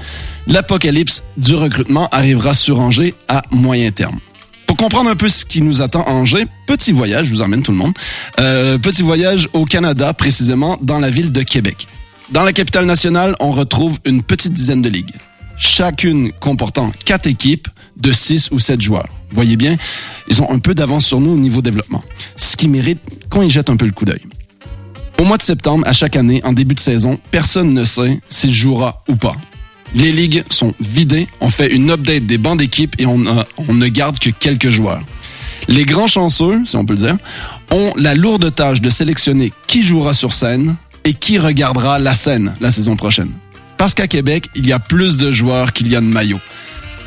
L'apocalypse 0.46 1.24
du 1.38 1.56
recrutement 1.56 2.08
arrivera 2.12 2.54
sur 2.54 2.80
Angers 2.80 3.16
à 3.28 3.42
moyen 3.50 3.90
terme. 3.90 4.20
Pour 4.68 4.78
comprendre 4.78 5.10
un 5.10 5.16
peu 5.16 5.28
ce 5.28 5.44
qui 5.44 5.64
nous 5.64 5.82
attend 5.82 6.04
à 6.04 6.12
Angers, 6.12 6.46
petit 6.68 6.92
voyage, 6.92 7.26
je 7.26 7.32
vous 7.32 7.42
emmène 7.42 7.64
tout 7.64 7.72
le 7.72 7.80
monde, 7.80 7.94
euh, 8.40 8.78
petit 8.78 9.02
voyage 9.02 9.50
au 9.54 9.66
Canada, 9.66 10.14
précisément 10.14 10.78
dans 10.84 11.00
la 11.00 11.10
ville 11.10 11.32
de 11.32 11.42
Québec. 11.42 11.88
Dans 12.30 12.44
la 12.44 12.54
capitale 12.54 12.86
nationale, 12.86 13.36
on 13.40 13.50
retrouve 13.50 13.98
une 14.06 14.22
petite 14.22 14.54
dizaine 14.54 14.84
de 14.84 14.88
ligues, 14.88 15.16
chacune 15.62 16.32
comportant 16.34 16.92
quatre 17.06 17.28
équipes 17.28 17.70
de 17.96 18.12
six 18.12 18.50
ou 18.52 18.60
sept 18.60 18.82
joueurs. 18.82 19.08
Voyez 19.32 19.56
bien, 19.56 19.78
ils 20.28 20.42
ont 20.42 20.52
un 20.52 20.60
peu 20.60 20.76
d'avance 20.76 21.06
sur 21.06 21.22
nous 21.22 21.32
au 21.32 21.38
niveau 21.38 21.62
développement, 21.62 22.04
ce 22.36 22.58
qui 22.58 22.68
mérite 22.68 23.00
qu'on 23.30 23.44
y 23.44 23.50
jette 23.50 23.70
un 23.70 23.78
peu 23.78 23.86
le 23.86 23.92
coup 23.92 24.04
d'œil. 24.04 24.22
Au 25.20 25.24
mois 25.24 25.38
de 25.38 25.44
septembre, 25.44 25.88
à 25.88 25.94
chaque 25.94 26.16
année, 26.18 26.42
en 26.44 26.52
début 26.52 26.76
de 26.76 26.80
saison, 26.80 27.20
personne 27.30 27.74
ne 27.74 27.86
sait 27.86 28.20
s'il 28.28 28.54
jouera 28.54 29.04
ou 29.08 29.16
pas. 29.16 29.36
Les 29.94 30.12
ligues 30.12 30.44
sont 30.50 30.74
vidées, 30.80 31.28
on 31.42 31.50
fait 31.50 31.72
une 31.72 31.92
update 31.92 32.26
des 32.26 32.38
bancs 32.38 32.58
d'équipe 32.58 32.96
et 32.98 33.06
on, 33.06 33.24
on 33.58 33.74
ne 33.74 33.88
garde 33.88 34.20
que 34.20 34.32
quelques 34.32 34.70
joueurs. 34.70 35.04
Les 35.68 35.86
grands 35.86 36.08
chanceux, 36.08 36.62
si 36.66 36.76
on 36.76 36.86
peut 36.86 36.94
le 36.94 37.00
dire, 37.00 37.18
ont 37.72 37.94
la 37.98 38.16
lourde 38.16 38.54
tâche 38.54 38.82
de 38.82 38.90
sélectionner 38.90 39.54
qui 39.68 39.84
jouera 39.84 40.14
sur 40.14 40.34
scène 40.34 40.76
et 41.04 41.14
qui 41.14 41.38
regardera 41.38 42.00
la 42.00 42.14
scène 42.14 42.54
la 42.60 42.72
saison 42.72 42.96
prochaine. 42.96 43.32
Parce 43.82 43.96
qu'à 43.96 44.08
Québec, 44.08 44.48
il 44.54 44.68
y 44.68 44.74
a 44.74 44.78
plus 44.78 45.18
de 45.18 45.32
joueurs 45.32 45.74
qu'il 45.74 45.88
y 45.88 45.96
a 45.96 46.02
de 46.02 46.06
maillots. 46.06 46.40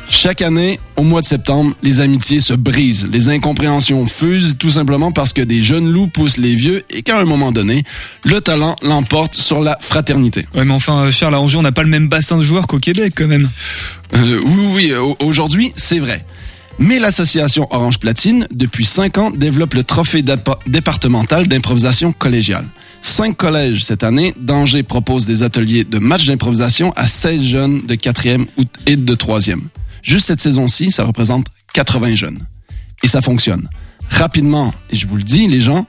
Chaque 0.09 0.41
année, 0.41 0.77
au 0.97 1.03
mois 1.03 1.21
de 1.21 1.25
septembre, 1.25 1.73
les 1.81 2.01
amitiés 2.01 2.41
se 2.41 2.53
brisent, 2.53 3.07
les 3.09 3.29
incompréhensions 3.29 4.05
fusent 4.07 4.57
tout 4.59 4.69
simplement 4.71 5.13
parce 5.13 5.31
que 5.31 5.41
des 5.41 5.61
jeunes 5.61 5.89
loups 5.89 6.07
poussent 6.07 6.35
les 6.35 6.53
vieux 6.53 6.83
et 6.89 7.01
qu'à 7.01 7.17
un 7.17 7.23
moment 7.23 7.53
donné, 7.53 7.85
le 8.25 8.41
talent 8.41 8.75
l'emporte 8.81 9.35
sur 9.35 9.61
la 9.61 9.77
fraternité. 9.79 10.47
Ouais, 10.53 10.65
mais 10.65 10.73
enfin, 10.73 11.03
euh, 11.05 11.11
Charles, 11.11 11.35
à 11.35 11.39
Angers, 11.39 11.55
on 11.55 11.61
n'a 11.61 11.71
pas 11.71 11.83
le 11.83 11.87
même 11.87 12.09
bassin 12.09 12.35
de 12.37 12.43
joueurs 12.43 12.67
qu'au 12.67 12.79
Québec, 12.79 13.13
quand 13.15 13.27
même. 13.27 13.47
Euh, 14.13 14.41
oui, 14.43 14.67
oui, 14.75 14.93
au- 14.95 15.15
aujourd'hui, 15.21 15.71
c'est 15.77 15.99
vrai. 15.99 16.25
Mais 16.77 16.99
l'association 16.99 17.69
Orange 17.71 17.99
Platine, 17.99 18.49
depuis 18.51 18.83
cinq 18.83 19.17
ans, 19.17 19.29
développe 19.31 19.75
le 19.75 19.85
trophée 19.85 20.25
départemental 20.67 21.47
d'improvisation 21.47 22.11
collégiale. 22.11 22.65
Cinq 23.07 23.37
collèges 23.37 23.83
cette 23.83 24.03
année, 24.03 24.33
d'Angers 24.35 24.81
propose 24.81 25.27
des 25.27 25.43
ateliers 25.43 25.83
de 25.83 25.99
matchs 25.99 26.25
d'improvisation 26.25 26.91
à 26.95 27.05
16 27.05 27.43
jeunes 27.43 27.81
de 27.85 27.93
4e 27.93 28.47
ou- 28.57 28.63
et 28.87 28.95
de 28.95 29.13
3e. 29.13 29.61
Juste 30.01 30.25
cette 30.25 30.41
saison-ci, 30.41 30.91
ça 30.91 31.03
représente 31.03 31.45
80 31.75 32.15
jeunes. 32.15 32.39
Et 33.03 33.07
ça 33.07 33.21
fonctionne. 33.21 33.69
Rapidement, 34.09 34.73
et 34.89 34.95
je 34.95 35.05
vous 35.07 35.17
le 35.17 35.23
dis, 35.23 35.47
les 35.47 35.59
gens, 35.59 35.85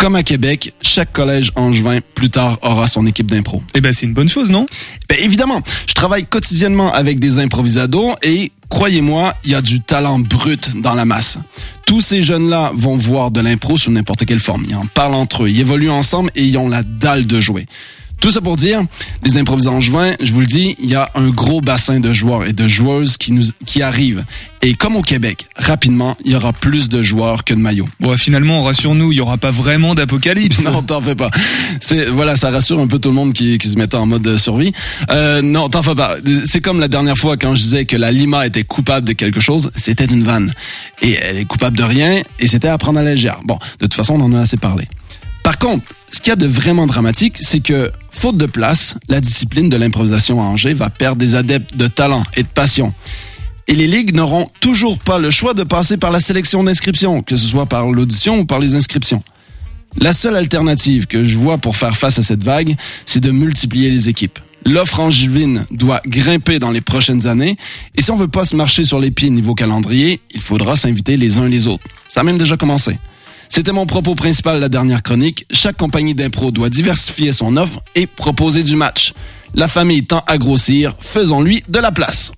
comme 0.00 0.16
à 0.16 0.22
Québec, 0.22 0.72
chaque 0.80 1.12
collège 1.12 1.52
angevin, 1.56 1.98
plus 2.14 2.30
tard, 2.30 2.58
aura 2.62 2.86
son 2.86 3.04
équipe 3.04 3.30
d'impro. 3.30 3.62
Eh 3.74 3.82
ben, 3.82 3.92
c'est 3.92 4.06
une 4.06 4.14
bonne 4.14 4.30
chose, 4.30 4.48
non? 4.48 4.64
Ben 5.10 5.18
évidemment, 5.20 5.60
je 5.86 5.92
travaille 5.92 6.24
quotidiennement 6.24 6.90
avec 6.90 7.20
des 7.20 7.38
improvisados 7.38 8.14
et 8.22 8.50
croyez-moi, 8.70 9.34
il 9.44 9.50
y 9.50 9.54
a 9.54 9.60
du 9.60 9.82
talent 9.82 10.18
brut 10.18 10.80
dans 10.80 10.94
la 10.94 11.04
masse. 11.04 11.36
Tous 11.84 12.00
ces 12.00 12.22
jeunes-là 12.22 12.72
vont 12.74 12.96
voir 12.96 13.30
de 13.30 13.42
l'impro 13.42 13.76
sous 13.76 13.90
n'importe 13.90 14.24
quelle 14.24 14.40
forme. 14.40 14.64
Ils 14.66 14.74
en 14.74 14.86
parlent 14.86 15.12
entre 15.12 15.44
eux, 15.44 15.50
ils 15.50 15.60
évoluent 15.60 15.90
ensemble 15.90 16.30
et 16.34 16.44
ils 16.44 16.56
ont 16.56 16.70
la 16.70 16.82
dalle 16.82 17.26
de 17.26 17.38
jouer. 17.38 17.66
Tout 18.20 18.30
ça 18.30 18.42
pour 18.42 18.56
dire, 18.56 18.82
les 19.24 19.38
improvisants 19.38 19.76
angevins, 19.76 20.12
je 20.22 20.32
vous 20.32 20.40
le 20.40 20.46
dis, 20.46 20.76
il 20.78 20.90
y 20.90 20.94
a 20.94 21.10
un 21.14 21.28
gros 21.28 21.62
bassin 21.62 22.00
de 22.00 22.12
joueurs 22.12 22.44
et 22.44 22.52
de 22.52 22.68
joueuses 22.68 23.16
qui 23.16 23.32
nous 23.32 23.44
qui 23.64 23.80
arrivent. 23.80 24.24
Et 24.62 24.74
comme 24.74 24.96
au 24.96 25.00
Québec, 25.00 25.46
rapidement, 25.56 26.18
il 26.22 26.32
y 26.32 26.36
aura 26.36 26.52
plus 26.52 26.90
de 26.90 27.00
joueurs 27.00 27.44
que 27.44 27.54
de 27.54 27.58
maillots. 27.58 27.88
Bon, 27.98 28.14
finalement, 28.18 28.62
rassure-nous, 28.62 29.12
il 29.12 29.16
y 29.16 29.20
aura 29.22 29.38
pas 29.38 29.50
vraiment 29.50 29.94
d'apocalypse. 29.94 30.64
Non, 30.70 30.82
t'en 30.82 31.00
fais 31.00 31.16
pas. 31.16 31.30
C'est 31.80 32.06
voilà, 32.06 32.36
ça 32.36 32.50
rassure 32.50 32.78
un 32.78 32.86
peu 32.86 33.00
tout 33.00 33.08
le 33.08 33.14
monde 33.14 33.32
qui, 33.32 33.58
qui 33.58 33.68
se 33.68 33.76
mettait 33.76 33.96
en 33.96 34.06
mode 34.06 34.36
survie. 34.36 34.72
Euh, 35.10 35.42
non, 35.42 35.68
t'en 35.68 35.82
fais 35.82 35.96
pas. 35.96 36.16
C'est 36.44 36.60
comme 36.60 36.78
la 36.78 36.86
dernière 36.86 37.16
fois 37.16 37.36
quand 37.36 37.56
je 37.56 37.62
disais 37.62 37.86
que 37.86 37.96
la 37.96 38.12
Lima 38.12 38.46
était 38.46 38.62
coupable 38.62 39.06
de 39.06 39.14
quelque 39.14 39.40
chose, 39.40 39.72
c'était 39.74 40.04
une 40.04 40.22
vanne. 40.22 40.52
Et 41.02 41.14
elle 41.14 41.38
est 41.38 41.44
coupable 41.44 41.76
de 41.76 41.82
rien, 41.82 42.20
et 42.38 42.46
c'était 42.46 42.68
à 42.68 42.78
prendre 42.78 43.00
à 43.00 43.02
la 43.02 43.12
légère. 43.12 43.40
Bon, 43.44 43.58
de 43.80 43.86
toute 43.86 43.94
façon, 43.94 44.14
on 44.14 44.20
en 44.20 44.32
a 44.34 44.40
assez 44.40 44.58
parlé. 44.58 44.86
Par 45.50 45.58
contre, 45.58 45.84
ce 46.12 46.20
qu'il 46.20 46.28
y 46.28 46.32
a 46.32 46.36
de 46.36 46.46
vraiment 46.46 46.86
dramatique, 46.86 47.34
c'est 47.40 47.58
que, 47.58 47.90
faute 48.12 48.36
de 48.36 48.46
place, 48.46 48.94
la 49.08 49.20
discipline 49.20 49.68
de 49.68 49.76
l'improvisation 49.76 50.40
à 50.40 50.44
Angers 50.44 50.74
va 50.74 50.90
perdre 50.90 51.16
des 51.16 51.34
adeptes 51.34 51.76
de 51.76 51.88
talent 51.88 52.22
et 52.36 52.44
de 52.44 52.48
passion. 52.48 52.94
Et 53.66 53.74
les 53.74 53.88
ligues 53.88 54.14
n'auront 54.14 54.46
toujours 54.60 55.00
pas 55.00 55.18
le 55.18 55.28
choix 55.32 55.52
de 55.52 55.64
passer 55.64 55.96
par 55.96 56.12
la 56.12 56.20
sélection 56.20 56.62
d'inscription, 56.62 57.22
que 57.22 57.34
ce 57.34 57.48
soit 57.48 57.66
par 57.66 57.90
l'audition 57.90 58.38
ou 58.38 58.44
par 58.44 58.60
les 58.60 58.76
inscriptions. 58.76 59.24
La 59.98 60.12
seule 60.12 60.36
alternative 60.36 61.08
que 61.08 61.24
je 61.24 61.36
vois 61.36 61.58
pour 61.58 61.76
faire 61.76 61.96
face 61.96 62.20
à 62.20 62.22
cette 62.22 62.44
vague, 62.44 62.76
c'est 63.04 63.18
de 63.18 63.32
multiplier 63.32 63.90
les 63.90 64.08
équipes. 64.08 64.38
L'offre 64.64 65.00
angevine 65.00 65.66
doit 65.72 66.00
grimper 66.06 66.60
dans 66.60 66.70
les 66.70 66.80
prochaines 66.80 67.26
années, 67.26 67.56
et 67.96 68.02
si 68.02 68.12
on 68.12 68.16
veut 68.16 68.28
pas 68.28 68.44
se 68.44 68.54
marcher 68.54 68.84
sur 68.84 69.00
les 69.00 69.10
pieds 69.10 69.30
niveau 69.30 69.56
calendrier, 69.56 70.20
il 70.32 70.42
faudra 70.42 70.76
s'inviter 70.76 71.16
les 71.16 71.38
uns 71.38 71.48
les 71.48 71.66
autres. 71.66 71.88
Ça 72.06 72.20
a 72.20 72.22
même 72.22 72.38
déjà 72.38 72.56
commencé. 72.56 73.00
C'était 73.52 73.72
mon 73.72 73.84
propos 73.84 74.14
principal 74.14 74.56
de 74.56 74.60
la 74.60 74.68
dernière 74.68 75.02
chronique. 75.02 75.44
Chaque 75.50 75.76
compagnie 75.76 76.14
d'impro 76.14 76.52
doit 76.52 76.70
diversifier 76.70 77.32
son 77.32 77.56
offre 77.56 77.80
et 77.96 78.06
proposer 78.06 78.62
du 78.62 78.76
match. 78.76 79.12
La 79.54 79.66
famille 79.66 80.06
tend 80.06 80.22
à 80.28 80.38
grossir, 80.38 80.94
faisons-lui 81.00 81.64
de 81.68 81.80
la 81.80 81.90
place. 81.90 82.30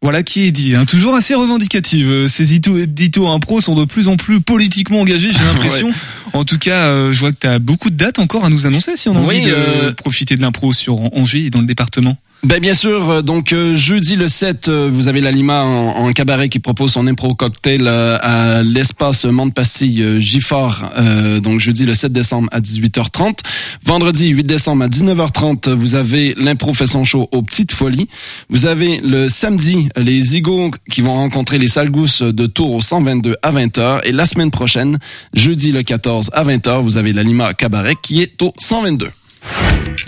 Voilà 0.00 0.22
qui 0.22 0.46
est 0.46 0.52
dit. 0.52 0.74
hein. 0.76 0.84
Toujours 0.86 1.14
assez 1.16 1.34
revendicative. 1.34 2.08
Euh, 2.08 2.28
Ces 2.28 2.54
Ito, 2.54 2.86
Dito 2.86 3.26
Impro 3.26 3.60
sont 3.60 3.74
de 3.74 3.84
plus 3.84 4.06
en 4.08 4.16
plus 4.16 4.40
politiquement 4.40 5.00
engagés, 5.00 5.32
j'ai 5.32 5.44
l'impression. 5.52 5.90
En 6.32 6.44
tout 6.44 6.58
cas, 6.58 6.86
euh, 6.86 7.12
je 7.12 7.20
vois 7.20 7.32
que 7.32 7.38
tu 7.40 7.46
as 7.46 7.58
beaucoup 7.58 7.90
de 7.90 7.96
dates 7.96 8.18
encore 8.20 8.44
à 8.44 8.48
nous 8.48 8.66
annoncer 8.66 8.94
si 8.96 9.08
on 9.08 9.16
a 9.16 9.20
Oui, 9.20 9.36
envie 9.36 9.44
de 9.46 9.50
euh, 9.54 9.92
profiter 9.92 10.36
de 10.36 10.42
l'impro 10.42 10.72
sur 10.72 10.96
Angers 11.14 11.46
et 11.46 11.50
dans 11.50 11.60
le 11.60 11.66
département. 11.66 12.16
Ben 12.42 12.60
bien 12.60 12.74
sûr, 12.74 13.10
euh, 13.10 13.22
donc 13.22 13.52
euh, 13.52 13.74
jeudi 13.74 14.14
le 14.14 14.28
7, 14.28 14.68
euh, 14.68 14.88
vous 14.92 15.08
avez 15.08 15.20
la 15.20 15.32
Lima 15.32 15.64
en, 15.64 16.06
en 16.06 16.12
cabaret 16.12 16.48
qui 16.48 16.60
propose 16.60 16.92
son 16.92 17.06
impro 17.08 17.34
cocktail 17.34 17.88
à 17.88 18.62
l'espace 18.62 19.24
euh, 19.24 20.20
Giffard, 20.20 20.92
euh, 20.96 21.40
donc 21.40 21.58
jeudi 21.58 21.86
le 21.86 21.94
7 21.94 22.12
décembre 22.12 22.48
à 22.52 22.60
18h30. 22.60 23.38
Vendredi 23.84 24.28
8 24.28 24.44
décembre 24.44 24.84
à 24.84 24.88
19h30, 24.88 25.70
vous 25.70 25.96
avez 25.96 26.34
l'impro 26.36 26.72
fait 26.72 26.86
son 26.86 27.02
show 27.04 27.26
aux 27.32 27.42
Petites 27.42 27.72
Folies. 27.72 28.08
Vous 28.48 28.66
avez 28.66 29.00
le 29.00 29.28
samedi 29.28 29.88
les 29.96 30.20
Zigos 30.20 30.70
qui 30.90 31.00
vont 31.00 31.14
rencontrer 31.14 31.58
les 31.58 31.66
Sales 31.68 31.90
Gousses 31.90 32.22
de 32.22 32.46
Tours 32.46 32.74
au 32.74 32.80
122 32.80 33.36
à 33.42 33.50
20h. 33.50 34.02
Et 34.04 34.12
la 34.12 34.26
semaine 34.26 34.52
prochaine, 34.52 34.98
jeudi 35.34 35.72
le 35.72 35.82
14 35.82 36.30
à 36.32 36.44
20h, 36.44 36.82
vous 36.82 36.96
avez 36.96 37.12
la 37.12 37.24
Lima 37.24 37.54
cabaret 37.54 37.94
qui 38.00 38.22
est 38.22 38.40
au 38.42 38.52
122. 38.58 39.08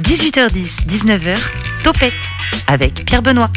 18h10, 0.03 0.87
19h, 0.87 1.37
Topette 1.83 2.13
avec 2.67 3.05
Pierre 3.05 3.23
Benoît. 3.23 3.51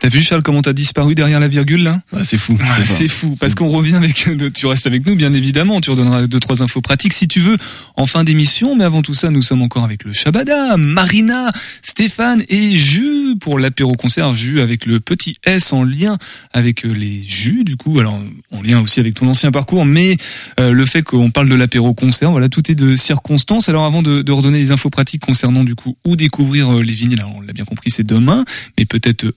T'as 0.00 0.08
vu 0.10 0.20
Charles 0.20 0.42
comment 0.42 0.60
t'as 0.60 0.74
disparu 0.74 1.14
derrière 1.14 1.40
la 1.40 1.48
virgule 1.48 1.82
là 1.82 2.02
Ah, 2.12 2.22
c'est 2.24 2.36
fou. 2.36 2.58
Ah, 2.60 2.84
C'est 2.84 3.08
fou 3.08 3.34
parce 3.40 3.54
qu'on 3.54 3.70
revient 3.70 3.94
avec. 3.94 4.28
Tu 4.54 4.66
restes 4.66 4.86
avec 4.86 5.06
nous 5.06 5.16
bien 5.16 5.32
évidemment. 5.32 5.80
Tu 5.80 5.90
redonneras 5.90 6.26
deux 6.26 6.40
trois 6.40 6.62
infos 6.62 6.82
pratiques 6.82 7.14
si 7.14 7.26
tu 7.26 7.40
veux 7.40 7.56
en 7.96 8.04
fin 8.04 8.22
d'émission. 8.22 8.76
Mais 8.76 8.84
avant 8.84 9.00
tout 9.00 9.14
ça, 9.14 9.30
nous 9.30 9.40
sommes 9.40 9.62
encore 9.62 9.84
avec 9.84 10.04
le 10.04 10.12
Shabada, 10.12 10.76
Marina, 10.76 11.50
Stéphane 11.82 12.42
et 12.50 12.76
Jus 12.76 13.36
pour 13.40 13.58
l'apéro 13.58 13.94
concert. 13.94 14.34
Jus 14.34 14.60
avec 14.60 14.84
le 14.84 15.00
petit 15.00 15.36
S 15.44 15.72
en 15.72 15.84
lien 15.84 16.18
avec 16.52 16.84
euh, 16.84 16.92
les 16.92 17.22
Jus 17.22 17.64
du 17.64 17.76
coup. 17.76 17.98
Alors 17.98 18.20
en 18.52 18.60
lien 18.62 18.80
aussi 18.82 19.00
avec 19.00 19.14
ton 19.14 19.26
ancien 19.28 19.50
parcours, 19.52 19.86
mais 19.86 20.18
euh, 20.60 20.70
le 20.72 20.84
fait 20.84 21.02
qu'on 21.02 21.30
parle 21.30 21.48
de 21.48 21.54
l'apéro 21.54 21.94
concert, 21.94 22.30
voilà, 22.30 22.50
tout 22.50 22.70
est 22.70 22.74
de 22.74 22.94
circonstance. 22.94 23.70
Alors 23.70 23.86
avant 23.86 24.02
de, 24.02 24.20
de 24.20 24.32
redonner 24.32 24.58
les 24.58 24.70
infos 24.70 24.90
pratiques 24.90 25.22
concernant 25.22 25.64
du 25.64 25.74
coup 25.74 25.96
où 26.04 26.14
découvrir 26.14 26.74
euh, 26.74 26.82
les 26.82 26.92
vinyles, 26.94 27.20
alors, 27.20 27.36
on 27.36 27.40
l'a 27.40 27.52
bien 27.54 27.64
compris, 27.64 27.88
c'est 27.90 28.06
demain, 28.06 28.44
mais 28.76 28.84
peut-être 28.84 29.24
euh, 29.24 29.32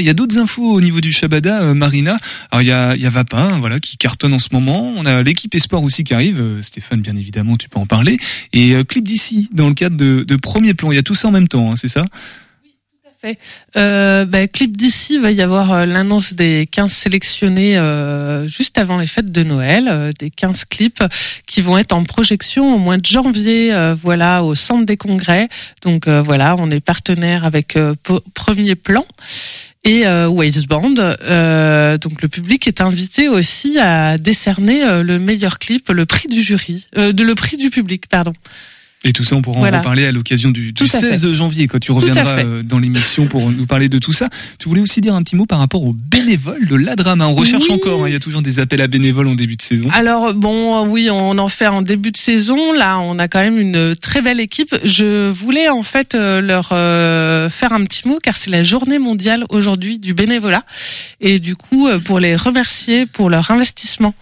Il 0.00 0.06
y 0.06 0.10
a 0.10 0.14
d'autres 0.14 0.38
infos 0.38 0.72
au 0.72 0.80
niveau 0.80 1.00
du 1.00 1.12
Shabada, 1.12 1.62
euh, 1.62 1.74
Marina. 1.74 2.18
Alors 2.50 2.62
il 2.62 2.68
y 2.68 2.72
a, 2.72 2.94
il 2.96 3.02
y 3.02 3.06
a 3.06 3.10
Vapin, 3.10 3.58
voilà, 3.58 3.80
qui 3.80 3.96
cartonne 3.96 4.34
en 4.34 4.38
ce 4.38 4.48
moment. 4.52 4.92
On 4.96 5.06
a 5.06 5.22
l'équipe 5.22 5.54
Espoir 5.54 5.82
aussi 5.82 6.04
qui 6.04 6.14
arrive. 6.14 6.40
Euh, 6.40 6.62
Stéphane, 6.62 7.00
bien 7.00 7.16
évidemment, 7.16 7.56
tu 7.56 7.68
peux 7.68 7.78
en 7.78 7.86
parler. 7.86 8.18
Et 8.52 8.72
euh, 8.72 8.84
clip 8.84 9.04
d'ici 9.04 9.48
dans 9.52 9.68
le 9.68 9.74
cadre 9.74 9.96
de, 9.96 10.24
de 10.26 10.36
premier 10.36 10.74
plan. 10.74 10.92
Il 10.92 10.96
y 10.96 10.98
a 10.98 11.02
tout 11.02 11.14
ça 11.14 11.28
en 11.28 11.32
même 11.32 11.48
temps, 11.48 11.72
hein, 11.72 11.76
c'est 11.76 11.88
ça? 11.88 12.06
Euh, 13.76 14.24
bah, 14.24 14.48
clip 14.48 14.76
d'ici, 14.76 15.18
va 15.18 15.30
y 15.30 15.42
avoir 15.42 15.86
l'annonce 15.86 16.34
des 16.34 16.66
15 16.70 16.92
sélectionnés 16.92 17.78
euh, 17.78 18.48
juste 18.48 18.78
avant 18.78 18.98
les 18.98 19.06
fêtes 19.06 19.30
de 19.30 19.44
Noël, 19.44 19.88
euh, 19.88 20.12
des 20.18 20.30
15 20.30 20.64
clips 20.64 21.04
qui 21.46 21.60
vont 21.60 21.78
être 21.78 21.92
en 21.92 22.04
projection 22.04 22.74
au 22.74 22.78
mois 22.78 22.96
de 22.96 23.06
janvier, 23.06 23.72
voilà, 24.00 24.42
au 24.44 24.54
centre 24.54 24.84
des 24.84 24.96
congrès. 24.96 25.48
Donc 25.82 26.08
voilà, 26.08 26.56
on 26.58 26.70
est 26.70 26.80
partenaire 26.80 27.44
avec 27.44 27.78
Premier 28.34 28.74
Plan 28.74 29.06
et 29.84 30.06
euh. 30.06 30.28
Euh, 31.00 31.98
donc 31.98 32.22
le 32.22 32.28
public 32.28 32.66
est 32.68 32.80
invité 32.80 33.28
aussi 33.28 33.78
à 33.78 34.16
décerner 34.18 34.84
euh, 34.84 35.02
le 35.02 35.18
meilleur 35.18 35.58
clip, 35.58 35.88
le 35.88 36.06
prix 36.06 36.28
du 36.28 36.42
jury, 36.42 36.86
euh, 36.96 37.12
de 37.12 37.24
le 37.24 37.34
prix 37.34 37.56
du 37.56 37.70
public, 37.70 38.06
pardon. 38.08 38.32
Et 39.04 39.12
tout 39.12 39.24
ça, 39.24 39.34
on 39.34 39.42
pourra 39.42 39.58
Voilà. 39.58 39.78
en 39.78 39.80
reparler 39.80 40.06
à 40.06 40.12
l'occasion 40.12 40.50
du, 40.50 40.66
du 40.66 40.74
Tout 40.74 40.84
à 40.84 40.86
16 40.86 41.32
janvier, 41.32 41.66
quand 41.66 41.80
tu 41.80 41.90
reviendras 41.90 42.44
euh, 42.44 42.62
dans 42.62 42.78
l'émission 42.78 43.26
pour 43.26 43.50
nous 43.50 43.66
parler 43.66 43.88
de 43.88 43.98
tout 43.98 44.12
ça. 44.12 44.28
Tu 44.60 44.68
voulais 44.68 44.80
aussi 44.80 45.00
dire 45.00 45.14
un 45.16 45.22
petit 45.24 45.34
mot 45.34 45.44
par 45.44 45.58
rapport 45.58 45.82
aux 45.82 45.92
bénévoles 45.92 46.66
de 46.68 46.76
la 46.76 46.94
drama. 46.94 47.26
On 47.26 47.34
recherche 47.34 47.64
Oui. 47.68 47.74
encore, 47.74 48.04
hein, 48.04 48.08
il 48.08 48.12
y 48.12 48.16
a 48.16 48.20
toujours 48.20 48.42
des 48.42 48.60
appels 48.60 48.80
à 48.80 48.86
bénévoles 48.86 49.26
en 49.26 49.34
début 49.34 49.56
de 49.56 49.62
saison. 49.62 49.88
Alors 49.92 50.34
bon, 50.34 50.86
oui, 50.86 51.08
on 51.10 51.36
en 51.38 51.48
fait 51.48 51.66
en 51.66 51.82
début 51.82 52.12
de 52.12 52.16
saison. 52.16 52.72
Là, 52.72 53.00
on 53.00 53.18
a 53.18 53.26
quand 53.26 53.40
même 53.40 53.58
une 53.58 53.96
très 53.96 54.22
belle 54.22 54.38
équipe. 54.38 54.74
Je 54.84 55.28
voulais 55.30 55.68
en 55.68 55.82
fait 55.82 56.14
euh, 56.14 56.40
leur 56.40 56.68
euh, 56.72 57.50
faire 57.50 57.72
un 57.72 57.84
petit 57.84 58.06
mot 58.06 58.18
car 58.22 58.36
c'est 58.36 58.50
la 58.50 58.62
journée 58.62 59.00
mondiale 59.00 59.44
aujourd'hui 59.48 59.98
du 59.98 60.14
bénévolat 60.14 60.62
et 61.20 61.40
du 61.40 61.56
coup 61.56 61.88
pour 62.04 62.20
les 62.20 62.36
remercier 62.36 63.06
pour 63.06 63.30
leur 63.30 63.50
investissement 63.50 64.14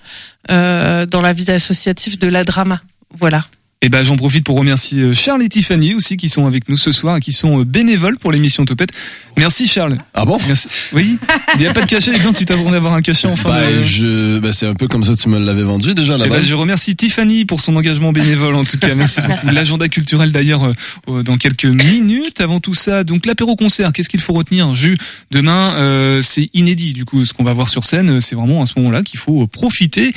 euh, 0.51 1.05
dans 1.05 1.21
la 1.21 1.35
vie 1.35 1.51
associative 1.51 2.19
de 2.19 2.29
la 2.29 2.45
drama. 2.45 2.81
Voilà. 3.19 3.45
Et 3.83 3.89
ben 3.89 4.03
j'en 4.05 4.17
profite 4.17 4.45
pour 4.45 4.59
remercier 4.59 5.01
euh, 5.01 5.15
Charles 5.15 5.43
et 5.43 5.49
Tiffany 5.49 5.95
aussi 5.95 6.19
qui 6.19 6.29
sont 6.29 6.47
avec 6.47 6.69
nous 6.69 6.77
ce 6.77 6.93
soir 6.93 7.17
et 7.17 7.21
qui 7.21 7.33
sont 7.33 7.61
euh, 7.61 7.65
bénévoles 7.65 8.19
pour 8.19 8.31
l'émission 8.31 8.67
Topette. 8.67 8.91
Merci 9.39 9.67
Charles. 9.67 9.97
Ah 10.13 10.27
bon? 10.27 10.37
Merci. 10.47 10.69
Oui, 10.93 11.17
il 11.55 11.61
n'y 11.63 11.67
a 11.67 11.73
pas 11.73 11.81
de 11.81 11.87
cachet. 11.87 12.13
Non, 12.23 12.35
tu 12.35 12.45
t'attendais 12.45 12.75
à 12.75 12.77
avoir 12.77 12.93
un 12.93 13.01
cachet 13.01 13.27
en 13.27 13.37
fin 13.37 13.49
Bah, 13.49 13.73
de... 13.73 13.83
je, 13.83 14.39
bah, 14.39 14.53
c'est 14.53 14.67
un 14.67 14.75
peu 14.75 14.87
comme 14.87 15.03
ça 15.03 15.15
que 15.15 15.19
tu 15.19 15.31
me 15.31 15.39
l'avais 15.39 15.63
vendu 15.63 15.95
déjà 15.95 16.17
Eh 16.17 16.19
là-bas. 16.19 16.37
ben, 16.37 16.43
je 16.43 16.55
remercie 16.55 16.95
Tiffany 16.95 17.47
pour 17.47 17.63
son 17.63 17.75
engagement 17.75 18.13
bénévole 18.13 18.55
en 18.55 18.65
tout 18.65 18.77
cas. 18.77 18.95
Merci 18.95 19.23
beaucoup. 19.27 19.55
L'agenda 19.55 19.89
culturel 19.89 20.31
d'ailleurs 20.31 20.65
euh, 20.65 20.73
euh, 21.09 21.23
dans 21.23 21.39
quelques 21.39 21.65
minutes. 21.65 22.43
Avant 22.43 22.61
tout 22.61 22.75
ça, 22.75 23.03
donc 23.03 23.25
l'apéro 23.25 23.57
concert, 23.57 23.93
qu'est-ce 23.95 24.11
qu'il 24.11 24.21
faut 24.21 24.35
retenir? 24.35 24.75
Jus, 24.75 24.99
demain 25.31 25.73
euh, 25.79 26.21
c'est 26.21 26.51
inédit. 26.53 26.93
Du 26.93 27.07
coup, 27.07 27.25
ce 27.25 27.33
qu'on 27.33 27.45
va 27.45 27.55
voir 27.55 27.71
sur 27.71 27.85
scène, 27.85 28.21
c'est 28.21 28.37
vraiment 28.37 28.61
à 28.61 28.67
ce 28.67 28.75
moment-là 28.77 29.03
qu'il 29.03 29.19
faut 29.19 29.47
profiter. 29.47 30.13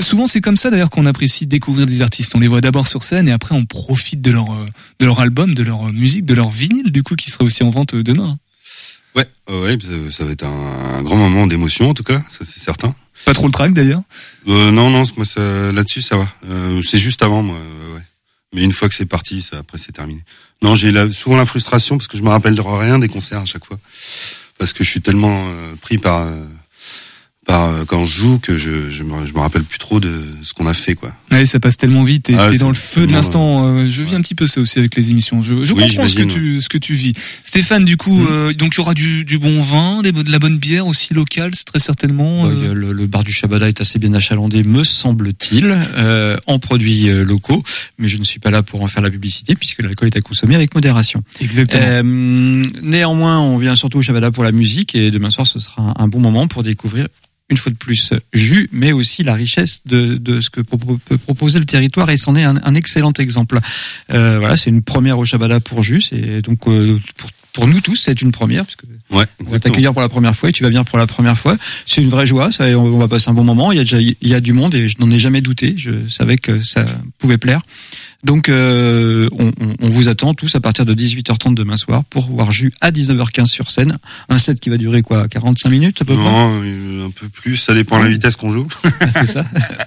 Souvent, 0.00 0.26
c'est 0.26 0.40
comme 0.40 0.56
ça 0.56 0.70
d'ailleurs 0.70 0.90
qu'on 0.90 1.06
apprécie 1.06 1.46
découvrir 1.46 1.86
des 1.86 2.02
artistes. 2.02 2.34
On 2.34 2.40
les 2.40 2.48
voit 2.48 2.60
d'abord 2.60 2.88
sur 2.88 3.04
scène 3.04 3.28
et 3.28 3.32
après 3.32 3.54
on 3.54 3.64
profite 3.64 4.20
de 4.20 4.32
leur 4.32 4.52
euh, 4.52 4.66
de 4.98 5.06
leur 5.06 5.20
album, 5.20 5.54
de 5.54 5.62
leur 5.62 5.88
euh, 5.88 5.92
musique, 5.92 6.24
de 6.24 6.34
leur 6.34 6.48
vinyle 6.50 6.90
du 6.90 7.02
coup 7.04 7.14
qui 7.14 7.30
sera 7.30 7.44
aussi 7.44 7.62
en 7.62 7.70
vente 7.70 7.94
euh, 7.94 8.02
demain. 8.02 8.36
Ouais, 9.14 9.26
euh, 9.48 9.62
ouais, 9.64 9.78
ça- 10.10 10.24
va 10.24 10.32
être 10.32 10.44
un, 10.44 11.02
grand 11.02 11.16
moment 11.16 11.46
d'émotion 11.46 11.88
en 11.90 11.94
tout 11.94 12.02
cas, 12.02 12.22
ça 12.28 12.44
c'est 12.44 12.58
certain. 12.60 12.94
Pas 13.24 13.32
trop 13.32 13.46
le 13.46 13.52
track 13.52 13.72
d'ailleurs. 13.72 14.02
Euh, 14.48 14.70
non, 14.72 14.90
non, 14.90 15.04
moi 15.16 15.24
ça, 15.24 15.72
là-dessus 15.72 16.02
ça 16.02 16.16
va. 16.16 16.28
Euh, 16.50 16.82
c'est 16.82 16.98
juste 16.98 17.22
avant 17.22 17.42
moi, 17.42 17.56
ouais. 17.94 18.02
Mais 18.54 18.62
une 18.64 18.72
fois 18.72 18.88
que 18.88 18.94
c'est 18.94 19.06
parti, 19.06 19.40
ça, 19.40 19.58
après 19.58 19.78
c'est 19.78 19.92
terminé. 19.92 20.20
Non, 20.62 20.74
j'ai 20.74 20.90
la- 20.90 21.12
souvent 21.12 21.36
la 21.36 21.46
frustration 21.46 21.96
parce 21.96 22.08
que 22.08 22.18
je 22.18 22.22
me 22.24 22.28
rappelle 22.28 22.56
de 22.56 22.60
rien 22.60 22.98
des 22.98 23.08
concerts 23.08 23.40
à 23.40 23.44
chaque 23.44 23.64
fois, 23.64 23.78
parce 24.58 24.72
que 24.72 24.82
je 24.82 24.90
suis 24.90 25.00
tellement 25.00 25.46
euh, 25.48 25.74
pris 25.80 25.98
par 25.98 26.22
euh, 26.26 26.44
par 27.46 27.64
euh, 27.72 27.84
quand 27.86 28.04
je 28.04 28.12
joue 28.20 28.38
que 28.38 28.58
je 28.58 28.90
je 28.90 29.02
me, 29.04 29.24
je 29.26 29.32
me 29.34 29.38
rappelle 29.38 29.62
plus 29.62 29.78
trop 29.78 30.00
de 30.00 30.12
ce 30.42 30.52
qu'on 30.52 30.66
a 30.66 30.74
fait 30.74 30.94
quoi. 30.94 31.12
Ouais, 31.30 31.46
ça 31.46 31.60
passe 31.60 31.76
tellement 31.76 32.02
vite. 32.02 32.24
T'es 32.24 32.34
Ah, 32.38 32.50
t'es 32.50 32.58
dans 32.58 32.68
le 32.68 32.74
feu 32.74 33.06
de 33.06 33.12
l'instant. 33.12 33.66
euh, 33.66 33.88
je 33.88 34.02
vis 34.02 34.14
un 34.14 34.20
petit 34.20 34.34
peu 34.34 34.46
ça 34.46 34.60
aussi 34.60 34.78
avec 34.78 34.96
les 34.96 35.10
émissions. 35.10 35.42
Je, 35.42 35.62
je 35.64 35.72
Oui, 35.74 35.88
comprends 35.88 36.06
ce 36.08 36.14
que 36.16 36.22
tu 36.22 36.60
ce 36.60 36.68
que 36.68 36.78
tu 36.78 36.94
vis. 36.94 37.12
Stéphane, 37.44 37.84
du 37.84 37.96
coup, 37.96 38.16
Mm. 38.18 38.26
euh, 38.30 38.52
donc 38.52 38.74
il 38.74 38.78
y 38.78 38.80
aura 38.80 38.94
du, 38.94 39.24
du 39.24 39.38
bon 39.38 39.60
vin, 39.62 40.02
des, 40.02 40.12
de 40.12 40.30
la 40.30 40.38
bonne 40.38 40.58
bière 40.58 40.86
aussi 40.86 41.14
locale, 41.14 41.50
c'est 41.54 41.64
très 41.66 41.78
certainement. 41.78 42.44
Bah, 42.44 42.50
euh, 42.52 42.74
le, 42.74 42.92
le 42.92 43.06
bar 43.06 43.22
du 43.24 43.32
Shabada 43.32 43.68
est 43.68 43.80
assez 43.80 43.98
bien 43.98 44.12
achalandé, 44.14 44.62
me 44.64 44.82
semble-t-il, 44.84 45.66
euh, 45.96 46.36
en 46.46 46.58
produits 46.58 47.08
euh, 47.08 47.24
locaux. 47.24 47.62
Mais 47.98 48.08
je 48.08 48.16
ne 48.18 48.24
suis 48.24 48.40
pas 48.40 48.50
là 48.50 48.62
pour 48.62 48.82
en 48.82 48.88
faire 48.88 49.02
la 49.02 49.10
publicité 49.10 49.54
puisque 49.54 49.82
l'alcool 49.82 50.08
est 50.08 50.16
à 50.16 50.20
consommer 50.20 50.54
avec 50.56 50.74
modération. 50.74 51.22
Exactement. 51.40 51.82
Euh, 51.84 52.02
néanmoins, 52.82 53.38
on 53.40 53.58
vient 53.58 53.76
surtout 53.76 53.98
au 53.98 54.02
Shabada 54.02 54.30
pour 54.30 54.44
la 54.44 54.52
musique 54.52 54.94
et 54.94 55.10
demain 55.10 55.30
soir, 55.30 55.46
ce 55.46 55.60
sera 55.60 55.82
un, 55.82 55.94
un 56.04 56.08
bon 56.08 56.20
moment 56.20 56.48
pour 56.48 56.62
découvrir 56.62 57.06
une 57.48 57.56
fois 57.56 57.70
de 57.70 57.76
plus 57.76 58.12
Jus, 58.32 58.68
mais 58.72 58.92
aussi 58.92 59.22
la 59.22 59.34
richesse 59.34 59.82
de, 59.86 60.16
de 60.16 60.40
ce 60.40 60.50
que 60.50 60.60
peut 60.60 61.18
proposer 61.18 61.58
le 61.58 61.64
territoire 61.64 62.10
et 62.10 62.16
c'en 62.16 62.34
est 62.34 62.42
un, 62.42 62.56
un 62.62 62.74
excellent 62.74 63.12
exemple. 63.12 63.60
Euh, 64.12 64.38
voilà, 64.38 64.56
c'est 64.56 64.70
une 64.70 64.82
première 64.82 65.18
au 65.18 65.24
Shabada 65.24 65.60
pour 65.60 65.82
Jus 65.82 66.02
et 66.12 66.42
donc 66.42 66.66
euh, 66.66 66.98
pour, 67.16 67.30
pour 67.52 67.68
nous 67.68 67.80
tous, 67.80 67.96
c'est 67.96 68.20
une 68.20 68.32
première 68.32 68.64
parce 68.64 68.76
que 68.76 68.86
Ouais, 69.10 69.24
on 69.46 69.50
va 69.50 69.60
t'accueillir 69.60 69.92
pour 69.92 70.02
la 70.02 70.08
première 70.08 70.34
fois 70.34 70.48
et 70.48 70.52
tu 70.52 70.64
vas 70.64 70.68
venir 70.68 70.84
pour 70.84 70.98
la 70.98 71.06
première 71.06 71.38
fois. 71.38 71.56
C'est 71.86 72.02
une 72.02 72.08
vraie 72.08 72.26
joie, 72.26 72.50
ça, 72.50 72.64
on 72.76 72.96
on 72.96 72.98
va 72.98 73.06
passer 73.06 73.30
un 73.30 73.34
bon 73.34 73.44
moment. 73.44 73.70
Il 73.70 73.76
y 73.76 73.80
a 73.80 73.84
déjà 73.84 74.00
il 74.00 74.16
y 74.20 74.34
a 74.34 74.40
du 74.40 74.52
monde 74.52 74.74
et 74.74 74.88
je 74.88 74.96
n'en 74.98 75.08
ai 75.12 75.18
jamais 75.20 75.40
douté. 75.40 75.74
Je 75.76 76.08
savais 76.08 76.38
que 76.38 76.60
ça 76.60 76.84
pouvait 77.18 77.38
plaire. 77.38 77.60
Donc 78.26 78.48
euh, 78.48 79.28
on, 79.38 79.52
on- 79.60 79.74
on 79.80 79.88
vous 79.88 80.08
attend 80.08 80.34
tous 80.34 80.52
à 80.56 80.60
partir 80.60 80.84
de 80.84 80.94
18h30 80.94 81.54
demain 81.54 81.76
soir 81.76 82.02
pour 82.10 82.26
voir 82.28 82.50
Jus 82.50 82.72
à 82.80 82.90
19h15 82.90 83.46
sur 83.46 83.70
scène. 83.70 83.98
Un 84.28 84.38
set 84.38 84.58
qui 84.58 84.68
va 84.68 84.76
durer 84.78 85.02
quoi 85.02 85.28
45 85.28 85.68
minutes 85.70 86.02
à 86.02 86.04
peu 86.04 86.14
près? 86.14 86.24
Non, 86.24 86.60
euh, 86.64 87.06
un 87.06 87.10
peu 87.10 87.28
plus, 87.28 87.56
ça 87.56 87.72
dépend 87.72 87.98
de 87.98 88.04
la 88.04 88.10
vitesse 88.10 88.34
qu'on 88.34 88.50
joue. 88.50 88.66
C'est 89.12 89.26
ça 89.32 89.44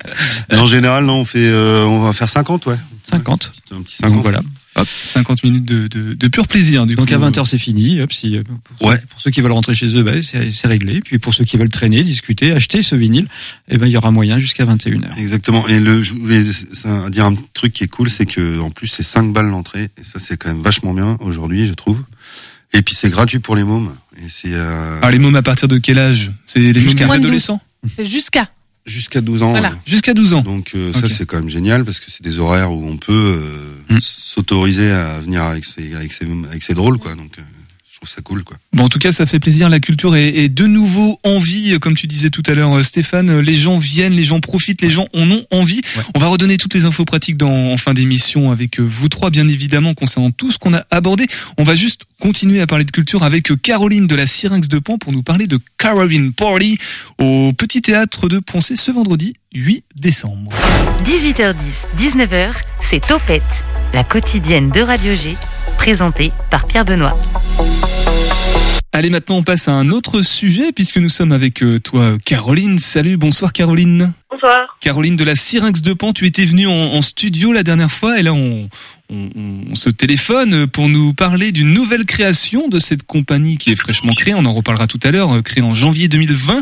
en 0.53 0.65
général, 0.67 1.03
non, 1.05 1.15
on 1.17 1.25
fait, 1.25 1.45
euh, 1.47 1.83
on 1.83 1.99
va 1.99 2.13
faire 2.13 2.29
50, 2.29 2.65
ouais. 2.67 2.77
50. 3.03 3.51
Un 3.75 3.81
petit 3.81 3.97
50. 3.97 4.13
Donc 4.13 4.23
voilà. 4.23 4.39
Hop, 4.81 4.87
50 4.87 5.43
minutes 5.43 5.65
de, 5.65 5.87
de, 5.87 6.13
de 6.13 6.27
pur 6.27 6.47
plaisir. 6.47 6.85
Du 6.85 6.95
Donc 6.95 7.09
coup. 7.09 7.13
à 7.15 7.17
20h 7.29 7.45
c'est 7.45 7.57
fini. 7.57 8.01
Hop, 8.01 8.11
si, 8.13 8.37
euh, 8.37 8.43
pour, 8.77 8.87
Ouais. 8.89 8.97
ceux, 8.97 9.05
pour 9.07 9.21
ceux 9.21 9.31
qui 9.31 9.41
veulent 9.41 9.51
rentrer 9.51 9.73
chez 9.73 9.95
eux, 9.95 10.03
bah, 10.03 10.21
c'est 10.21 10.51
c'est 10.51 10.67
réglé. 10.67 11.01
Puis 11.01 11.19
pour 11.19 11.33
ceux 11.33 11.45
qui 11.45 11.57
veulent 11.57 11.69
traîner, 11.69 12.03
discuter, 12.03 12.51
acheter 12.51 12.81
ce 12.81 12.95
vinyle, 12.95 13.27
eh 13.69 13.77
ben 13.77 13.85
il 13.87 13.91
y 13.91 13.97
aura 13.97 14.11
moyen 14.11 14.39
jusqu'à 14.39 14.65
21h. 14.65 15.17
Exactement. 15.17 15.67
Et 15.67 15.79
le, 15.79 16.01
je 16.01 16.13
voulais 16.13 16.43
dire 17.11 17.25
un 17.25 17.35
truc 17.53 17.73
qui 17.73 17.83
est 17.83 17.87
cool, 17.87 18.09
c'est 18.09 18.25
que 18.25 18.59
en 18.59 18.69
plus 18.71 18.87
c'est 18.87 19.03
5 19.03 19.33
balles 19.33 19.49
l'entrée, 19.49 19.89
et 19.99 20.03
ça 20.03 20.19
c'est 20.19 20.37
quand 20.37 20.49
même 20.49 20.61
vachement 20.61 20.93
bien 20.93 21.17
aujourd'hui, 21.21 21.65
je 21.65 21.73
trouve. 21.73 22.03
Et 22.73 22.81
puis 22.83 22.93
c'est 22.95 23.09
gratuit 23.09 23.39
pour 23.39 23.55
les 23.55 23.63
mômes. 23.63 23.95
Et 24.17 24.27
c'est 24.29 24.53
euh, 24.53 24.99
Ah, 25.01 25.09
les 25.11 25.17
mômes 25.19 25.35
à 25.35 25.41
partir 25.41 25.67
de 25.67 25.77
quel 25.77 25.97
âge? 25.97 26.31
C'est 26.45 26.59
les 26.59 26.73
mômes 26.73 26.81
Jusqu'à- 26.81 27.11
adolescents? 27.11 27.61
C'est 27.95 28.05
jusqu'à. 28.05 28.49
Jusqu'à 28.89 29.21
12 29.21 29.43
ans. 29.43 29.51
Voilà. 29.51 29.71
Jusqu'à 29.85 30.13
12 30.13 30.33
ans. 30.33 30.41
Donc 30.41 30.71
euh, 30.75 30.91
ça 30.93 31.07
c'est 31.07 31.25
quand 31.25 31.37
même 31.37 31.49
génial 31.49 31.85
parce 31.85 31.99
que 31.99 32.09
c'est 32.11 32.23
des 32.23 32.39
horaires 32.39 32.71
où 32.71 32.85
on 32.85 32.97
peut 32.97 33.13
euh, 33.13 33.75
Mm. 33.89 33.99
s'autoriser 34.01 34.91
à 34.91 35.19
venir 35.19 35.41
avec 35.43 35.65
ses 35.65 35.95
avec 35.95 36.13
ses 36.13 36.27
avec 36.49 36.61
ses 36.63 36.75
drôles 36.75 36.99
quoi. 36.99 37.15
Donc 37.15 37.31
euh, 37.39 37.41
trouve 37.99 38.09
ça 38.09 38.21
cool 38.21 38.43
quoi. 38.43 38.57
Bon, 38.71 38.85
en 38.85 38.89
tout 38.89 38.99
cas, 38.99 39.11
ça 39.11 39.25
fait 39.25 39.39
plaisir. 39.39 39.67
La 39.67 39.79
culture 39.79 40.15
est, 40.15 40.29
est 40.29 40.49
de 40.49 40.65
nouveau 40.65 41.19
en 41.23 41.37
vie, 41.39 41.77
comme 41.81 41.95
tu 41.95 42.07
disais 42.07 42.29
tout 42.29 42.43
à 42.45 42.53
l'heure, 42.53 42.77
euh, 42.77 42.83
Stéphane. 42.83 43.39
Les 43.39 43.55
gens 43.55 43.77
viennent, 43.77 44.13
les 44.13 44.23
gens 44.23 44.39
profitent, 44.39 44.81
les 44.81 44.89
gens 44.89 45.07
en 45.13 45.29
ont 45.29 45.45
envie. 45.51 45.81
Ouais. 45.97 46.03
On 46.15 46.19
va 46.19 46.27
redonner 46.27 46.57
toutes 46.57 46.73
les 46.73 46.85
infos 46.85 47.03
pratiques 47.03 47.35
dans, 47.35 47.71
en 47.71 47.77
fin 47.77 47.93
d'émission 47.93 48.51
avec 48.51 48.79
euh, 48.79 48.83
vous 48.83 49.09
trois, 49.09 49.31
bien 49.31 49.47
évidemment, 49.47 49.93
concernant 49.95 50.31
tout 50.31 50.51
ce 50.51 50.57
qu'on 50.57 50.73
a 50.73 50.85
abordé. 50.91 51.27
On 51.57 51.63
va 51.63 51.75
juste 51.75 52.03
continuer 52.21 52.61
à 52.61 52.67
parler 52.67 52.85
de 52.85 52.91
culture 52.91 53.23
avec 53.23 53.51
euh, 53.51 53.57
Caroline 53.57 54.07
de 54.07 54.15
la 54.15 54.25
Syrinx 54.25 54.69
de 54.69 54.79
Pan 54.79 54.97
pour 54.97 55.11
nous 55.11 55.23
parler 55.23 55.47
de 55.47 55.59
Caroline 55.77 56.31
Party 56.31 56.77
au 57.17 57.51
Petit 57.51 57.81
Théâtre 57.81 58.29
de 58.29 58.39
Poncé 58.39 58.77
ce 58.77 58.91
vendredi 58.91 59.33
8 59.53 59.83
décembre. 59.95 60.51
18h10, 61.03 61.87
19h, 61.97 62.53
c'est 62.79 63.05
Topette, 63.05 63.43
la 63.93 64.03
quotidienne 64.03 64.69
de 64.69 64.81
Radio 64.81 65.15
G, 65.15 65.35
présentée 65.77 66.31
par 66.49 66.65
Pierre 66.67 66.85
Benoît. 66.85 67.17
Allez, 68.91 69.11
maintenant, 69.11 69.37
on 69.37 69.43
passe 69.43 69.67
à 69.67 69.73
un 69.73 69.91
autre 69.91 70.23
sujet 70.23 70.71
puisque 70.71 70.97
nous 70.97 71.09
sommes 71.09 71.31
avec 71.31 71.61
euh, 71.61 71.79
toi, 71.79 72.17
Caroline. 72.25 72.79
Salut, 72.79 73.17
bonsoir 73.17 73.53
Caroline. 73.53 74.13
Bonsoir. 74.31 74.77
Caroline 74.81 75.15
de 75.15 75.23
la 75.23 75.35
Syrinx 75.35 75.83
de 75.83 75.93
Pan, 75.93 76.11
tu 76.11 76.25
étais 76.25 76.45
venue 76.45 76.65
en, 76.65 76.71
en 76.71 77.01
studio 77.01 77.53
la 77.53 77.61
dernière 77.61 77.91
fois 77.91 78.19
et 78.19 78.23
là 78.23 78.33
on, 78.33 78.67
on, 79.11 79.75
se 79.75 79.89
téléphone 79.89 80.67
pour 80.67 80.87
nous 80.87 81.13
parler 81.13 81.51
d'une 81.51 81.73
nouvelle 81.73 82.05
création 82.05 82.67
de 82.67 82.79
cette 82.79 83.03
compagnie 83.03 83.57
qui 83.57 83.71
est 83.71 83.75
fraîchement 83.75 84.13
créée. 84.13 84.33
On 84.35 84.45
en 84.45 84.53
reparlera 84.53 84.87
tout 84.87 84.99
à 85.03 85.11
l'heure, 85.11 85.35
euh, 85.35 85.41
créée 85.41 85.63
en 85.63 85.73
janvier 85.73 86.07
2020. 86.07 86.61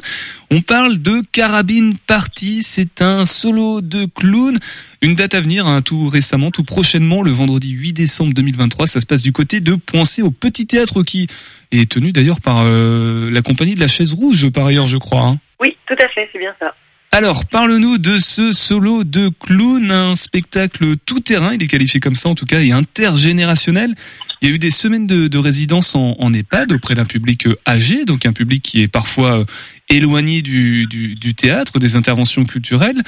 On 0.51 0.61
parle 0.61 1.01
de 1.01 1.21
Carabine 1.31 1.97
Party. 2.07 2.63
C'est 2.63 3.01
un 3.01 3.25
solo 3.25 3.81
de 3.81 4.05
clown. 4.05 4.57
Une 5.01 5.15
date 5.15 5.35
à 5.35 5.41
venir, 5.41 5.67
hein, 5.67 5.81
tout 5.81 6.07
récemment, 6.07 6.51
tout 6.51 6.63
prochainement, 6.63 7.21
le 7.21 7.31
vendredi 7.31 7.71
8 7.71 7.93
décembre 7.93 8.33
2023. 8.33 8.87
Ça 8.87 8.99
se 8.99 9.05
passe 9.05 9.21
du 9.21 9.31
côté 9.31 9.59
de 9.59 9.75
Poincé 9.75 10.21
au 10.21 10.31
Petit 10.31 10.67
Théâtre 10.67 11.03
qui 11.03 11.27
est 11.71 11.89
tenu 11.91 12.11
d'ailleurs 12.11 12.39
par 12.41 12.59
euh, 12.61 13.29
la 13.29 13.41
compagnie 13.41 13.75
de 13.75 13.79
la 13.79 13.87
Chaise 13.87 14.13
Rouge, 14.13 14.49
par 14.51 14.65
ailleurs, 14.65 14.85
je 14.85 14.97
crois. 14.97 15.21
hein. 15.21 15.39
Oui, 15.59 15.75
tout 15.87 15.95
à 16.01 16.07
fait, 16.09 16.29
c'est 16.31 16.39
bien 16.39 16.53
ça. 16.59 16.73
Alors, 17.11 17.45
parle-nous 17.45 17.97
de 17.97 18.17
ce 18.17 18.51
solo 18.51 19.03
de 19.03 19.29
clown, 19.39 19.91
un 19.91 20.15
spectacle 20.15 20.97
tout 21.05 21.21
terrain, 21.21 21.53
il 21.53 21.63
est 21.63 21.67
qualifié 21.67 21.99
comme 21.99 22.15
ça 22.15 22.29
en 22.29 22.35
tout 22.35 22.45
cas, 22.45 22.59
et 22.59 22.71
intergénérationnel. 22.71 23.95
Il 24.41 24.49
y 24.49 24.51
a 24.51 24.55
eu 24.55 24.59
des 24.59 24.69
semaines 24.71 25.07
de, 25.07 25.27
de 25.27 25.37
résidence 25.37 25.95
en, 25.95 26.31
EHPAD 26.31 26.73
auprès 26.73 26.93
d'un 26.93 27.05
public 27.05 27.47
euh, 27.47 27.55
âgé, 27.67 28.05
donc 28.05 28.25
un 28.25 28.33
public 28.33 28.61
qui 28.61 28.83
est 28.83 28.87
parfois 28.87 29.39
euh, 29.39 29.45
éloigné 29.89 30.41
du, 30.43 31.33
théâtre, 31.35 31.79
des 31.79 31.95
interventions 31.95 32.45
culturelles. 32.45 33.01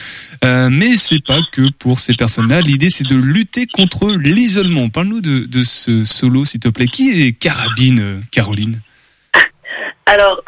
Euh, 0.43 0.69
mais 0.71 0.95
c'est 0.95 1.23
pas 1.23 1.41
que 1.51 1.69
pour 1.77 1.99
ces 1.99 2.15
personnes-là. 2.15 2.61
L'idée, 2.61 2.89
c'est 2.89 3.07
de 3.07 3.17
lutter 3.17 3.67
contre 3.67 4.11
l'isolement. 4.11 4.89
Parle-nous 4.89 5.21
de, 5.21 5.39
de 5.45 5.63
ce 5.63 6.03
solo, 6.03 6.45
s'il 6.45 6.61
te 6.61 6.69
plaît. 6.69 6.87
Qui 6.87 7.21
est 7.21 7.33
Carabine, 7.33 7.99
euh, 7.99 8.19
Caroline? 8.31 8.79
Alors, 10.07 10.41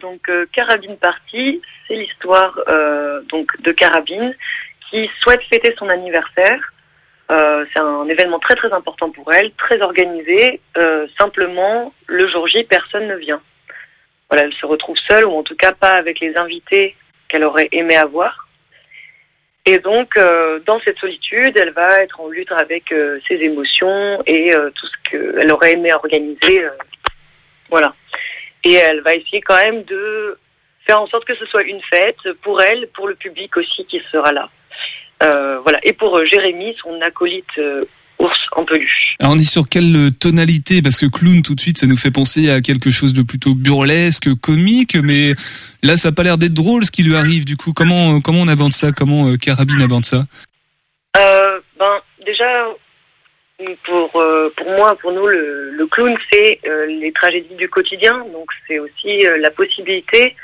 donc, 0.00 0.30
Carabine 0.52 0.96
Party, 1.00 1.60
c'est 1.88 1.94
l'histoire 1.94 2.58
euh, 2.68 3.22
donc 3.22 3.60
de 3.62 3.72
Carabine 3.72 4.34
qui 4.90 5.10
souhaite 5.20 5.42
fêter 5.50 5.74
son 5.78 5.88
anniversaire. 5.88 6.60
Euh, 7.30 7.64
c'est 7.72 7.80
un 7.80 8.08
événement 8.08 8.38
très 8.38 8.54
très 8.54 8.72
important 8.72 9.10
pour 9.10 9.32
elle, 9.32 9.52
très 9.52 9.82
organisé. 9.82 10.60
Euh, 10.78 11.06
simplement, 11.18 11.92
le 12.06 12.28
jour 12.28 12.46
J, 12.48 12.64
personne 12.64 13.06
ne 13.06 13.16
vient. 13.16 13.42
Voilà, 14.30 14.44
elle 14.44 14.54
se 14.54 14.66
retrouve 14.66 14.96
seule, 15.08 15.26
ou 15.26 15.32
en 15.32 15.42
tout 15.42 15.56
cas 15.56 15.72
pas 15.72 15.88
avec 15.88 16.20
les 16.20 16.36
invités 16.36 16.96
qu'elle 17.28 17.44
aurait 17.44 17.68
aimé 17.72 17.96
avoir. 17.96 18.48
Et 19.66 19.78
donc, 19.78 20.18
dans 20.64 20.80
cette 20.80 20.98
solitude, 20.98 21.58
elle 21.60 21.72
va 21.72 21.96
être 21.96 22.20
en 22.20 22.28
lutte 22.28 22.52
avec 22.52 22.84
ses 23.28 23.34
émotions 23.34 24.22
et 24.26 24.50
tout 24.74 24.86
ce 24.86 25.10
qu'elle 25.10 25.52
aurait 25.52 25.72
aimé 25.72 25.92
organiser. 25.92 26.66
voilà. 27.68 27.94
Et 28.64 28.74
elle 28.74 29.02
va 29.02 29.14
essayer 29.14 29.42
quand 29.42 29.62
même 29.62 29.82
de 29.82 30.38
faire 30.88 31.00
en 31.02 31.06
sorte 31.06 31.26
que 31.26 31.36
ce 31.36 31.46
soit 31.46 31.64
une 31.64 31.82
fête 31.90 32.22
pour 32.42 32.62
elle, 32.62 32.88
pour 32.94 33.06
le 33.08 33.14
public 33.14 33.56
aussi 33.56 33.84
qui 33.90 34.00
sera 34.10 34.32
là. 34.32 34.48
Euh, 35.22 35.58
voilà. 35.60 35.78
Et 35.82 35.92
pour 35.92 36.16
euh, 36.16 36.24
Jérémy, 36.24 36.74
son 36.82 37.00
acolyte 37.02 37.44
euh, 37.58 37.84
ours 38.18 38.38
en 38.52 38.64
peluche. 38.64 39.16
Alors 39.20 39.34
on 39.34 39.38
est 39.38 39.52
sur 39.56 39.68
quelle 39.68 40.10
tonalité? 40.18 40.80
Parce 40.80 40.98
que 40.98 41.06
clown 41.06 41.42
tout 41.42 41.54
de 41.54 41.60
suite 41.60 41.78
ça 41.78 41.86
nous 41.86 41.96
fait 41.96 42.10
penser 42.10 42.50
à 42.50 42.60
quelque 42.60 42.90
chose 42.90 43.12
de 43.12 43.22
plutôt 43.22 43.54
burlesque, 43.54 44.28
comique, 44.40 44.96
mais 44.96 45.34
là 45.82 45.96
ça 45.96 46.08
a 46.08 46.12
pas 46.12 46.22
l'air 46.22 46.38
d'être 46.38 46.54
drôle 46.54 46.84
ce 46.84 46.90
qui 46.90 47.02
lui 47.02 47.16
arrive 47.16 47.44
du 47.44 47.56
coup. 47.56 47.72
Comment 47.72 48.20
comment 48.20 48.40
on 48.40 48.48
aborde 48.48 48.72
ça? 48.72 48.92
Comment 48.92 49.28
euh, 49.28 49.36
Carabine 49.36 49.82
aborde 49.82 50.04
ça? 50.04 50.24
Ben, 51.14 51.96
déjà, 52.26 52.50
pour, 53.84 54.10
pour 54.10 54.70
moi, 54.78 54.96
pour 55.00 55.12
nous, 55.12 55.26
le, 55.26 55.70
le 55.70 55.86
clown, 55.86 56.16
c'est 56.30 56.60
les 56.88 57.12
tragédies 57.12 57.54
du 57.56 57.68
quotidien. 57.68 58.18
Donc, 58.32 58.48
c'est 58.66 58.78
aussi 58.80 59.24
la 59.40 59.50
possibilité 59.50 60.34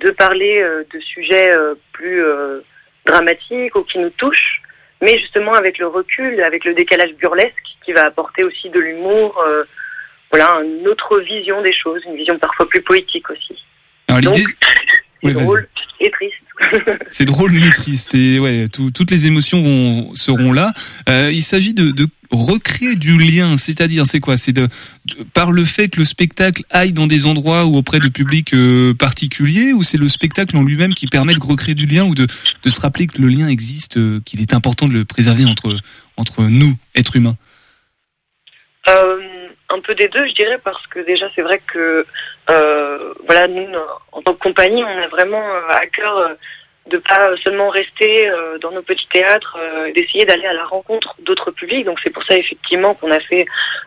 de 0.00 0.10
parler 0.10 0.60
euh, 0.60 0.84
de 0.92 1.00
sujets 1.00 1.52
euh, 1.52 1.74
plus 1.92 2.24
euh, 2.24 2.60
dramatiques 3.06 3.74
ou 3.76 3.82
qui 3.82 3.98
nous 3.98 4.10
touchent, 4.10 4.62
mais 5.02 5.18
justement 5.18 5.52
avec 5.52 5.78
le 5.78 5.86
recul, 5.86 6.40
avec 6.42 6.64
le 6.64 6.74
décalage 6.74 7.12
burlesque 7.14 7.54
qui 7.84 7.92
va 7.92 8.06
apporter 8.06 8.42
aussi 8.46 8.70
de 8.70 8.80
l'humour, 8.80 9.44
voilà, 10.30 10.60
une 10.64 10.88
autre 10.88 11.20
vision 11.20 11.60
des 11.62 11.72
choses, 11.72 12.00
une 12.06 12.16
vision 12.16 12.38
parfois 12.38 12.66
plus 12.68 12.80
poétique 12.80 13.28
aussi. 13.30 13.54
Alors 14.08 14.20
l'idée 14.20 14.44
c'est 14.48 15.28
Oui, 15.28 15.34
drôle 15.34 15.68
et 16.00 16.10
triste. 16.10 16.34
c'est 17.08 17.24
drôle 17.26 17.52
mais 17.52 17.70
triste. 17.72 18.14
Ouais, 18.14 18.66
tout- 18.72 18.90
toutes 18.90 19.10
les 19.10 19.26
émotions 19.26 19.60
vont, 19.62 20.14
seront 20.14 20.52
là. 20.52 20.72
Euh, 21.08 21.30
il 21.32 21.42
s'agit 21.42 21.74
de, 21.74 21.90
de 21.90 22.06
recréer 22.34 22.96
du 22.96 23.18
lien, 23.18 23.56
c'est-à-dire 23.56 24.06
c'est 24.06 24.20
quoi? 24.20 24.36
C'est 24.36 24.52
de, 24.52 24.68
par 25.32 25.52
le 25.52 25.64
fait 25.64 25.88
que 25.88 25.98
le 25.98 26.04
spectacle 26.04 26.62
aille 26.70 26.92
dans 26.92 27.06
des 27.06 27.26
endroits 27.26 27.64
ou 27.64 27.76
auprès 27.76 28.00
de 28.00 28.08
publics 28.08 28.54
euh, 28.54 28.94
particuliers, 28.94 29.72
ou 29.72 29.82
c'est 29.82 29.98
le 29.98 30.08
spectacle 30.08 30.56
en 30.56 30.62
lui-même 30.62 30.94
qui 30.94 31.06
permet 31.06 31.34
de 31.34 31.40
recréer 31.40 31.74
du 31.74 31.86
lien 31.86 32.04
ou 32.04 32.14
de, 32.14 32.26
se 32.66 32.80
rappeler 32.80 33.06
que 33.06 33.20
le 33.20 33.28
lien 33.28 33.48
existe, 33.48 33.96
euh, 33.96 34.20
qu'il 34.24 34.40
est 34.40 34.54
important 34.54 34.88
de 34.88 34.92
le 34.92 35.04
préserver 35.04 35.44
entre 35.44 35.76
entre 36.16 36.42
nous, 36.42 36.76
êtres 36.94 37.16
humains? 37.16 37.34
Euh, 38.88 39.20
un 39.70 39.80
peu 39.80 39.94
des 39.96 40.06
deux, 40.08 40.28
je 40.28 40.34
dirais, 40.34 40.58
parce 40.62 40.86
que 40.86 41.00
déjà, 41.00 41.26
c'est 41.34 41.42
vrai 41.42 41.60
que, 41.72 42.06
euh, 42.50 42.98
voilà, 43.26 43.48
nous, 43.48 43.66
en 44.12 44.22
tant 44.22 44.34
que 44.34 44.38
compagnie, 44.38 44.84
on 44.84 45.02
a 45.02 45.08
vraiment 45.08 45.42
à 45.70 45.86
cœur 45.86 46.36
de 46.86 46.98
pas 46.98 47.34
seulement 47.42 47.70
rester 47.70 48.28
euh, 48.28 48.58
dans 48.58 48.70
nos 48.70 48.82
petits 48.82 49.08
théâtres, 49.12 49.56
euh, 49.58 49.90
d'essayer 49.92 50.24
d'aller 50.26 50.46
à 50.46 50.52
la 50.52 50.64
rencontre 50.64 51.14
d'autres 51.20 51.50
publics. 51.50 51.86
Donc, 51.86 51.98
c'est 52.04 52.10
pour 52.10 52.24
ça, 52.24 52.36
effectivement, 52.36 52.94
qu'on 52.94 53.10
a 53.10 53.20
fait 53.20 53.46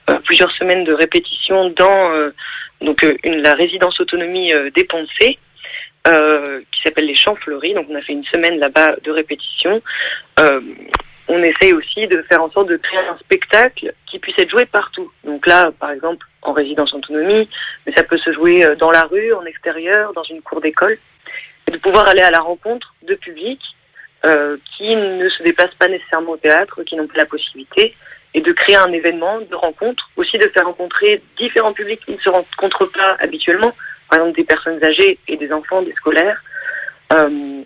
euh, 0.09 0.19
plusieurs 0.25 0.51
semaines 0.53 0.83
de 0.83 0.93
répétition 0.93 1.69
dans 1.69 2.31
donc 2.81 2.99
une, 3.23 3.41
la 3.41 3.53
résidence 3.53 3.99
autonomie 3.99 4.53
des 4.75 4.87
qui 6.05 6.81
s'appelle 6.83 7.05
les 7.05 7.15
Champs 7.15 7.35
Fleuris. 7.35 7.73
Donc, 7.73 7.87
on 7.89 7.95
a 7.95 8.01
fait 8.01 8.13
une 8.13 8.25
semaine 8.25 8.59
là-bas 8.59 8.95
de 9.03 9.11
répétition. 9.11 9.81
On 11.29 11.43
essaye 11.43 11.73
aussi 11.73 12.07
de 12.07 12.21
faire 12.29 12.41
en 12.41 12.49
sorte 12.51 12.69
de 12.69 12.77
créer 12.77 12.99
un 12.99 13.17
spectacle 13.17 13.93
qui 14.05 14.17
puisse 14.17 14.37
être 14.39 14.49
joué 14.49 14.65
partout. 14.65 15.11
Donc 15.25 15.45
là, 15.45 15.71
par 15.77 15.91
exemple, 15.91 16.25
en 16.41 16.53
résidence 16.53 16.93
autonomie, 16.93 17.49
mais 17.85 17.93
ça 17.93 18.03
peut 18.03 18.17
se 18.17 18.31
jouer 18.31 18.61
dans 18.79 18.91
la 18.91 19.01
rue, 19.01 19.33
en 19.33 19.43
extérieur, 19.43 20.13
dans 20.13 20.23
une 20.23 20.41
cour 20.41 20.61
d'école, 20.61 20.97
et 21.67 21.71
de 21.71 21.77
pouvoir 21.77 22.07
aller 22.07 22.21
à 22.21 22.31
la 22.31 22.39
rencontre 22.39 22.93
de 23.03 23.15
publics 23.15 23.75
euh, 24.25 24.57
qui 24.75 24.95
ne 24.95 25.29
se 25.29 25.43
déplacent 25.43 25.75
pas 25.75 25.87
nécessairement 25.87 26.31
au 26.31 26.37
théâtre, 26.37 26.81
qui 26.83 26.95
n'ont 26.95 27.07
pas 27.07 27.17
la 27.17 27.25
possibilité, 27.25 27.95
et 28.33 28.41
de 28.41 28.51
créer 28.51 28.75
un 28.75 28.91
événement 28.91 29.39
de 29.41 29.55
rencontre, 29.55 30.09
aussi 30.15 30.37
de 30.37 30.47
faire 30.49 30.65
rencontrer 30.65 31.21
différents 31.37 31.73
publics 31.73 32.01
qui 32.05 32.13
ne 32.13 32.19
se 32.19 32.29
rencontrent 32.29 32.85
pas 32.85 33.15
habituellement, 33.19 33.73
par 34.09 34.19
exemple 34.19 34.37
des 34.37 34.43
personnes 34.43 34.83
âgées 34.83 35.19
et 35.27 35.37
des 35.37 35.51
enfants, 35.51 35.81
des 35.81 35.93
scolaires. 35.93 36.41
Euh, 37.13 37.61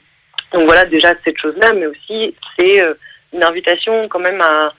donc 0.53 0.65
voilà 0.65 0.83
déjà 0.85 1.13
cette 1.23 1.37
chose-là, 1.37 1.71
mais 1.73 1.87
aussi 1.87 2.35
c'est 2.57 2.83
euh, 2.83 2.95
une 3.33 3.43
invitation 3.43 4.01
quand 4.09 4.19
même 4.19 4.41
à, 4.41 4.73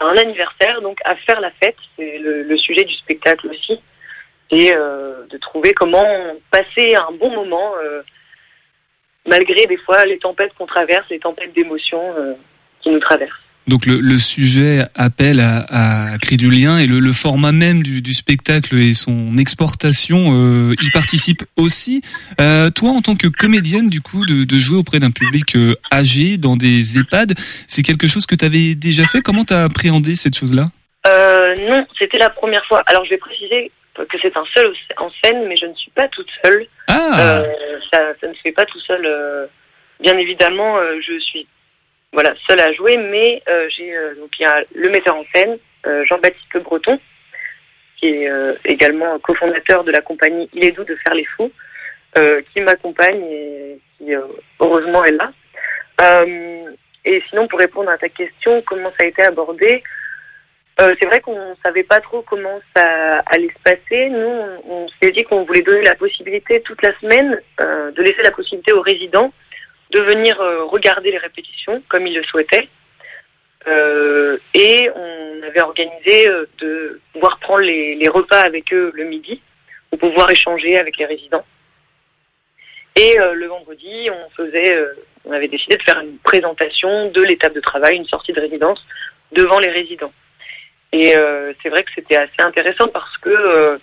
un 0.00 0.16
anniversaire, 0.16 0.80
donc 0.82 0.98
à 1.04 1.16
faire 1.16 1.40
la 1.40 1.50
fête, 1.52 1.76
c'est 1.96 2.18
le, 2.18 2.42
le 2.42 2.56
sujet 2.58 2.84
du 2.84 2.94
spectacle 2.94 3.48
aussi, 3.48 3.80
et 4.50 4.70
de 4.70 5.36
trouver 5.38 5.74
comment 5.74 6.06
passer 6.50 6.94
un 6.94 7.12
bon 7.12 7.30
moment 7.30 7.74
malgré 9.28 9.66
des 9.66 9.76
fois 9.76 10.04
les 10.04 10.18
tempêtes 10.18 10.52
qu'on 10.56 10.66
traverse, 10.66 11.06
les 11.10 11.18
tempêtes 11.18 11.54
d'émotions 11.54 12.02
euh, 12.18 12.34
qui 12.80 12.90
nous 12.90 13.00
traversent. 13.00 13.44
Donc 13.66 13.84
le, 13.84 14.00
le 14.00 14.16
sujet 14.16 14.86
appelle 14.94 15.40
à, 15.40 16.12
à 16.12 16.18
créer 16.18 16.38
du 16.38 16.50
lien 16.50 16.78
et 16.78 16.86
le, 16.86 17.00
le 17.00 17.12
format 17.12 17.52
même 17.52 17.82
du, 17.82 18.00
du 18.00 18.14
spectacle 18.14 18.74
et 18.76 18.94
son 18.94 19.36
exportation 19.36 20.30
euh, 20.32 20.74
y 20.80 20.90
participe 20.90 21.44
aussi. 21.56 22.00
Euh, 22.40 22.70
toi, 22.70 22.90
en 22.90 23.02
tant 23.02 23.14
que 23.14 23.28
comédienne, 23.28 23.90
du 23.90 24.00
coup, 24.00 24.24
de, 24.24 24.44
de 24.44 24.58
jouer 24.58 24.78
auprès 24.78 25.00
d'un 25.00 25.10
public 25.10 25.54
euh, 25.54 25.74
âgé 25.92 26.38
dans 26.38 26.56
des 26.56 26.96
EHPAD, 26.96 27.34
c'est 27.66 27.82
quelque 27.82 28.06
chose 28.06 28.24
que 28.24 28.34
tu 28.34 28.44
avais 28.46 28.74
déjà 28.74 29.04
fait? 29.04 29.20
Comment 29.20 29.44
t'as 29.44 29.64
appréhendé 29.64 30.14
cette 30.14 30.36
chose-là? 30.36 30.66
Non, 31.70 31.86
c'était 31.98 32.18
la 32.18 32.28
première 32.28 32.64
fois. 32.66 32.82
Alors 32.86 33.04
je 33.04 33.10
vais 33.10 33.18
préciser 33.18 33.70
que 34.06 34.16
c'est 34.22 34.36
un 34.36 34.44
seul 34.54 34.72
en 34.98 35.10
scène, 35.22 35.46
mais 35.46 35.56
je 35.56 35.66
ne 35.66 35.74
suis 35.74 35.90
pas 35.90 36.08
toute 36.08 36.30
seule. 36.44 36.66
Ah, 36.88 37.40
Euh, 37.40 37.78
ça, 37.92 38.00
ça 38.20 38.28
ne 38.28 38.34
se 38.34 38.40
fait 38.40 38.52
pas 38.52 38.64
tout 38.66 38.80
seul. 38.80 39.04
euh. 39.04 39.46
bien 40.00 40.16
évidemment, 40.18 40.78
euh, 40.78 41.00
je 41.00 41.18
suis 41.18 41.46
voilà 42.12 42.34
seule 42.48 42.60
à 42.60 42.72
jouer, 42.72 42.96
mais 42.96 43.42
j'ai 43.76 43.92
donc 44.18 44.30
il 44.38 44.42
y 44.42 44.46
a 44.46 44.62
le 44.74 44.88
metteur 44.88 45.14
en 45.16 45.24
scène 45.34 45.58
Jean-Baptiste 46.06 46.54
Le 46.54 46.60
Breton, 46.60 46.98
qui 47.96 48.08
est 48.08 48.30
également 48.64 49.18
cofondateur 49.18 49.84
de 49.84 49.92
la 49.92 50.00
compagnie 50.00 50.48
Il 50.54 50.64
est 50.64 50.72
doux 50.72 50.84
de 50.84 50.96
faire 50.96 51.14
les 51.14 51.26
fous, 51.26 51.52
qui 52.14 52.62
m'accompagne 52.62 53.22
et 53.30 53.78
qui 53.98 54.14
heureusement 54.58 55.04
est 55.04 55.12
là. 55.12 55.30
Et 57.04 57.22
sinon, 57.28 57.46
pour 57.46 57.58
répondre 57.58 57.90
à 57.90 57.98
ta 57.98 58.08
question, 58.08 58.62
comment 58.62 58.90
ça 58.98 59.04
a 59.04 59.06
été 59.06 59.22
abordé 59.22 59.82
euh, 60.80 60.94
c'est 61.00 61.08
vrai 61.08 61.20
qu'on 61.20 61.56
savait 61.64 61.82
pas 61.82 61.98
trop 61.98 62.22
comment 62.22 62.60
ça 62.74 63.18
allait 63.26 63.48
se 63.48 63.62
passer. 63.64 64.10
Nous, 64.10 64.32
on, 64.68 64.86
s'est 65.02 65.10
dit 65.10 65.24
qu'on 65.24 65.44
voulait 65.44 65.62
donner 65.62 65.82
la 65.82 65.96
possibilité 65.96 66.60
toute 66.60 66.80
la 66.84 66.96
semaine 67.00 67.40
euh, 67.60 67.90
de 67.90 68.02
laisser 68.02 68.22
la 68.22 68.30
possibilité 68.30 68.72
aux 68.72 68.80
résidents 68.80 69.32
de 69.90 70.00
venir 70.00 70.40
euh, 70.40 70.64
regarder 70.64 71.10
les 71.10 71.18
répétitions 71.18 71.82
comme 71.88 72.06
ils 72.06 72.14
le 72.14 72.22
souhaitaient. 72.24 72.68
Et 74.54 74.88
on 74.94 75.42
avait 75.42 75.60
organisé 75.60 76.24
de 76.58 77.00
pouvoir 77.12 77.38
prendre 77.38 77.60
les, 77.60 77.96
les 77.96 78.08
repas 78.08 78.40
avec 78.40 78.72
eux 78.72 78.90
le 78.94 79.04
midi 79.04 79.42
pour 79.90 79.98
pouvoir 79.98 80.30
échanger 80.30 80.78
avec 80.78 80.96
les 80.96 81.04
résidents. 81.04 81.44
Et 82.96 83.18
le 83.18 83.46
vendredi, 83.46 84.08
on 84.10 84.30
faisait, 84.30 84.74
on 85.26 85.32
avait 85.32 85.48
décidé 85.48 85.76
de 85.76 85.82
faire 85.82 86.00
une 86.00 86.16
présentation 86.16 87.10
de 87.10 87.20
l'étape 87.20 87.52
de 87.52 87.60
travail, 87.60 87.96
une 87.96 88.06
sortie 88.06 88.32
de 88.32 88.40
résidence 88.40 88.82
devant 89.32 89.58
les 89.58 89.68
résidents. 89.68 90.12
Et 90.92 91.16
euh, 91.16 91.52
c'est 91.62 91.68
vrai 91.68 91.82
que 91.82 91.90
c'était 91.94 92.16
assez 92.16 92.40
intéressant 92.40 92.88
parce 92.88 93.16
que 93.18 93.30
euh, 93.30 93.78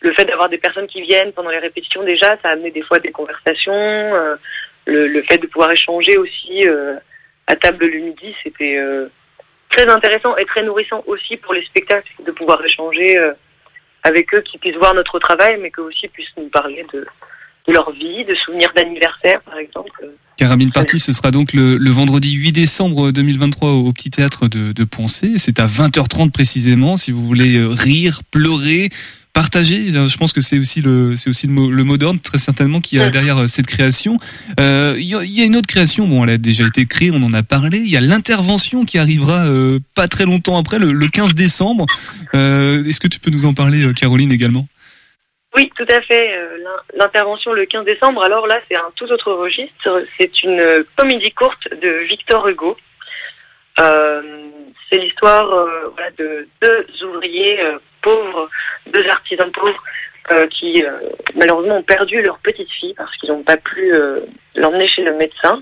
le 0.00 0.12
fait 0.12 0.24
d'avoir 0.24 0.48
des 0.48 0.58
personnes 0.58 0.86
qui 0.86 1.02
viennent 1.02 1.32
pendant 1.32 1.50
les 1.50 1.58
répétitions 1.58 2.04
déjà, 2.04 2.36
ça 2.42 2.50
a 2.50 2.52
amené 2.52 2.70
des 2.70 2.82
fois 2.82 2.98
des 2.98 3.10
conversations. 3.10 3.72
euh, 3.72 4.36
le, 4.86 5.08
le 5.08 5.22
fait 5.22 5.38
de 5.38 5.46
pouvoir 5.46 5.70
échanger 5.72 6.16
aussi 6.18 6.68
euh, 6.68 6.96
à 7.46 7.56
table 7.56 7.86
le 7.86 7.98
midi, 8.00 8.34
c'était 8.42 8.76
euh, 8.76 9.08
très 9.70 9.90
intéressant 9.90 10.36
et 10.36 10.44
très 10.44 10.62
nourrissant 10.62 11.02
aussi 11.06 11.36
pour 11.38 11.54
les 11.54 11.64
spectacles 11.64 12.12
de 12.24 12.30
pouvoir 12.32 12.62
échanger 12.64 13.18
euh, 13.18 13.32
avec 14.02 14.34
eux, 14.34 14.40
qui 14.40 14.58
puissent 14.58 14.76
voir 14.76 14.94
notre 14.94 15.18
travail, 15.18 15.56
mais 15.58 15.70
qu'eux 15.70 15.82
aussi 15.82 16.08
puissent 16.08 16.36
nous 16.36 16.48
parler 16.48 16.84
de, 16.92 17.06
de 17.68 17.72
leur 17.72 17.90
vie, 17.92 18.24
de 18.28 18.34
souvenirs 18.44 18.70
d'anniversaire 18.76 19.40
par 19.44 19.58
exemple. 19.58 19.90
Carabine 20.36 20.72
Party, 20.72 20.98
ce 20.98 21.12
sera 21.12 21.30
donc 21.30 21.52
le, 21.52 21.76
le 21.76 21.90
vendredi 21.90 22.32
8 22.32 22.50
décembre 22.52 23.12
2023 23.12 23.70
au, 23.70 23.92
Petit 23.92 24.10
Théâtre 24.10 24.48
de, 24.48 24.72
de 24.72 24.84
Poncé. 24.84 25.34
C'est 25.36 25.60
à 25.60 25.66
20h30 25.66 26.30
précisément. 26.32 26.96
Si 26.96 27.12
vous 27.12 27.24
voulez 27.24 27.56
euh, 27.56 27.68
rire, 27.68 28.22
pleurer, 28.32 28.88
partager, 29.32 29.92
euh, 29.94 30.08
je 30.08 30.16
pense 30.16 30.32
que 30.32 30.40
c'est 30.40 30.58
aussi 30.58 30.80
le 30.80 31.14
c'est 31.14 31.30
aussi 31.30 31.46
le 31.46 31.52
mot, 31.52 31.70
le 31.70 31.84
mot 31.84 31.96
d'ordre 31.96 32.20
très 32.20 32.38
certainement 32.38 32.80
qui 32.80 32.98
a 32.98 33.10
derrière 33.10 33.42
euh, 33.42 33.46
cette 33.46 33.66
création. 33.68 34.18
Euh, 34.58 34.96
Il 34.98 35.04
y, 35.06 35.14
a- 35.14 35.22
il 35.22 35.30
y 35.30 35.40
a 35.40 35.44
une 35.44 35.54
autre 35.54 35.68
création. 35.68 36.08
Bon, 36.08 36.24
elle 36.24 36.30
a 36.30 36.38
déjà 36.38 36.66
été 36.66 36.84
créée, 36.86 37.12
on 37.12 37.22
en 37.22 37.32
a 37.32 37.44
parlé. 37.44 37.78
Il 37.78 37.88
y 37.90 37.96
a 37.96 38.00
l'intervention 38.00 38.84
qui 38.84 38.98
arrivera 38.98 39.46
euh, 39.46 39.78
pas 39.94 40.08
très 40.08 40.24
longtemps 40.24 40.58
après, 40.58 40.80
le, 40.80 40.90
le 40.92 41.06
15 41.08 41.36
décembre. 41.36 41.86
Euh, 42.34 42.82
Est-ce 42.84 42.98
que 42.98 43.08
tu 43.08 43.20
peux 43.20 43.30
nous 43.30 43.46
en 43.46 43.54
parler, 43.54 43.84
euh, 43.84 43.92
Caroline, 43.92 44.32
également? 44.32 44.66
Oui, 45.54 45.70
tout 45.76 45.86
à 45.90 46.00
fait. 46.02 46.36
Euh, 46.36 46.58
l'in- 46.58 46.82
L'intervention 46.94 47.52
le 47.52 47.64
15 47.66 47.84
décembre, 47.84 48.24
alors 48.24 48.46
là, 48.46 48.60
c'est 48.68 48.76
un 48.76 48.90
tout 48.96 49.10
autre 49.12 49.32
registre. 49.32 50.02
C'est 50.18 50.42
une 50.42 50.58
euh, 50.60 50.84
comédie 50.96 51.32
courte 51.32 51.68
de 51.72 51.90
Victor 52.08 52.48
Hugo. 52.48 52.76
Euh, 53.80 54.22
c'est 54.90 54.98
l'histoire 54.98 55.48
de 56.18 56.46
deux 56.62 56.86
ouvriers 57.04 57.58
pauvres, 58.02 58.48
deux 58.86 59.04
artisans 59.08 59.50
pauvres 59.50 59.82
qui 60.50 60.82
malheureusement 61.34 61.78
ont 61.78 61.82
perdu 61.82 62.22
leur 62.22 62.38
petite 62.38 62.70
fille 62.70 62.94
parce 62.94 63.14
qu'ils 63.16 63.30
n'ont 63.30 63.42
pas 63.42 63.56
pu 63.56 63.92
l'emmener 64.54 64.86
chez 64.86 65.02
le 65.02 65.14
médecin. 65.14 65.60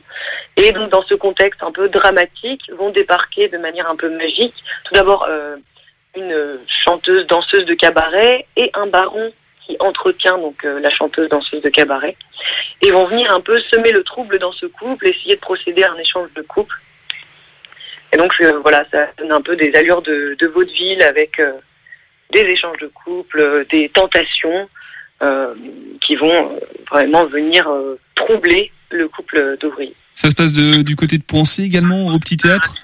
Et 0.58 0.72
donc 0.72 0.90
dans 0.90 1.02
ce 1.04 1.14
contexte 1.14 1.62
un 1.62 1.72
peu 1.72 1.88
dramatique, 1.88 2.60
vont 2.76 2.90
débarquer 2.90 3.48
de 3.48 3.56
manière 3.58 3.88
un 3.88 3.96
peu 3.96 4.10
magique. 4.10 4.54
Tout 4.84 4.94
d'abord 4.94 5.26
une 6.16 6.58
chanteuse 6.84 7.26
danseuse 7.28 7.64
de 7.64 7.74
cabaret 7.74 8.46
et 8.56 8.70
un 8.74 8.86
baron 8.88 9.32
qui 9.66 9.76
entretient 9.80 10.38
donc 10.38 10.64
euh, 10.64 10.80
la 10.80 10.90
chanteuse 10.90 11.28
danseuse 11.28 11.62
de 11.62 11.68
cabaret 11.68 12.16
et 12.80 12.90
vont 12.90 13.06
venir 13.06 13.30
un 13.32 13.40
peu 13.40 13.60
semer 13.72 13.92
le 13.92 14.02
trouble 14.02 14.38
dans 14.38 14.52
ce 14.52 14.66
couple, 14.66 15.08
essayer 15.08 15.36
de 15.36 15.40
procéder 15.40 15.82
à 15.84 15.92
un 15.92 15.98
échange 15.98 16.28
de 16.34 16.42
couple. 16.42 16.74
Et 18.12 18.16
donc 18.16 18.32
euh, 18.40 18.60
voilà, 18.62 18.84
ça 18.92 19.08
donne 19.18 19.32
un 19.32 19.40
peu 19.40 19.56
des 19.56 19.72
allures 19.74 20.02
de, 20.02 20.36
de 20.38 20.46
vaudeville 20.48 21.02
avec 21.02 21.38
euh, 21.38 21.52
des 22.30 22.40
échanges 22.40 22.78
de 22.78 22.88
couple, 22.88 23.66
des 23.70 23.88
tentations 23.90 24.68
euh, 25.22 25.54
qui 26.00 26.16
vont 26.16 26.58
vraiment 26.90 27.26
venir 27.26 27.68
euh, 27.68 27.96
troubler 28.16 28.72
le 28.90 29.06
couple 29.06 29.56
d'ouvriers. 29.60 29.94
Ça 30.14 30.28
se 30.28 30.34
passe 30.34 30.52
de, 30.52 30.82
du 30.82 30.96
côté 30.96 31.16
de 31.16 31.22
Poncé 31.22 31.62
également 31.62 32.08
au 32.08 32.18
Petit 32.18 32.36
Théâtre? 32.36 32.74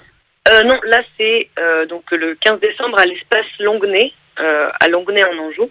Euh, 0.47 0.63
non, 0.63 0.79
là 0.85 1.01
c'est 1.17 1.49
donc 1.89 2.03
le 2.11 2.35
15 2.35 2.59
décembre 2.61 2.97
à 2.97 3.05
l'espace 3.05 3.45
Longuenay, 3.59 4.13
à 4.37 4.87
Longuenay 4.87 5.23
en 5.25 5.37
Anjou. 5.37 5.69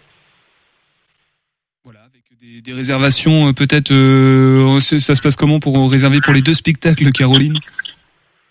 Des, 2.41 2.73
réservations 2.73 3.49
euh, 3.49 3.53
peut-être 3.53 3.91
euh, 3.91 4.79
ça 4.81 5.15
se 5.15 5.21
passe 5.23 5.35
comment 5.35 5.59
pour 5.59 5.91
réserver 5.91 6.21
pour 6.23 6.33
les 6.33 6.41
deux 6.41 6.55
spectacles, 6.55 7.11
Caroline? 7.11 7.59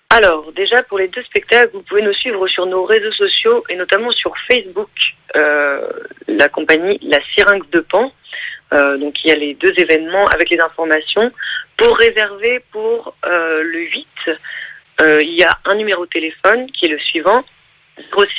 Alors, 0.09 0.51
déjà, 0.53 0.83
pour 0.83 0.97
les 0.97 1.07
deux 1.07 1.23
spectacles, 1.23 1.71
vous 1.73 1.83
pouvez 1.83 2.01
nous 2.01 2.13
suivre 2.13 2.47
sur 2.47 2.65
nos 2.65 2.83
réseaux 2.83 3.13
sociaux 3.13 3.63
et 3.69 3.75
notamment 3.75 4.11
sur 4.11 4.33
Facebook, 4.51 4.89
euh, 5.35 5.87
la 6.27 6.49
compagnie 6.49 6.99
La 7.01 7.19
Syrinx 7.33 7.65
de 7.71 7.79
Pan. 7.79 8.11
Donc, 8.71 9.23
il 9.23 9.29
y 9.29 9.31
a 9.31 9.35
les 9.35 9.53
deux 9.53 9.73
événements 9.77 10.25
avec 10.33 10.49
les 10.49 10.59
informations. 10.59 11.31
Pour 11.77 11.95
réserver 11.97 12.61
pour 12.71 13.15
le 13.23 13.79
8, 13.79 14.07
euh, 15.01 15.19
il 15.21 15.37
y 15.37 15.43
a 15.43 15.57
un 15.65 15.75
numéro 15.75 16.05
de 16.05 16.09
téléphone 16.09 16.69
qui 16.71 16.85
est 16.85 16.89
le 16.89 16.99
suivant 16.99 17.43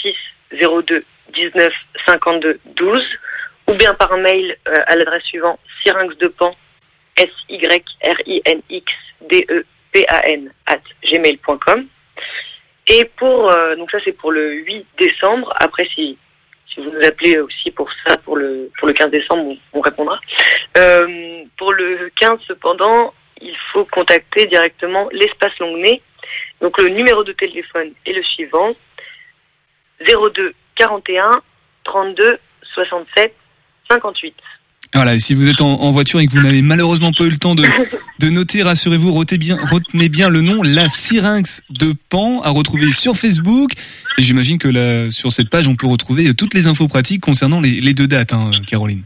06 0.02 0.14
02 0.60 1.04
19 1.34 1.72
52 2.06 2.58
12 2.76 3.02
ou 3.68 3.74
bien 3.74 3.94
par 3.94 4.16
mail 4.16 4.56
euh, 4.68 4.78
à 4.86 4.96
l'adresse 4.96 5.24
suivante 5.24 5.60
syrinxdepan 5.84 6.54
s 7.16 7.30
y 7.48 7.66
r 7.66 8.22
i 8.26 8.42
n 8.44 8.62
x 8.68 8.92
d 9.20 9.46
e 9.48 9.64
et 12.90 13.04
pour 13.16 13.50
euh, 13.50 13.76
donc 13.76 13.90
ça 13.90 13.98
c'est 14.04 14.12
pour 14.12 14.32
le 14.32 14.52
8 14.52 14.86
décembre. 14.98 15.52
Après 15.60 15.86
si 15.94 16.18
si 16.72 16.80
vous 16.80 16.90
nous 16.90 17.04
appelez 17.04 17.38
aussi 17.38 17.70
pour 17.70 17.90
ça 18.04 18.16
pour 18.18 18.36
le 18.36 18.70
pour 18.78 18.88
le 18.88 18.94
15 18.94 19.10
décembre 19.10 19.44
on, 19.44 19.78
on 19.78 19.80
répondra. 19.80 20.20
Euh, 20.76 21.44
pour 21.56 21.72
le 21.72 22.10
15 22.20 22.38
cependant 22.46 23.12
il 23.40 23.56
faut 23.72 23.84
contacter 23.86 24.46
directement 24.46 25.08
l'espace 25.12 25.56
Longuenay 25.58 26.00
donc 26.60 26.80
le 26.80 26.88
numéro 26.88 27.24
de 27.24 27.32
téléphone 27.32 27.92
est 28.06 28.12
le 28.12 28.22
suivant. 28.22 28.74
02 30.06 30.54
41 30.76 31.30
32 31.84 32.38
67 32.74 33.34
58 33.90 34.34
Voilà, 34.94 35.18
si 35.18 35.34
vous 35.34 35.48
êtes 35.48 35.60
en, 35.60 35.80
en 35.80 35.90
voiture 35.90 36.20
et 36.20 36.26
que 36.26 36.32
vous 36.32 36.42
n'avez 36.42 36.62
malheureusement 36.62 37.12
pas 37.12 37.24
eu 37.24 37.30
le 37.30 37.38
temps 37.38 37.54
de, 37.54 37.64
de 38.18 38.28
noter, 38.30 38.62
rassurez-vous, 38.62 39.12
retenez 39.12 39.38
bien, 39.38 39.58
retenez 39.70 40.08
bien 40.08 40.28
le 40.28 40.40
nom, 40.40 40.62
la 40.62 40.88
Syrinx 40.88 41.62
de 41.70 41.94
Pan, 42.08 42.42
à 42.42 42.50
retrouver 42.50 42.90
sur 42.90 43.14
Facebook. 43.16 43.70
Et 44.18 44.22
j'imagine 44.22 44.58
que 44.58 44.68
là, 44.68 45.10
sur 45.10 45.30
cette 45.32 45.50
page, 45.50 45.68
on 45.68 45.76
peut 45.76 45.86
retrouver 45.86 46.32
toutes 46.34 46.54
les 46.54 46.66
infos 46.66 46.88
pratiques 46.88 47.22
concernant 47.22 47.60
les, 47.60 47.80
les 47.80 47.94
deux 47.94 48.06
dates, 48.06 48.32
hein, 48.32 48.50
Caroline. 48.66 49.02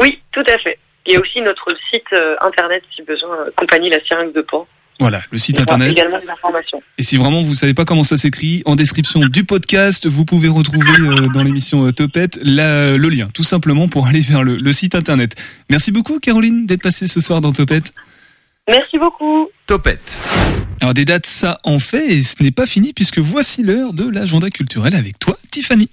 Oui, 0.00 0.20
tout 0.32 0.44
à 0.48 0.58
fait. 0.58 0.78
Il 1.06 1.12
y 1.12 1.16
a 1.16 1.20
aussi 1.20 1.40
notre 1.40 1.72
site 1.90 2.12
euh, 2.12 2.34
internet 2.40 2.82
si 2.94 3.02
besoin, 3.02 3.30
euh, 3.46 3.50
compagnie 3.56 3.90
La 3.90 4.00
Syrinx 4.04 4.32
de 4.34 4.42
Pan. 4.42 4.66
Voilà, 4.98 5.20
le 5.30 5.36
site 5.38 5.58
internet. 5.60 5.90
également 5.92 6.18
des 6.18 6.28
informations. 6.28 6.80
Et 6.96 7.02
si 7.02 7.16
vraiment 7.18 7.42
vous 7.42 7.52
savez 7.54 7.74
pas 7.74 7.84
comment 7.84 8.02
ça 8.02 8.16
s'écrit, 8.16 8.62
en 8.64 8.76
description 8.76 9.20
du 9.20 9.44
podcast, 9.44 10.06
vous 10.06 10.24
pouvez 10.24 10.48
retrouver 10.48 10.88
euh, 11.00 11.28
dans 11.34 11.42
l'émission 11.42 11.86
euh, 11.86 11.92
Topette 11.92 12.38
la- 12.42 12.96
le 12.96 13.08
lien, 13.10 13.28
tout 13.34 13.42
simplement 13.42 13.88
pour 13.88 14.06
aller 14.06 14.20
vers 14.20 14.42
le, 14.42 14.56
le 14.56 14.72
site 14.72 14.94
internet. 14.94 15.34
Merci 15.68 15.92
beaucoup, 15.92 16.18
Caroline, 16.18 16.64
d'être 16.64 16.82
passée 16.82 17.06
ce 17.06 17.20
soir 17.20 17.40
dans 17.42 17.52
Topette. 17.52 17.92
Merci 18.68 18.98
beaucoup. 18.98 19.48
Topette. 19.66 20.18
Alors 20.80 20.94
des 20.94 21.04
dates, 21.04 21.26
ça 21.26 21.58
en 21.64 21.78
fait, 21.78 22.06
et 22.10 22.22
ce 22.22 22.42
n'est 22.42 22.50
pas 22.50 22.66
fini 22.66 22.92
puisque 22.94 23.18
voici 23.18 23.62
l'heure 23.62 23.92
de 23.92 24.08
l'agenda 24.08 24.50
culturel 24.50 24.94
avec 24.94 25.18
toi, 25.18 25.38
Tiffany. 25.50 25.90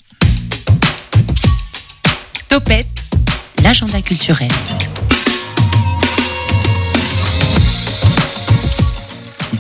Topette, 2.50 2.88
l'agenda 3.64 4.02
culturel. 4.02 4.48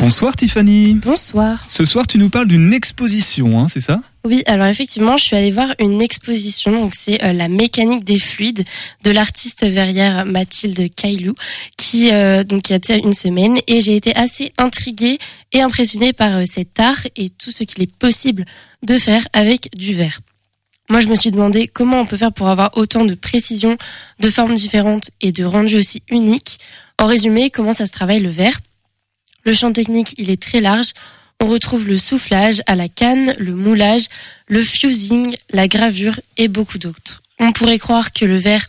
Bonsoir 0.03 0.35
Tiffany. 0.35 0.95
Bonsoir. 0.95 1.63
Ce 1.65 1.85
soir, 1.85 2.05
tu 2.05 2.17
nous 2.17 2.29
parles 2.29 2.49
d'une 2.49 2.73
exposition, 2.73 3.57
hein, 3.57 3.69
c'est 3.69 3.79
ça? 3.79 4.01
Oui, 4.25 4.43
alors 4.47 4.67
effectivement, 4.67 5.15
je 5.15 5.23
suis 5.23 5.35
allée 5.37 5.49
voir 5.49 5.73
une 5.79 6.01
exposition, 6.01 6.73
donc 6.73 6.93
c'est 6.93 7.23
euh, 7.23 7.31
la 7.31 7.47
mécanique 7.47 8.03
des 8.03 8.19
fluides 8.19 8.65
de 9.05 9.11
l'artiste 9.11 9.65
verrière 9.65 10.25
Mathilde 10.25 10.93
Caillou, 10.93 11.35
qui 11.77 12.11
euh, 12.11 12.43
donc 12.43 12.63
qui 12.63 12.73
a 12.73 12.75
été 12.75 12.97
une 13.01 13.13
semaine, 13.13 13.57
et 13.67 13.79
j'ai 13.79 13.95
été 13.95 14.13
assez 14.13 14.51
intriguée 14.57 15.19
et 15.53 15.61
impressionnée 15.61 16.11
par 16.11 16.35
euh, 16.35 16.43
cet 16.45 16.81
art 16.81 17.07
et 17.15 17.29
tout 17.29 17.51
ce 17.51 17.63
qu'il 17.63 17.81
est 17.81 17.95
possible 17.95 18.43
de 18.85 18.97
faire 18.97 19.25
avec 19.31 19.69
du 19.73 19.93
verre. 19.93 20.19
Moi, 20.89 20.99
je 20.99 21.07
me 21.07 21.15
suis 21.15 21.31
demandé 21.31 21.69
comment 21.69 22.01
on 22.01 22.05
peut 22.05 22.17
faire 22.17 22.33
pour 22.33 22.49
avoir 22.49 22.77
autant 22.77 23.05
de 23.05 23.13
précision, 23.13 23.77
de 24.19 24.29
formes 24.29 24.55
différentes 24.55 25.11
et 25.21 25.31
de 25.31 25.45
rendus 25.45 25.77
aussi 25.77 26.03
uniques. 26.09 26.59
En 26.99 27.05
résumé, 27.05 27.49
comment 27.49 27.71
ça 27.71 27.85
se 27.85 27.93
travaille 27.93 28.19
le 28.19 28.31
verre? 28.31 28.59
Le 29.45 29.51
champ 29.51 29.73
technique, 29.73 30.15
il 30.17 30.31
est 30.31 30.41
très 30.41 30.61
large. 30.61 30.93
On 31.41 31.47
retrouve 31.47 31.85
le 31.85 31.97
soufflage 31.97 32.61
à 32.65 32.75
la 32.75 32.87
canne, 32.87 33.35
le 33.37 33.51
moulage, 33.51 34.07
le 34.47 34.61
fusing, 34.61 35.35
la 35.49 35.67
gravure 35.67 36.15
et 36.37 36.47
beaucoup 36.47 36.77
d'autres. 36.77 37.21
On 37.39 37.51
pourrait 37.51 37.79
croire 37.79 38.13
que 38.13 38.23
le 38.23 38.37
verre, 38.37 38.65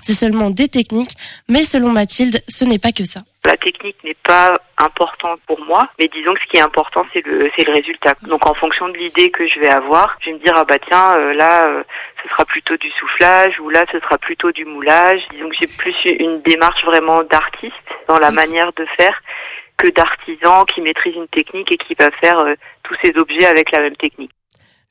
c'est 0.00 0.14
seulement 0.14 0.48
des 0.48 0.68
techniques, 0.68 1.14
mais 1.50 1.64
selon 1.64 1.90
Mathilde, 1.90 2.42
ce 2.48 2.64
n'est 2.64 2.78
pas 2.78 2.92
que 2.92 3.04
ça. 3.04 3.20
La 3.44 3.58
technique 3.58 4.02
n'est 4.04 4.16
pas 4.22 4.54
importante 4.78 5.40
pour 5.46 5.62
moi, 5.66 5.86
mais 5.98 6.08
disons 6.08 6.32
que 6.32 6.40
ce 6.40 6.50
qui 6.50 6.56
est 6.56 6.62
important, 6.62 7.04
c'est 7.12 7.24
le, 7.26 7.50
c'est 7.54 7.66
le 7.66 7.74
résultat. 7.74 8.14
Donc 8.22 8.48
en 8.48 8.54
fonction 8.54 8.88
de 8.88 8.96
l'idée 8.96 9.30
que 9.30 9.46
je 9.46 9.60
vais 9.60 9.68
avoir, 9.68 10.16
je 10.20 10.30
vais 10.30 10.38
me 10.38 10.42
dire, 10.42 10.54
ah 10.56 10.64
bah 10.64 10.78
tiens, 10.88 11.12
euh, 11.14 11.34
là, 11.34 11.66
euh, 11.66 11.82
ce 12.22 12.28
sera 12.30 12.46
plutôt 12.46 12.78
du 12.78 12.90
soufflage, 12.92 13.60
ou 13.60 13.68
là, 13.68 13.84
ce 13.92 14.00
sera 14.00 14.16
plutôt 14.16 14.50
du 14.50 14.64
moulage. 14.64 15.20
Disons 15.32 15.50
que 15.50 15.56
j'ai 15.60 15.66
plus 15.66 15.94
une 16.18 16.40
démarche 16.40 16.82
vraiment 16.86 17.22
d'artiste 17.24 17.74
dans 18.08 18.18
la 18.18 18.30
manière 18.30 18.72
de 18.78 18.86
faire 18.96 19.20
que 19.76 19.90
d'artisan 19.90 20.64
qui 20.64 20.80
maîtrise 20.80 21.14
une 21.16 21.28
technique 21.28 21.72
et 21.72 21.76
qui 21.76 21.94
va 21.98 22.10
faire 22.22 22.38
euh, 22.38 22.54
tous 22.82 22.94
ces 23.02 23.12
objets 23.16 23.46
avec 23.46 23.70
la 23.72 23.80
même 23.80 23.96
technique. 23.96 24.30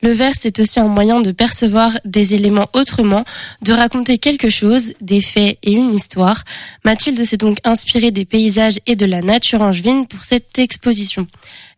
Le 0.04 0.12
vers, 0.12 0.34
c'est 0.34 0.60
aussi 0.60 0.80
un 0.80 0.88
moyen 0.88 1.22
de 1.22 1.32
percevoir 1.32 1.92
des 2.04 2.34
éléments 2.34 2.66
autrement, 2.74 3.24
de 3.62 3.72
raconter 3.72 4.18
quelque 4.18 4.50
chose, 4.50 4.92
des 5.00 5.22
faits 5.22 5.56
et 5.62 5.72
une 5.72 5.94
histoire. 5.94 6.44
Mathilde 6.84 7.24
s'est 7.24 7.38
donc 7.38 7.56
inspirée 7.64 8.10
des 8.10 8.26
paysages 8.26 8.78
et 8.86 8.96
de 8.96 9.06
la 9.06 9.22
nature 9.22 9.62
angevine 9.62 10.06
pour 10.06 10.22
cette 10.24 10.58
exposition. 10.58 11.26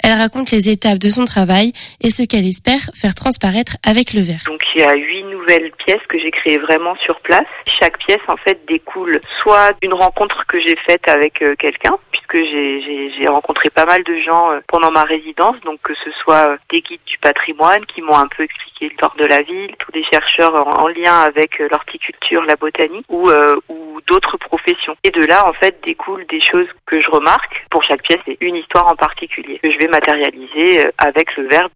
Elle 0.02 0.18
raconte 0.18 0.50
les 0.50 0.68
étapes 0.68 0.98
de 0.98 1.08
son 1.08 1.24
travail 1.24 1.72
et 2.00 2.10
ce 2.10 2.24
qu'elle 2.24 2.48
espère 2.48 2.90
faire 2.94 3.14
transparaître 3.14 3.76
avec 3.86 4.12
le 4.12 4.22
verre. 4.22 4.42
Donc 4.46 4.62
il 4.74 4.80
y 4.80 4.84
a 4.84 4.94
huit 4.94 5.22
nouvelles 5.22 5.70
pièces 5.86 6.02
que 6.08 6.18
j'ai 6.18 6.32
créées 6.32 6.58
vraiment 6.58 6.96
sur 6.96 7.20
place. 7.20 7.46
Chaque 7.78 7.96
pièce 7.98 8.26
en 8.26 8.36
fait 8.38 8.60
découle 8.66 9.20
soit 9.40 9.70
d'une 9.82 9.94
rencontre 9.94 10.44
que 10.48 10.58
j'ai 10.58 10.76
faite 10.84 11.08
avec 11.08 11.40
euh, 11.42 11.54
quelqu'un, 11.56 11.96
puisque 12.28 12.44
j'ai- 12.46 13.26
rencontré 13.28 13.68
pas 13.70 13.84
mal 13.84 14.02
de 14.04 14.16
gens 14.18 14.52
euh, 14.52 14.60
pendant 14.68 14.90
ma 14.90 15.02
résidence, 15.02 15.56
donc 15.64 15.80
que 15.82 15.94
ce 15.94 16.10
soit 16.22 16.50
euh, 16.50 16.56
des 16.70 16.80
guides 16.80 17.00
du 17.06 17.18
patrimoine 17.18 17.84
qui 17.86 18.00
m'ont 18.02 18.16
un 18.16 18.28
peu 18.28 18.44
expliqué 18.44 18.88
l'histoire 18.88 19.14
de 19.16 19.24
la 19.24 19.42
ville, 19.42 19.74
tous 19.78 19.90
des 19.92 20.04
chercheurs 20.04 20.54
en, 20.54 20.82
en 20.84 20.88
lien 20.88 21.12
avec 21.20 21.60
euh, 21.60 21.68
l'horticulture, 21.70 22.42
la 22.44 22.54
botanique 22.56 23.04
ou, 23.08 23.28
euh, 23.28 23.56
ou 23.68 24.00
d'autres 24.06 24.36
professions. 24.38 24.94
Et 25.02 25.10
de 25.10 25.24
là 25.26 25.46
en 25.48 25.52
fait 25.54 25.78
découlent 25.84 26.26
des 26.26 26.40
choses 26.40 26.68
que 26.86 27.00
je 27.00 27.10
remarque. 27.10 27.64
Pour 27.70 27.82
chaque 27.82 28.02
pièce, 28.02 28.20
c'est 28.26 28.38
une 28.40 28.56
histoire 28.56 28.86
en 28.90 28.96
particulier 28.96 29.58
que 29.62 29.70
je 29.70 29.78
vais 29.78 29.88
matérialiser 29.88 30.86
avec 30.98 31.36
le 31.36 31.48
verbe. 31.48 31.70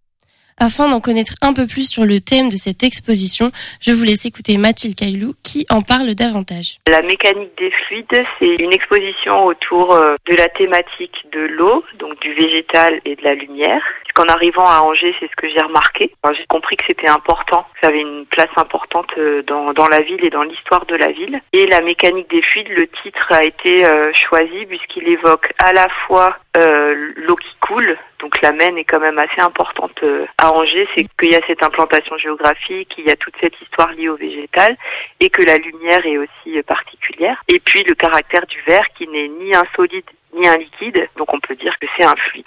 Afin 0.57 0.89
d'en 0.89 0.99
connaître 0.99 1.33
un 1.41 1.53
peu 1.53 1.67
plus 1.67 1.89
sur 1.89 2.05
le 2.05 2.19
thème 2.19 2.49
de 2.49 2.57
cette 2.57 2.83
exposition, 2.83 3.51
je 3.81 3.91
vous 3.91 4.03
laisse 4.03 4.25
écouter 4.25 4.57
Mathilde 4.57 4.95
Caillou 4.95 5.33
qui 5.43 5.65
en 5.69 5.81
parle 5.81 6.13
davantage. 6.15 6.77
La 6.87 7.01
mécanique 7.01 7.51
des 7.57 7.71
fluides, 7.71 8.25
c'est 8.39 8.55
une 8.59 8.73
exposition 8.73 9.45
autour 9.45 9.95
euh, 9.95 10.15
de 10.27 10.35
la 10.35 10.49
thématique 10.49 11.15
de 11.31 11.41
l'eau, 11.41 11.83
donc 11.99 12.19
du 12.21 12.33
végétal 12.33 13.01
et 13.05 13.15
de 13.15 13.23
la 13.23 13.35
lumière. 13.35 13.81
Qu'en 14.13 14.25
arrivant 14.25 14.65
à 14.65 14.81
Angers, 14.81 15.15
c'est 15.19 15.29
ce 15.29 15.35
que 15.35 15.49
j'ai 15.49 15.61
remarqué. 15.61 16.13
J'ai 16.37 16.45
compris 16.47 16.75
que 16.77 16.83
c'était 16.87 17.07
important, 17.07 17.65
que 17.73 17.79
ça 17.81 17.87
avait 17.87 18.01
une 18.01 18.25
place 18.25 18.49
importante 18.57 19.11
euh, 19.17 19.41
dans, 19.43 19.73
dans 19.73 19.87
la 19.87 19.99
ville 19.99 20.23
et 20.23 20.29
dans 20.29 20.43
l'histoire 20.43 20.85
de 20.85 20.95
la 20.95 21.11
ville. 21.11 21.39
Et 21.53 21.65
la 21.67 21.81
mécanique 21.81 22.29
des 22.29 22.41
fluides, 22.41 22.69
le 22.69 22.87
titre 23.03 23.27
a 23.31 23.43
été 23.43 23.85
euh, 23.85 24.11
choisi 24.13 24.65
puisqu'il 24.65 25.07
évoque 25.07 25.51
à 25.63 25.73
la 25.73 25.87
fois 26.05 26.37
euh, 26.57 27.13
l'eau 27.15 27.35
qui 27.35 27.55
coule, 27.61 27.97
donc 28.19 28.41
la 28.41 28.51
Maine 28.51 28.77
est 28.77 28.83
quand 28.83 28.99
même 28.99 29.17
assez 29.17 29.41
importante 29.41 29.97
euh, 30.03 30.25
à 30.37 30.53
Angers, 30.53 30.87
c'est 30.95 31.05
qu'il 31.17 31.31
y 31.31 31.35
a 31.35 31.39
cette 31.47 31.63
implantation 31.63 32.17
géographique, 32.17 32.93
il 32.97 33.05
y 33.05 33.09
a 33.09 33.15
toute 33.15 33.35
cette 33.41 33.59
histoire 33.61 33.91
liée 33.93 34.09
au 34.09 34.17
végétal 34.17 34.75
et 35.19 35.29
que 35.29 35.43
la 35.43 35.55
lumière 35.55 36.05
est 36.05 36.17
aussi 36.17 36.57
euh, 36.57 36.63
particulière. 36.63 37.41
Et 37.47 37.59
puis 37.59 37.83
le 37.83 37.95
caractère 37.95 38.45
du 38.47 38.61
verre 38.67 38.85
qui 38.97 39.07
n'est 39.07 39.29
ni 39.29 39.55
un 39.55 39.63
solide 39.75 40.03
ni 40.33 40.47
un 40.47 40.57
liquide, 40.57 41.07
donc 41.17 41.33
on 41.33 41.39
peut 41.39 41.55
dire 41.55 41.77
que 41.79 41.87
c'est 41.97 42.03
un 42.03 42.15
fluide. 42.15 42.45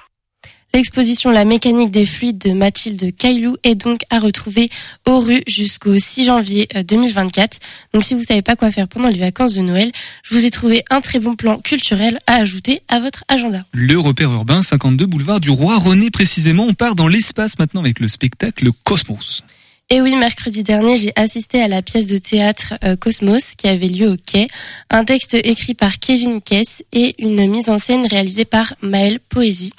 L'exposition 0.75 1.31
La 1.31 1.45
mécanique 1.45 1.93
des 1.93 2.05
fluides 2.05 2.39
de 2.39 2.51
Mathilde 2.51 3.17
Caillou 3.17 3.57
est 3.63 3.77
donc 3.77 4.01
à 4.11 4.19
retrouver 4.19 4.71
aux 5.07 5.21
rues 5.21 5.45
jusqu'au 5.47 5.97
6 5.97 6.25
janvier 6.25 6.67
euh, 6.75 6.83
2024. 6.83 7.59
Donc 7.93 8.03
si 8.03 8.15
vous 8.15 8.25
savez 8.25 8.43
pas 8.43 8.57
quoi 8.57 8.73
faire 8.73 8.89
pendant 8.89 9.07
les 9.07 9.21
vacances 9.21 9.55
de 9.55 9.61
Noël, 9.61 9.93
je 10.25 10.35
vous 10.35 10.45
ai 10.45 10.51
trouvé 10.51 10.83
un 10.91 11.01
très 11.01 11.21
bon 11.21 11.37
plan 11.37 11.61
culturel 11.61 12.19
à 12.27 12.35
ajouter 12.35 12.83
à 12.89 12.99
votre 12.99 13.23
agenda. 13.29 13.65
Le 13.71 13.97
repère 14.01 14.33
urbain 14.33 14.63
52 14.63 15.07
boulevard 15.07 15.39
du 15.39 15.49
Roi 15.49 15.79
René 15.79 16.11
précisément. 16.11 16.65
On 16.65 16.75
part 16.75 16.97
dans 16.97 17.07
l'espace 17.07 17.57
maintenant 17.61 17.83
avec 17.83 18.01
le 18.01 18.09
spectacle 18.09 18.69
Cosmos. 18.83 19.45
Et 19.91 20.01
oui, 20.01 20.17
mercredi 20.17 20.65
dernier, 20.65 20.97
j'ai 20.97 21.13
assisté 21.15 21.63
à 21.63 21.69
la 21.69 21.83
pièce 21.83 22.09
de 22.09 22.19
théâtre 22.19 22.75
euh, 22.83 22.97
Cosmos 22.97 23.55
qui 23.55 23.69
avait 23.69 23.87
lieu 23.87 24.11
au 24.11 24.17
Quai, 24.17 24.49
un 24.91 25.05
texte 25.05 25.35
écrit 25.35 25.75
par 25.75 26.01
Kevin 26.01 26.41
Kess 26.41 26.83
et 26.93 27.15
une 27.23 27.49
mise 27.49 27.71
en 27.71 27.79
scène 27.79 28.09
réalisée 28.09 28.45
par 28.45 28.75
Maël 28.83 29.21
Poésie. 29.21 29.73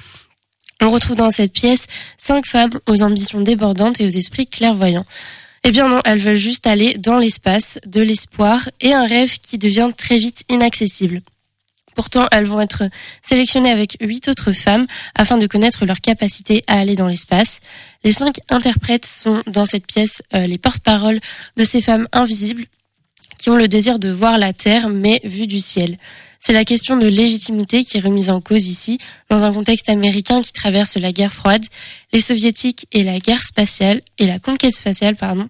On 0.85 0.91
retrouve 0.91 1.15
dans 1.15 1.31
cette 1.31 1.51
pièce 1.51 1.87
cinq 2.15 2.45
femmes 2.45 2.69
aux 2.87 3.01
ambitions 3.01 3.41
débordantes 3.41 3.99
et 3.99 4.05
aux 4.05 4.09
esprits 4.09 4.45
clairvoyants. 4.45 5.07
Eh 5.63 5.71
bien 5.71 5.89
non, 5.89 5.99
elles 6.05 6.19
veulent 6.19 6.35
juste 6.35 6.67
aller 6.67 6.93
dans 6.99 7.17
l'espace, 7.17 7.79
de 7.87 8.01
l'espoir 8.01 8.69
et 8.81 8.93
un 8.93 9.07
rêve 9.07 9.39
qui 9.39 9.57
devient 9.57 9.89
très 9.97 10.19
vite 10.19 10.43
inaccessible. 10.47 11.21
Pourtant, 11.95 12.27
elles 12.31 12.45
vont 12.45 12.61
être 12.61 12.83
sélectionnées 13.23 13.71
avec 13.71 13.97
huit 13.99 14.27
autres 14.27 14.51
femmes 14.51 14.85
afin 15.15 15.39
de 15.39 15.47
connaître 15.47 15.87
leur 15.87 16.01
capacité 16.01 16.61
à 16.67 16.77
aller 16.77 16.95
dans 16.95 17.07
l'espace. 17.07 17.61
Les 18.03 18.11
cinq 18.11 18.35
interprètes 18.51 19.07
sont 19.07 19.41
dans 19.47 19.65
cette 19.65 19.87
pièce 19.87 20.21
euh, 20.35 20.45
les 20.45 20.59
porte-paroles 20.59 21.19
de 21.57 21.63
ces 21.63 21.81
femmes 21.81 22.07
invisibles 22.11 22.65
qui 23.39 23.49
ont 23.49 23.57
le 23.57 23.67
désir 23.67 23.97
de 23.97 24.09
voir 24.09 24.37
la 24.37 24.53
Terre 24.53 24.89
mais 24.89 25.19
vue 25.23 25.47
du 25.47 25.61
ciel. 25.61 25.97
C'est 26.47 26.53
la 26.53 26.63
question 26.63 26.95
de 26.95 27.07
légitimité 27.07 27.83
qui 27.83 27.97
est 27.97 28.01
remise 28.01 28.29
en 28.29 28.39
cause 28.39 28.67
ici, 28.67 28.99
dans 29.31 29.45
un 29.45 29.51
contexte 29.51 29.89
américain 29.89 30.41
qui 30.41 30.53
traverse 30.53 30.95
la 30.95 31.11
guerre 31.11 31.33
froide, 31.33 31.65
les 32.13 32.21
soviétiques 32.21 32.85
et 32.91 33.01
la 33.01 33.17
guerre 33.17 33.41
spatiale, 33.41 34.03
et 34.19 34.27
la 34.27 34.37
conquête 34.37 34.75
spatiale, 34.75 35.15
pardon. 35.15 35.49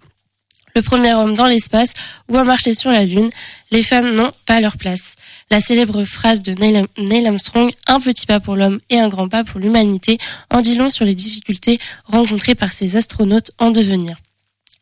Le 0.73 0.81
premier 0.81 1.13
homme 1.13 1.35
dans 1.35 1.47
l'espace 1.47 1.91
ou 2.29 2.37
à 2.37 2.45
marcher 2.45 2.73
sur 2.73 2.91
la 2.91 3.03
Lune, 3.03 3.29
les 3.71 3.83
femmes 3.83 4.15
n'ont 4.15 4.31
pas 4.45 4.61
leur 4.61 4.77
place. 4.77 5.17
La 5.51 5.59
célèbre 5.59 6.05
phrase 6.05 6.41
de 6.41 6.53
Neil 6.53 7.27
Armstrong, 7.27 7.69
un 7.87 7.99
petit 7.99 8.25
pas 8.25 8.39
pour 8.39 8.55
l'homme 8.55 8.79
et 8.89 8.97
un 8.97 9.09
grand 9.09 9.27
pas 9.27 9.43
pour 9.43 9.59
l'humanité, 9.59 10.17
en 10.49 10.61
dit 10.61 10.75
long 10.75 10.89
sur 10.89 11.03
les 11.03 11.13
difficultés 11.13 11.77
rencontrées 12.05 12.55
par 12.55 12.71
ces 12.71 12.95
astronautes 12.95 13.51
en 13.59 13.71
devenir. 13.71 14.15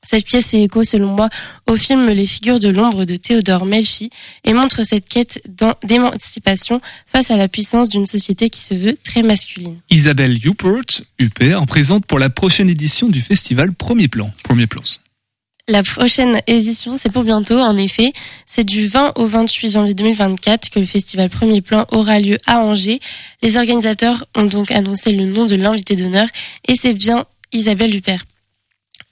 Cette 0.03 0.25
pièce 0.25 0.47
fait 0.47 0.61
écho, 0.61 0.83
selon 0.83 1.07
moi, 1.07 1.29
au 1.67 1.75
film 1.75 2.09
Les 2.09 2.27
figures 2.27 2.59
de 2.59 2.69
l'ombre 2.69 3.05
de 3.05 3.15
Théodore 3.15 3.65
Melfi 3.65 4.09
et 4.43 4.53
montre 4.53 4.83
cette 4.83 5.07
quête 5.07 5.41
d'émancipation 5.83 6.81
face 7.07 7.31
à 7.31 7.37
la 7.37 7.47
puissance 7.47 7.89
d'une 7.89 8.05
société 8.05 8.49
qui 8.49 8.61
se 8.61 8.73
veut 8.73 8.97
très 9.03 9.23
masculine. 9.23 9.77
Isabelle 9.89 10.37
Huppert, 10.43 11.01
Huppert, 11.19 11.65
présente 11.65 12.05
pour 12.05 12.19
la 12.19 12.29
prochaine 12.29 12.69
édition 12.69 13.09
du 13.09 13.21
festival 13.21 13.73
Premier 13.73 14.07
Plan. 14.07 14.31
Premier 14.43 14.67
Plan. 14.67 14.81
La 15.69 15.81
prochaine 15.81 16.41
édition, 16.45 16.97
c'est 16.97 17.09
pour 17.09 17.23
bientôt, 17.23 17.57
en 17.57 17.77
effet. 17.77 18.11
C'est 18.45 18.65
du 18.65 18.85
20 18.85 19.13
au 19.15 19.27
28 19.27 19.71
janvier 19.71 19.93
2024 19.93 20.69
que 20.69 20.79
le 20.79 20.85
festival 20.85 21.29
Premier 21.29 21.61
Plan 21.61 21.85
aura 21.91 22.19
lieu 22.19 22.37
à 22.45 22.59
Angers. 22.59 22.99
Les 23.41 23.55
organisateurs 23.55 24.25
ont 24.35 24.43
donc 24.43 24.71
annoncé 24.71 25.13
le 25.13 25.25
nom 25.25 25.45
de 25.45 25.55
l'invité 25.55 25.95
d'honneur 25.95 26.27
et 26.67 26.75
c'est 26.75 26.93
bien 26.93 27.23
Isabelle 27.53 27.95
Huppert. 27.95 28.25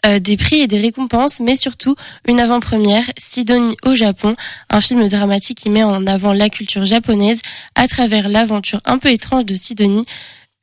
Euh, 0.04 0.20
des 0.20 0.36
prix 0.36 0.56
et 0.56 0.68
des 0.68 0.80
récompenses, 0.80 1.40
mais 1.40 1.56
surtout 1.56 1.96
une 2.28 2.40
avant-première, 2.40 3.04
Sidonie 3.20 3.78
au 3.86 3.94
Japon, 3.94 4.36
un 4.72 4.82
film 4.82 5.08
dramatique 5.08 5.60
qui 5.60 5.70
met 5.70 5.84
en 5.84 6.08
avant 6.08 6.34
la 6.34 6.50
culture 6.50 6.86
japonaise 6.86 7.40
à 7.76 7.88
travers 7.88 8.28
l'aventure 8.28 8.82
un 8.86 8.98
peu 8.98 9.10
étrange 9.12 9.46
de 9.46 9.54
Sidonie, 9.54 10.08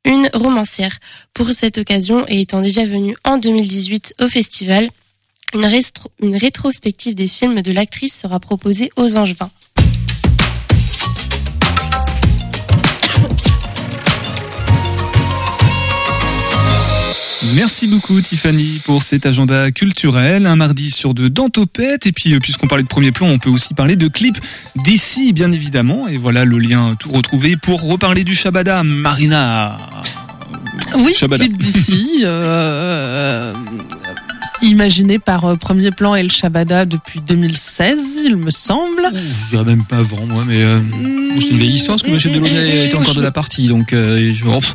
une 0.05 0.29
romancière. 0.35 0.99
Pour 1.35 1.53
cette 1.53 1.79
occasion, 1.79 2.25
et 2.27 2.41
étant 2.41 2.63
déjà 2.63 2.85
venue 2.85 3.17
en 3.23 3.39
2018 3.39 4.17
au 4.21 4.29
festival, 4.29 4.89
une, 5.55 6.37
rétrospective 6.37 7.15
des 7.15 7.29
films 7.29 7.63
de 7.63 7.71
l'actrice 7.71 8.19
sera 8.19 8.41
proposée 8.41 8.91
aux 8.97 9.17
Angevins. 9.17 9.53
Merci 17.55 17.87
beaucoup 17.89 18.21
Tiffany 18.21 18.81
pour 18.85 19.03
cet 19.03 19.27
agenda 19.27 19.71
culturel. 19.71 20.47
Un 20.47 20.57
mardi 20.57 20.91
sur 20.91 21.15
deux 21.15 21.31
dans 21.31 21.49
Topette. 21.49 22.07
Et 22.07 22.13
puis 22.13 22.35
euh, 22.35 22.41
puisqu'on 22.41 22.67
parlait 22.67 22.85
de 22.85 22.89
premier 22.89 23.13
plan, 23.13 23.27
on 23.29 23.39
peut 23.39 23.51
aussi 23.51 23.75
parler 23.75 23.97
de 23.97 24.09
clips 24.09 24.39
d'ici 24.77 25.33
bien 25.33 25.51
évidemment. 25.53 26.09
Et 26.09 26.17
voilà 26.19 26.45
le 26.45 26.59
lien 26.59 26.95
tout 26.99 27.11
retrouvé 27.11 27.57
pour 27.57 27.83
reparler 27.83 28.25
du 28.25 28.35
Shabada. 28.35 28.83
Marina. 28.83 29.79
Oui, 30.97 31.13
Shabada. 31.15 31.45
clip 31.45 31.57
d'ici. 31.59 32.21
euh, 32.25 33.53
imaginé 34.63 35.19
par 35.19 35.45
euh, 35.45 35.57
Premier 35.57 35.91
Plan 35.93 36.15
et 36.15 36.23
le 36.23 36.29
Shabada 36.31 36.85
depuis 36.85 37.21
2016, 37.21 38.23
il 38.25 38.37
me 38.37 38.51
semble. 38.51 39.03
Je 39.15 39.51
dirais 39.51 39.65
même 39.65 39.85
pas 39.85 39.99
avant, 39.99 40.27
moi, 40.27 40.45
mais 40.47 40.63
euh, 40.63 40.81
c'est 41.41 41.49
une 41.51 41.59
vieille 41.59 41.75
histoire 41.75 41.97
parce 41.97 42.03
que 42.09 42.11
Monsieur 42.15 42.31
Delaunay 42.31 42.87
était 42.87 42.97
encore 42.97 43.15
de 43.15 43.21
la 43.23 43.31
partie, 43.31 43.69
donc 43.69 43.93
euh, 43.93 44.33
je, 44.35 44.43
pff, 44.45 44.75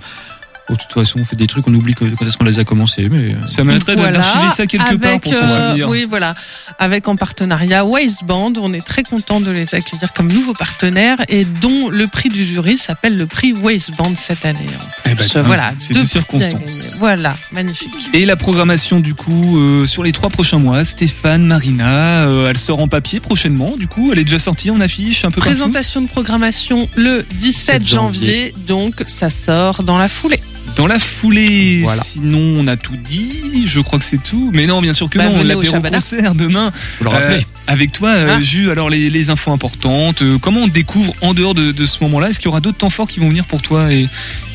de 0.70 0.76
toute 0.76 0.93
façon, 0.93 1.20
on 1.20 1.26
fait 1.26 1.36
des 1.36 1.47
trucs, 1.47 1.68
on 1.68 1.74
oublie 1.74 1.93
quand 1.93 2.05
est-ce 2.05 2.38
qu'on 2.38 2.45
les 2.45 2.59
a 2.59 2.64
commencés, 2.64 3.09
mais 3.09 3.34
euh, 3.34 3.47
Ça 3.47 3.64
mériterait 3.64 3.95
Voilà, 3.95 4.20
d'archiver 4.20 4.49
ça 4.49 4.66
quelque 4.66 4.95
part 4.95 5.11
avec, 5.11 5.22
pour 5.22 5.34
s'en 5.34 5.45
euh, 5.45 5.70
souvenir. 5.70 5.89
Oui, 5.89 6.05
voilà. 6.09 6.36
Avec 6.80 7.07
en 7.07 7.16
partenariat 7.16 7.84
Band, 8.24 8.53
on 8.57 8.74
est 8.74 8.86
très 8.86 9.03
content 9.03 9.41
de 9.41 9.51
les 9.51 9.76
accueillir 9.76 10.14
comme 10.14 10.32
nouveaux 10.32 10.53
partenaires 10.53 11.18
et 11.28 11.45
dont 11.45 11.89
le 11.89 12.07
prix 12.07 12.30
du 12.30 12.45
jury 12.45 12.78
s'appelle 12.78 13.18
le 13.18 13.26
prix 13.26 13.53
Band 13.53 14.16
cette 14.16 14.45
année. 14.45 14.59
En 15.05 15.09
Eh 15.11 15.16
ben, 15.16 15.41
voilà, 15.43 15.74
c'est 15.78 15.93
deux 15.93 16.01
de 16.01 16.05
circonstance. 16.05 16.95
Voilà, 16.99 17.36
magnifique. 17.51 17.93
Et 18.14 18.26
la 18.26 18.36
programmation 18.36 18.99
du 18.99 19.14
coup 19.14 19.57
euh, 19.57 19.86
sur 19.86 20.03
les 20.03 20.11
trois 20.11 20.30
prochains 20.30 20.59
mois, 20.59 20.84
Stéphane, 20.84 21.45
Marina, 21.45 22.24
euh, 22.24 22.49
elle 22.49 22.57
sort 22.57 22.80
en 22.80 22.88
papier 22.88 23.20
prochainement. 23.20 23.76
Du 23.78 23.88
coup, 23.88 24.11
elle 24.11 24.20
est 24.20 24.24
déjà 24.24 24.39
sortie 24.39 24.72
en 24.72 24.80
affiche 24.80 25.26
un 25.26 25.30
peu 25.30 25.36
partout. 25.36 25.49
Présentation 25.49 26.01
de 26.01 26.07
programmation 26.07 26.89
le 26.95 27.26
17 27.34 27.86
janvier, 27.86 28.53
donc 28.68 29.03
ça 29.07 29.30
sort 29.30 29.84
dans 29.84 29.97
la 29.97 30.07
foulée. 30.07 30.41
Dans 30.76 30.88
la 30.88 30.97
foulée, 30.97 31.82
Voilà. 31.84 32.01
sinon 32.01 32.55
on 32.57 32.65
a 32.67 32.76
tout 32.78 32.95
dit, 32.97 33.63
je 33.67 33.80
crois 33.80 33.99
que 33.99 34.05
c'est 34.05 34.21
tout. 34.21 34.49
Mais 34.53 34.65
non, 34.65 34.82
bien 34.82 34.93
sûr 34.93 35.09
que 35.09 35.17
Bah, 35.19 35.30
non, 35.30 35.43
l'apéro 35.43 35.61
concert 35.91 36.34
demain. 36.34 36.71
faut 36.97 37.03
le 37.03 37.09
rappeler. 37.11 37.36
Euh, 37.38 37.41
avec 37.67 37.91
toi, 37.91 38.09
euh, 38.09 38.36
Ah. 38.38 38.41
Jus, 38.41 38.71
alors 38.71 38.89
les, 38.89 39.09
les 39.11 39.30
infos 39.30 39.51
importantes, 39.51 40.21
euh, 40.24 40.38
comment 40.39 40.61
on 40.61 40.67
découvre 40.67 41.13
en 41.21 41.34
dehors 41.36 41.53
de, 41.53 41.71
de 41.71 41.86
ce 41.86 41.97
moment-là 42.03 42.30
Est-ce 42.30 42.39
qu'il 42.39 42.47
y 42.47 42.49
aura 42.49 42.59
d'autres 42.59 42.80
temps 42.80 42.89
forts 42.89 43.07
qui 43.07 43.19
vont 43.19 43.30
venir 43.30 43.45
pour 43.45 43.61
toi 43.61 43.93
et, 43.93 44.05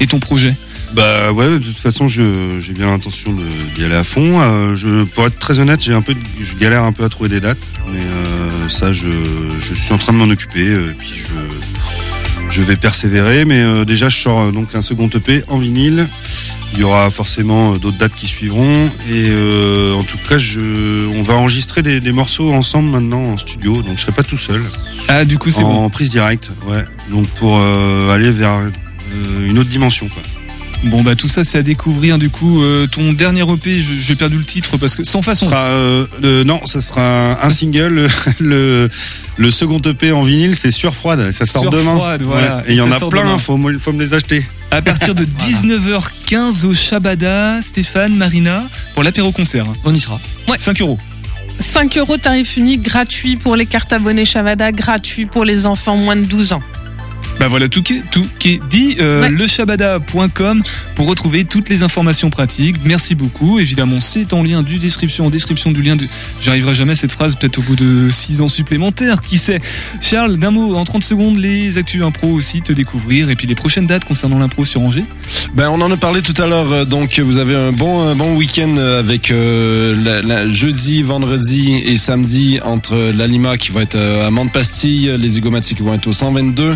et 0.01 0.07
ton 0.09 0.19
projet? 0.19 0.55
Bah 0.95 1.33
ouais, 1.33 1.47
de 1.47 1.59
toute 1.59 1.79
façon, 1.79 2.09
je- 2.09 2.61
j'ai 2.63 2.73
bien 2.73 2.87
l'intention 2.87 3.37
d'y 3.77 3.85
aller 3.85 3.95
à 3.95 4.05
fond. 4.05 4.41
Euh, 4.41 4.75
je, 4.75 5.05
pour 5.05 5.27
être 5.27 5.39
très 5.39 5.59
honnête, 5.61 5.83
j'ai 5.83 5.93
un 5.93 6.01
peu, 6.03 6.15
je 6.41 6.55
galère 6.57 6.83
un 6.83 6.93
peu 6.93 7.05
à 7.05 7.09
trouver 7.11 7.29
des 7.29 7.41
dates, 7.41 7.59
mais 7.93 8.01
euh, 8.01 8.69
ça, 8.71 8.93
je, 8.93 9.07
je 9.69 9.75
suis 9.75 9.93
en 9.93 9.99
train 9.99 10.13
de 10.15 10.19
m'en 10.19 10.25
occuper. 10.29 10.67
euh, 10.67 10.95
puis 10.99 11.11
je, 11.15 11.25
je 12.51 12.63
vais 12.63 12.77
persévérer, 12.77 13.45
mais 13.45 13.61
euh, 13.61 13.85
déjà, 13.85 14.09
je 14.09 14.17
sors 14.17 14.41
euh, 14.41 14.51
donc 14.53 14.75
un 14.75 14.83
second 14.83 15.09
EP 15.09 15.43
en 15.49 15.59
vinyle. 15.59 16.07
Il 16.75 16.81
y 16.81 16.83
aura 16.83 17.11
forcément 17.11 17.73
euh, 17.75 17.79
d'autres 17.79 17.97
dates 17.99 18.15
qui 18.15 18.27
suivront, 18.27 18.87
et 19.11 19.29
euh, 19.31 19.95
en 19.95 20.03
tout 20.03 20.19
cas, 20.29 20.39
je, 20.39 21.07
on 21.19 21.23
va 21.23 21.35
enregistrer 21.35 21.83
des, 21.83 22.01
des 22.01 22.13
morceaux 22.13 22.53
ensemble 22.53 22.91
maintenant 22.91 23.23
en 23.33 23.37
studio, 23.39 23.83
donc 23.83 23.97
je 23.97 24.03
serai 24.03 24.13
pas 24.13 24.23
tout 24.23 24.39
seul. 24.39 24.61
Ah, 25.09 25.25
du 25.25 25.39
coup, 25.39 25.51
c'est 25.51 25.63
en 25.63 25.73
bon. 25.83 25.91
prise 25.91 26.11
directe, 26.11 26.51
ouais. 26.67 26.85
Donc 27.11 27.27
pour 27.39 27.57
euh, 27.57 28.15
aller 28.15 28.31
vers 28.31 28.53
euh, 28.53 29.49
une 29.49 29.59
autre 29.59 29.71
dimension, 29.71 30.09
quoi. 30.09 30.23
Bon, 30.85 31.03
bah, 31.03 31.17
tout 31.17 31.27
ça, 31.27 31.43
c'est 31.43 31.59
à 31.59 31.63
découvrir. 31.63 32.19
Du 32.19 32.31
coup, 32.31 32.63
euh, 32.63 32.87
ton 32.87 33.13
dernier 33.13 33.43
EP, 33.43 33.81
je- 33.81 33.95
j'ai 33.95 34.15
perdu 34.15 34.39
le 34.39 34.45
titre 34.45 34.77
parce 34.77 34.95
que 34.95 35.03
sans 35.03 35.21
Ce 35.23 35.27
façon. 35.27 35.47
sera, 35.47 35.65
euh, 35.67 36.07
le- 36.23 36.45
non, 36.45 36.65
ça 36.67 36.81
sera 36.81 37.45
un 37.45 37.51
single. 37.51 38.07
Le, 38.39 38.89
le 39.37 39.51
second 39.51 39.81
EP 39.85 40.13
en 40.13 40.23
vinyle, 40.23 40.55
c'est 40.55 40.71
Sur 40.71 40.95
Froide. 40.95 41.33
Ça 41.33 41.47
sort 41.47 41.63
Sur 41.63 41.71
demain. 41.73 41.97
Froide, 41.97 42.23
voilà. 42.23 42.57
Ouais. 42.59 42.63
Et 42.69 42.73
il 42.73 42.77
y 42.77 42.81
en 42.81 42.93
ça 42.93 43.07
a 43.07 43.09
plein. 43.09 43.23
demain. 43.25 43.39
Faut, 43.39 43.57
me- 43.57 43.79
faut 43.79 43.93
me 43.93 44.01
les 44.03 44.15
acheter. 44.15 44.47
À 44.71 44.81
partir 44.81 45.15
de 45.17 45.25
19h15 45.41 46.65
au 46.65 46.73
Shabada, 46.75 47.61
Stéphane, 47.61 48.15
Marina, 48.15 48.63
pour 48.95 49.03
l'apéro 49.03 49.33
concert. 49.33 49.67
On 49.85 49.93
y 49.95 49.99
sera. 50.01 50.21
5 50.57 50.81
euros. 50.81 50.99
5 51.61 51.97
euros 51.99 52.17
tarif 52.19 52.57
unique, 52.57 52.83
gratuit 52.83 53.35
pour 53.37 53.57
les 53.57 53.67
cartes 53.67 53.93
abonnées 53.93 54.25
Shavada, 54.25 54.71
gratuit 54.71 55.27
pour 55.27 55.45
les 55.45 55.67
enfants 55.67 55.97
moins 55.97 56.15
de 56.15 56.25
12 56.25 56.53
ans. 56.53 56.63
Bah 57.41 57.47
voilà, 57.47 57.69
tout 57.69 57.83
qui 57.85 57.95
est, 57.95 58.03
tout 58.11 58.27
qui 58.39 58.55
est 58.55 58.61
dit. 58.69 58.97
Euh, 59.01 59.23
Ouais. 59.23 59.31
Leshabada.com 59.31 60.63
pour 60.95 61.07
retrouver 61.07 61.45
toutes 61.45 61.69
les 61.69 61.83
informations 61.83 62.31
pratiques. 62.31 62.77
Merci 62.85 63.15
beaucoup. 63.15 63.59
Évidemment, 63.61 64.01
c'est 64.01 64.33
en 64.33 64.43
lien 64.43 64.63
du 64.63 64.79
description, 64.79 65.27
en 65.27 65.31
description 65.31 65.71
du 65.71 65.83
lien 65.83 65.97
de. 65.97 66.07
J'arriverai 66.41 66.75
jamais 66.75 66.93
à 66.93 66.97
cette 66.97 67.13
phrase, 67.13 67.37
peut-être 67.37 67.59
au 67.59 67.63
bout 67.63 67.77
de 67.77 68.09
6 68.11 68.43
ans 68.43 68.49
supplémentaires. 68.49 69.21
Qui 69.23 69.39
sait 69.39 69.61
Charles, 70.01 70.37
d'un 70.39 70.51
mot, 70.51 70.75
en 70.75 70.85
30 70.85 71.05
secondes, 71.05 71.37
les 71.37 71.79
actus 71.79 72.03
impro 72.03 72.29
aussi, 72.29 72.61
te 72.63 72.73
découvrir. 72.73 73.31
Et 73.31 73.37
puis 73.37 73.47
les 73.47 73.55
prochaines 73.55 73.87
dates 73.87 74.05
concernant 74.05 74.39
l'impro 74.39 74.65
sur 74.65 74.81
Angers. 74.81 75.05
Ben, 75.55 75.69
on 75.71 75.81
en 75.81 75.91
a 75.93 75.97
parlé 75.97 76.23
tout 76.23 76.41
à 76.43 76.47
l'heure. 76.47 76.73
euh, 76.73 76.85
Donc, 76.85 77.19
vous 77.21 77.39
avez 77.39 77.55
un 77.55 77.73
bon, 77.73 78.01
un 78.09 78.15
bon 78.17 78.35
week-end 78.37 78.75
euh, 78.79 78.99
avec 78.99 79.31
euh, 79.31 79.95
la, 80.03 80.23
la- 80.23 80.49
jeudi, 80.49 81.03
vendredi 81.03 81.73
et 81.85 81.97
samedi 81.97 82.59
entre 82.65 83.13
l'Alima 83.17 83.57
qui 83.59 83.71
va 83.73 83.83
être 83.83 83.97
à 83.99 84.31
Montpastille, 84.31 85.15
les 85.19 85.29
Zygomatiques 85.29 85.79
qui 85.79 85.83
vont 85.83 85.95
être 85.95 86.07
au 86.07 86.13
122 86.13 86.75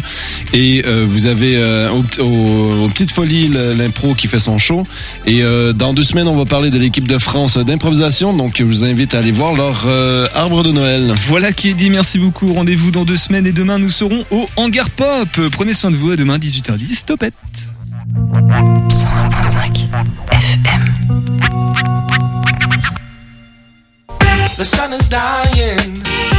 et 0.52 0.82
euh, 0.86 1.06
vous 1.08 1.26
avez 1.26 1.56
euh, 1.56 1.90
au, 1.90 2.22
au- 2.22 2.84
aux 2.84 2.88
Petites 2.88 3.12
Folies 3.12 3.48
l'impro 3.48 4.14
qui 4.14 4.26
fait 4.28 4.38
son 4.38 4.58
show. 4.58 4.82
Et 5.26 5.42
euh, 5.42 5.72
dans 5.72 5.92
deux 5.94 6.02
semaines, 6.02 6.28
on 6.28 6.36
va 6.36 6.44
parler 6.44 6.70
de 6.70 6.78
l'équipe 6.78 7.06
de 7.08 7.18
France 7.18 7.56
d'improvisation. 7.56 8.32
Donc, 8.32 8.54
je 8.58 8.64
vous 8.64 8.84
invite 8.84 9.14
à 9.14 9.18
aller 9.18 9.30
voir 9.30 9.54
leur 9.54 9.84
euh, 9.86 10.26
arbre 10.34 10.62
de 10.62 10.72
Noël. 10.72 11.14
Voilà 11.26 11.52
qui 11.52 11.70
est 11.70 11.74
dit. 11.74 11.90
Merci 11.90 12.18
beaucoup. 12.18 12.52
Rendez-vous 12.52 12.90
dans 12.90 13.04
deux 13.04 13.16
semaines 13.16 13.46
et 13.46 13.52
demain, 13.52 13.78
nous 13.78 13.90
serons 13.90 14.24
au 14.30 14.48
Hangar 14.56 14.90
Pop. 14.90 15.28
Prenez 15.52 15.72
soin 15.72 15.90
de 15.90 15.96
vous. 15.96 16.10
À 16.10 16.16
demain, 16.16 16.38
18h10. 16.38 17.04
Topette. 17.06 17.34
101.5 18.88 19.86
FM. 20.30 20.84
The 24.56 24.64
sun 24.64 24.92
is 24.92 25.08
dying. 25.08 25.96